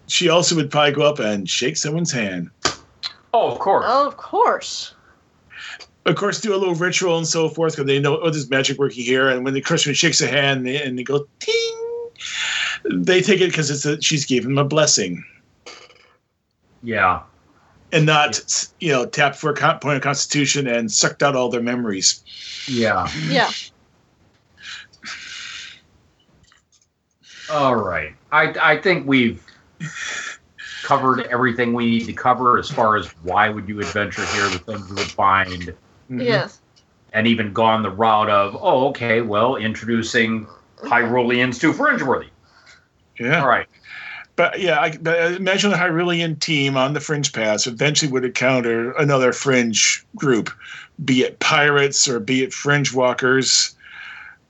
She 0.09 0.28
also 0.28 0.54
would 0.54 0.70
probably 0.70 0.92
go 0.92 1.02
up 1.02 1.18
and 1.18 1.48
shake 1.50 1.76
someone's 1.76 2.12
hand. 2.12 2.50
Oh, 3.34 3.50
of 3.50 3.59
course. 3.59 3.84
Oh, 3.88 4.07
of 4.07 4.16
course. 4.16 4.94
Of 6.07 6.14
course, 6.16 6.40
do 6.40 6.54
a 6.54 6.57
little 6.57 6.74
ritual 6.74 7.18
and 7.18 7.26
so 7.26 7.48
forth 7.48 7.74
because 7.74 7.86
they 7.86 7.98
know 7.98 8.18
oh, 8.20 8.30
there's 8.30 8.48
magic 8.48 8.78
working 8.78 9.04
here. 9.04 9.28
And 9.28 9.44
when 9.44 9.54
the 9.54 9.61
Christian 9.61 9.92
shakes 9.92 10.20
a 10.20 10.28
hand 10.28 10.64
they, 10.66 10.80
and 10.82 10.96
they 10.98 11.02
go 11.02 11.26
ting, 11.40 12.09
they 12.90 13.20
take 13.20 13.40
it 13.40 13.50
because 13.50 13.70
it's 13.70 13.84
a, 13.84 14.00
she's 14.00 14.24
giving 14.24 14.50
them 14.54 14.59
a 14.59 14.68
blessing 14.68 15.24
Yeah. 16.82 17.22
and 17.90 18.07
not 18.07 18.68
you 18.78 18.92
know 18.92 19.04
tapped 19.04 19.36
for 19.36 19.50
a 19.50 19.54
con- 19.54 19.80
point 19.80 19.96
of 19.96 20.02
constitution 20.02 20.68
and 20.68 20.90
sucked 20.92 21.22
out 21.24 21.34
all 21.34 21.48
their 21.50 21.61
memories. 21.62 22.22
Yeah. 22.68 23.09
Yeah. 23.28 23.50
All 27.50 27.76
right. 27.76 28.14
I 28.32 28.54
I 28.61 28.76
think 28.78 29.07
we've 29.07 29.44
covered 30.82 31.22
everything 31.32 31.72
we 31.72 31.86
need 31.86 32.04
to 32.07 32.12
cover 32.12 32.59
as 32.59 32.70
far 32.70 32.96
as 32.96 33.07
why 33.24 33.48
would 33.48 33.68
you 33.68 33.80
adventure 33.80 34.24
here, 34.26 34.48
the 34.48 34.59
things 34.59 34.88
you 34.88 34.94
would 34.94 35.07
find, 35.11 35.74
Mhm. 36.11 36.24
Yes. 36.24 36.61
and 37.12 37.26
even 37.26 37.52
gone 37.52 37.82
the 37.82 37.90
route 37.90 38.28
of, 38.28 38.57
oh, 38.61 38.88
okay, 38.88 39.22
well, 39.22 39.57
introducing 39.57 40.46
Hyruleans 40.82 41.59
to 41.61 41.72
Fringeworthy. 41.72 42.28
Yeah. 43.18 43.40
All 43.40 43.48
right. 43.48 43.66
But 44.34 44.61
yeah, 44.61 44.78
I, 44.80 44.94
but 44.98 45.32
imagine 45.32 45.70
the 45.70 45.78
Hyrulean 45.78 46.38
team 46.40 46.76
on 46.76 46.92
the 46.92 47.00
Fringe 47.00 47.32
Pass 47.32 47.66
eventually 47.66 48.12
would 48.12 48.24
encounter 48.26 48.92
another 48.92 49.32
Fringe 49.32 50.04
group, 50.14 50.50
be 51.07 51.22
it 51.22 51.38
pirates 51.38 52.07
or 52.07 52.20
be 52.20 52.42
it 52.42 52.52
Fringe 52.52 52.92
walkers. 52.92 53.74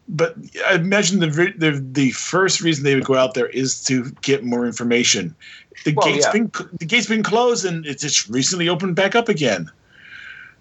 But 0.09 0.35
I 0.67 0.75
imagine 0.75 1.21
the 1.21 1.29
the 1.57 1.81
the 1.93 2.11
first 2.13 2.61
reason 2.61 2.83
they 2.83 2.97
would 2.97 3.05
go 3.05 3.15
out 3.15 3.35
there 3.35 3.49
is 3.49 3.85
to 3.85 4.11
get 4.23 4.43
more 4.43 4.67
information. 4.67 5.37
The 5.85 5.93
Well, 5.95 6.07
gates 6.09 6.27
yeah. 6.27 6.33
been 6.33 6.51
the 6.81 6.85
gates 6.87 7.07
been 7.07 7.23
closed 7.23 7.65
and 7.65 7.87
it's 7.87 8.03
just 8.03 8.29
recently 8.29 8.69
opened 8.69 8.97
back 8.97 9.15
up 9.15 9.29
again. 9.29 9.71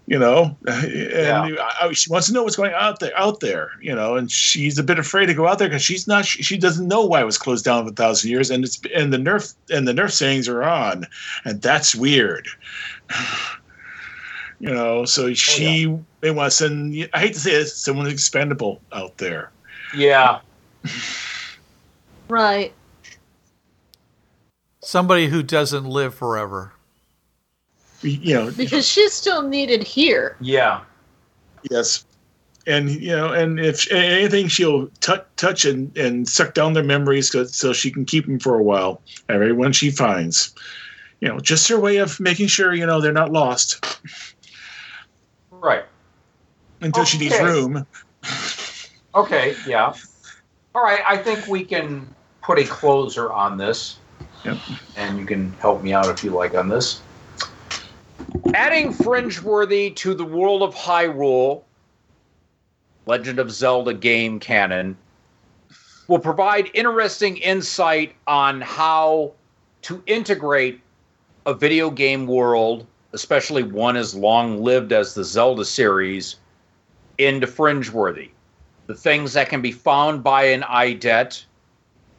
You 0.07 0.19
know, 0.19 0.55
and 0.67 1.57
I, 1.59 1.91
she 1.93 2.11
wants 2.11 2.27
to 2.27 2.33
know 2.33 2.43
what's 2.43 2.55
going 2.55 2.73
out 2.73 2.99
there. 2.99 3.11
Out 3.17 3.39
there, 3.39 3.71
you 3.81 3.95
know, 3.95 4.15
and 4.15 4.31
she's 4.31 4.77
a 4.77 4.83
bit 4.83 4.99
afraid 4.99 5.25
to 5.25 5.33
go 5.33 5.47
out 5.47 5.57
there 5.57 5.67
because 5.67 5.81
she's 5.81 6.07
not. 6.07 6.25
She 6.25 6.57
doesn't 6.57 6.87
know 6.87 7.03
why 7.03 7.21
it 7.21 7.25
was 7.25 7.39
closed 7.39 7.65
down 7.65 7.85
for 7.85 7.91
a 7.91 7.95
thousand 7.95 8.29
years, 8.29 8.51
and 8.51 8.63
it's 8.63 8.79
and 8.93 9.11
the 9.11 9.17
nerf 9.17 9.55
and 9.71 9.87
the 9.87 9.93
nerf 9.93 10.11
sayings 10.11 10.47
are 10.47 10.63
on, 10.63 11.07
and 11.43 11.61
that's 11.61 11.95
weird. 11.95 12.47
You 14.61 14.73
know, 14.73 15.03
so 15.03 15.25
oh, 15.25 15.33
she 15.33 15.85
may 16.21 16.31
want 16.31 16.49
to 16.49 16.55
send. 16.55 17.09
I 17.13 17.19
hate 17.19 17.33
to 17.33 17.39
say 17.39 17.51
it, 17.51 17.65
someone 17.67 18.07
expendable 18.07 18.79
out 18.93 19.17
there. 19.17 19.51
Yeah. 19.93 20.39
Right. 22.29 22.73
Somebody 24.81 25.27
who 25.27 25.43
doesn't 25.43 25.85
live 25.85 26.15
forever. 26.15 26.74
You 28.05 28.33
know, 28.35 28.51
Because 28.51 28.87
she's 28.87 29.13
still 29.13 29.41
needed 29.41 29.81
here. 29.83 30.37
Yeah. 30.39 30.81
Yes. 31.71 32.05
And 32.67 32.89
you 32.89 33.09
know, 33.09 33.31
and 33.33 33.59
if 33.59 33.91
anything, 33.91 34.47
she'll 34.47 34.87
t- 35.01 35.13
touch 35.37 35.65
and, 35.65 35.95
and 35.97 36.27
suck 36.27 36.53
down 36.53 36.73
their 36.73 36.83
memories 36.83 37.31
so, 37.31 37.45
so 37.45 37.73
she 37.73 37.91
can 37.91 38.05
keep 38.05 38.25
them 38.25 38.39
for 38.39 38.55
a 38.57 38.63
while. 38.63 39.01
Everyone 39.29 39.71
she 39.71 39.89
finds, 39.91 40.53
you 41.19 41.27
know, 41.27 41.39
just 41.39 41.67
her 41.67 41.79
way 41.79 41.97
of 41.97 42.19
making 42.19 42.47
sure 42.47 42.73
you 42.73 42.85
know 42.85 43.01
they're 43.01 43.11
not 43.11 43.31
lost 43.31 43.85
Right. 45.51 45.85
until 46.81 47.05
she 47.05 47.17
needs 47.17 47.39
room. 47.39 47.85
Okay. 49.15 49.55
Yeah. 49.67 49.93
All 50.73 50.83
right. 50.83 51.01
I 51.07 51.17
think 51.17 51.47
we 51.47 51.63
can 51.63 52.07
put 52.43 52.59
a 52.59 52.63
closer 52.65 53.31
on 53.31 53.57
this. 53.57 53.97
Yep. 54.43 54.57
And 54.97 55.17
you 55.17 55.25
can 55.25 55.51
help 55.53 55.81
me 55.81 55.93
out 55.93 56.07
if 56.07 56.23
you 56.23 56.31
like 56.31 56.53
on 56.53 56.67
this. 56.69 57.01
Adding 58.53 58.93
Fringeworthy 58.93 59.95
to 59.97 60.13
the 60.13 60.25
world 60.25 60.63
of 60.63 60.73
Hyrule, 60.73 61.63
Legend 63.05 63.39
of 63.39 63.51
Zelda 63.51 63.93
game 63.93 64.39
canon, 64.39 64.97
will 66.07 66.19
provide 66.19 66.71
interesting 66.73 67.37
insight 67.37 68.15
on 68.27 68.61
how 68.61 69.33
to 69.83 70.01
integrate 70.07 70.81
a 71.45 71.53
video 71.53 71.89
game 71.89 72.25
world, 72.25 72.87
especially 73.13 73.63
one 73.63 73.95
as 73.95 74.15
long 74.15 74.63
lived 74.63 74.91
as 74.91 75.13
the 75.13 75.23
Zelda 75.23 75.65
series, 75.65 76.37
into 77.17 77.47
Fringeworthy. 77.47 78.29
The 78.87 78.95
things 78.95 79.33
that 79.33 79.49
can 79.49 79.61
be 79.61 79.71
found 79.71 80.23
by 80.23 80.45
an 80.45 80.63
IDET, 80.63 81.45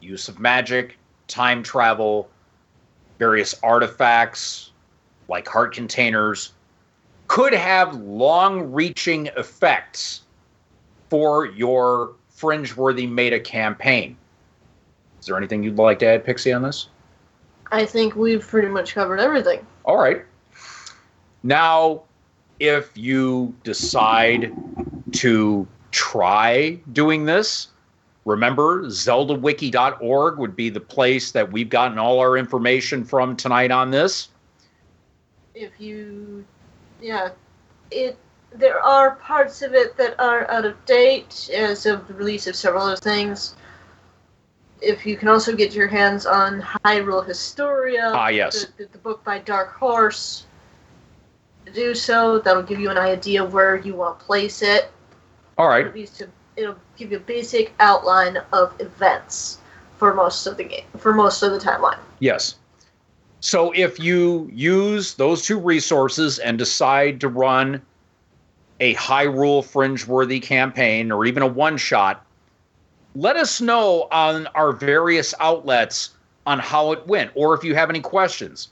use 0.00 0.28
of 0.28 0.38
magic, 0.38 0.96
time 1.28 1.62
travel, 1.62 2.28
various 3.18 3.54
artifacts 3.62 4.70
like 5.28 5.48
heart 5.48 5.74
containers, 5.74 6.52
could 7.28 7.52
have 7.52 7.94
long 7.96 8.72
reaching 8.72 9.26
effects 9.36 10.22
for 11.10 11.46
your 11.46 12.12
Fringeworthy 12.36 13.10
meta 13.10 13.40
campaign. 13.40 14.16
Is 15.20 15.26
there 15.26 15.36
anything 15.36 15.62
you'd 15.62 15.76
like 15.76 15.98
to 16.00 16.06
add, 16.06 16.24
Pixie, 16.24 16.52
on 16.52 16.62
this? 16.62 16.88
I 17.72 17.84
think 17.84 18.14
we've 18.14 18.46
pretty 18.46 18.68
much 18.68 18.94
covered 18.94 19.18
everything. 19.18 19.66
All 19.84 19.96
right. 19.96 20.24
Now, 21.42 22.02
if 22.60 22.90
you 22.94 23.54
decide 23.64 24.52
to 25.12 25.66
try 25.90 26.78
doing 26.92 27.24
this, 27.24 27.68
remember 28.24 28.84
zeldawiki.org 28.84 30.38
would 30.38 30.56
be 30.56 30.68
the 30.68 30.80
place 30.80 31.32
that 31.32 31.50
we've 31.50 31.68
gotten 31.68 31.98
all 31.98 32.18
our 32.18 32.36
information 32.36 33.04
from 33.04 33.36
tonight 33.36 33.70
on 33.70 33.90
this. 33.90 34.28
If 35.56 35.80
you, 35.80 36.44
yeah, 37.00 37.30
it. 37.90 38.18
There 38.52 38.80
are 38.80 39.16
parts 39.16 39.62
of 39.62 39.74
it 39.74 39.96
that 39.96 40.18
are 40.20 40.48
out 40.50 40.64
of 40.64 40.82
date 40.84 41.50
as 41.52 41.84
of 41.86 42.06
the 42.06 42.14
release 42.14 42.46
of 42.46 42.54
several 42.54 42.84
other 42.84 42.96
things. 42.96 43.56
If 44.82 45.04
you 45.06 45.16
can 45.16 45.28
also 45.28 45.56
get 45.56 45.74
your 45.74 45.88
hands 45.88 46.26
on 46.26 46.60
Hyrule 46.84 47.26
Historia, 47.26 48.12
Ah, 48.14 48.28
yes. 48.28 48.66
the, 48.66 48.84
the, 48.84 48.92
the 48.92 48.98
book 48.98 49.24
by 49.24 49.38
Dark 49.40 49.72
Horse, 49.74 50.46
do 51.74 51.94
so. 51.94 52.38
That'll 52.38 52.62
give 52.62 52.78
you 52.78 52.90
an 52.90 52.98
idea 52.98 53.44
where 53.44 53.76
you 53.76 53.94
want 53.94 54.20
to 54.20 54.24
place 54.24 54.62
it. 54.62 54.90
All 55.58 55.68
right. 55.68 55.86
At 55.86 55.94
least 55.94 56.18
to, 56.18 56.28
it'll 56.56 56.76
give 56.96 57.10
you 57.10 57.16
a 57.16 57.20
basic 57.20 57.72
outline 57.80 58.38
of 58.52 58.74
events 58.78 59.58
for 59.98 60.14
most 60.14 60.46
of 60.46 60.56
the 60.58 60.64
game, 60.64 60.84
for 60.98 61.12
most 61.14 61.42
of 61.42 61.52
the 61.52 61.58
timeline. 61.58 61.98
Yes. 62.20 62.56
So 63.40 63.72
if 63.72 63.98
you 64.00 64.50
use 64.52 65.14
those 65.14 65.42
two 65.42 65.58
resources 65.58 66.38
and 66.38 66.58
decide 66.58 67.20
to 67.20 67.28
run 67.28 67.82
a 68.80 68.94
Hyrule 68.94 69.62
Fringeworthy 69.62 70.42
campaign 70.42 71.12
or 71.12 71.24
even 71.26 71.42
a 71.42 71.46
one 71.46 71.76
shot, 71.76 72.24
let 73.14 73.36
us 73.36 73.60
know 73.60 74.08
on 74.10 74.46
our 74.48 74.72
various 74.72 75.34
outlets 75.40 76.10
on 76.46 76.58
how 76.58 76.92
it 76.92 77.06
went 77.06 77.30
or 77.34 77.54
if 77.54 77.64
you 77.64 77.74
have 77.74 77.90
any 77.90 78.00
questions. 78.00 78.68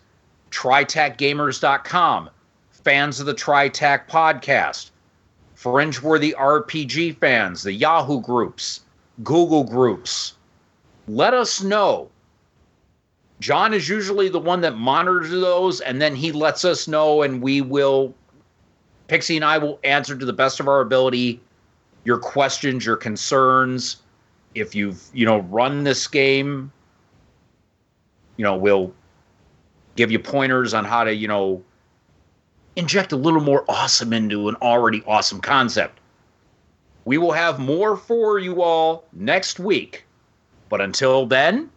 tritacgames.com, 0.50 2.30
fans 2.70 3.20
of 3.20 3.26
the 3.26 3.34
TriTac 3.34 4.08
podcast, 4.08 4.90
Fringeworthy 5.56 6.34
RPG 6.34 7.16
fans, 7.18 7.62
the 7.62 7.72
Yahoo 7.72 8.20
groups, 8.20 8.80
Google 9.22 9.64
groups. 9.64 10.34
Let 11.08 11.32
us 11.34 11.62
know. 11.62 12.10
John 13.44 13.74
is 13.74 13.90
usually 13.90 14.30
the 14.30 14.40
one 14.40 14.62
that 14.62 14.78
monitors 14.78 15.28
those, 15.28 15.82
and 15.82 16.00
then 16.00 16.16
he 16.16 16.32
lets 16.32 16.64
us 16.64 16.88
know, 16.88 17.20
and 17.20 17.42
we 17.42 17.60
will, 17.60 18.14
Pixie 19.08 19.36
and 19.36 19.44
I 19.44 19.58
will 19.58 19.78
answer 19.84 20.16
to 20.16 20.24
the 20.24 20.32
best 20.32 20.60
of 20.60 20.66
our 20.66 20.80
ability 20.80 21.42
your 22.04 22.16
questions, 22.16 22.86
your 22.86 22.96
concerns. 22.96 23.98
If 24.54 24.74
you've, 24.74 25.02
you 25.12 25.26
know, 25.26 25.40
run 25.40 25.84
this 25.84 26.06
game, 26.06 26.72
you 28.38 28.44
know, 28.44 28.56
we'll 28.56 28.94
give 29.94 30.10
you 30.10 30.18
pointers 30.18 30.72
on 30.72 30.86
how 30.86 31.04
to, 31.04 31.14
you 31.14 31.28
know, 31.28 31.62
inject 32.76 33.12
a 33.12 33.16
little 33.16 33.42
more 33.42 33.66
awesome 33.68 34.14
into 34.14 34.48
an 34.48 34.54
already 34.62 35.02
awesome 35.06 35.42
concept. 35.42 36.00
We 37.04 37.18
will 37.18 37.32
have 37.32 37.58
more 37.58 37.94
for 37.98 38.38
you 38.38 38.62
all 38.62 39.04
next 39.12 39.60
week. 39.60 40.06
But 40.70 40.80
until 40.80 41.26
then, 41.26 41.68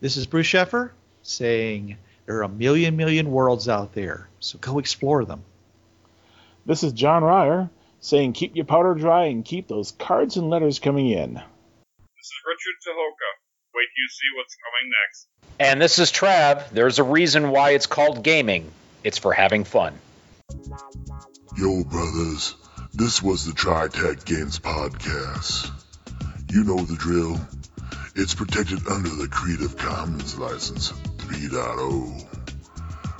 This 0.00 0.16
is 0.16 0.26
Bruce 0.26 0.46
Sheffer 0.46 0.92
saying 1.22 1.98
there 2.24 2.38
are 2.38 2.42
a 2.42 2.48
million, 2.48 2.96
million 2.96 3.30
worlds 3.30 3.68
out 3.68 3.92
there, 3.92 4.28
so 4.40 4.58
go 4.58 4.78
explore 4.78 5.26
them. 5.26 5.42
This 6.64 6.82
is 6.82 6.94
John 6.94 7.22
Ryer 7.22 7.68
saying 8.00 8.32
keep 8.32 8.56
your 8.56 8.64
powder 8.64 8.94
dry 8.94 9.26
and 9.26 9.44
keep 9.44 9.68
those 9.68 9.92
cards 9.92 10.38
and 10.38 10.48
letters 10.48 10.78
coming 10.78 11.10
in. 11.10 11.34
This 11.34 11.42
is 11.42 12.40
Richard 12.46 12.76
Tucholka. 12.86 13.30
Wait 13.74 13.88
till 13.94 14.02
you 14.02 14.08
see 14.08 14.30
what's 14.36 14.56
coming 14.64 14.90
next. 15.04 15.28
And 15.58 15.82
this 15.82 15.98
is 15.98 16.10
Trav. 16.10 16.70
There's 16.70 16.98
a 16.98 17.04
reason 17.04 17.50
why 17.50 17.72
it's 17.72 17.86
called 17.86 18.22
gaming. 18.24 18.70
It's 19.04 19.18
for 19.18 19.34
having 19.34 19.64
fun. 19.64 19.98
Yo, 21.58 21.84
brothers, 21.84 22.54
this 22.94 23.22
was 23.22 23.44
the 23.44 23.52
Tri 23.52 23.88
Tac 23.88 24.24
Games 24.24 24.58
Podcast. 24.58 25.70
You 26.50 26.64
know 26.64 26.78
the 26.78 26.96
drill. 26.96 27.38
It's 28.16 28.34
protected 28.34 28.86
under 28.88 29.08
the 29.08 29.28
Creative 29.28 29.76
Commons 29.76 30.36
License 30.36 30.90
3.0. 31.18 32.26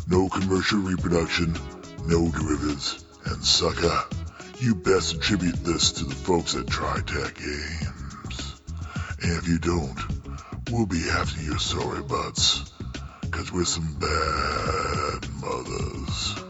No 0.09 0.29
commercial 0.29 0.81
reproduction, 0.81 1.55
no 2.07 2.29
derivatives, 2.31 3.05
and 3.25 3.45
sucker, 3.45 4.05
you 4.59 4.75
best 4.75 5.15
attribute 5.15 5.65
this 5.65 5.93
to 5.93 6.05
the 6.05 6.15
folks 6.15 6.57
at 6.57 6.67
Tri 6.67 7.01
Tac 7.07 7.37
Games. 7.37 8.61
And 9.23 9.39
if 9.39 9.47
you 9.47 9.59
don't, 9.59 9.99
we'll 10.73 10.87
be 10.87 11.09
after 11.09 11.41
your 11.41 11.61
sorry 11.61 12.03
butts, 12.03 12.73
cause 13.31 13.53
we're 13.53 13.65
some 13.65 13.95
bad 13.95 15.31
mothers. 15.41 16.50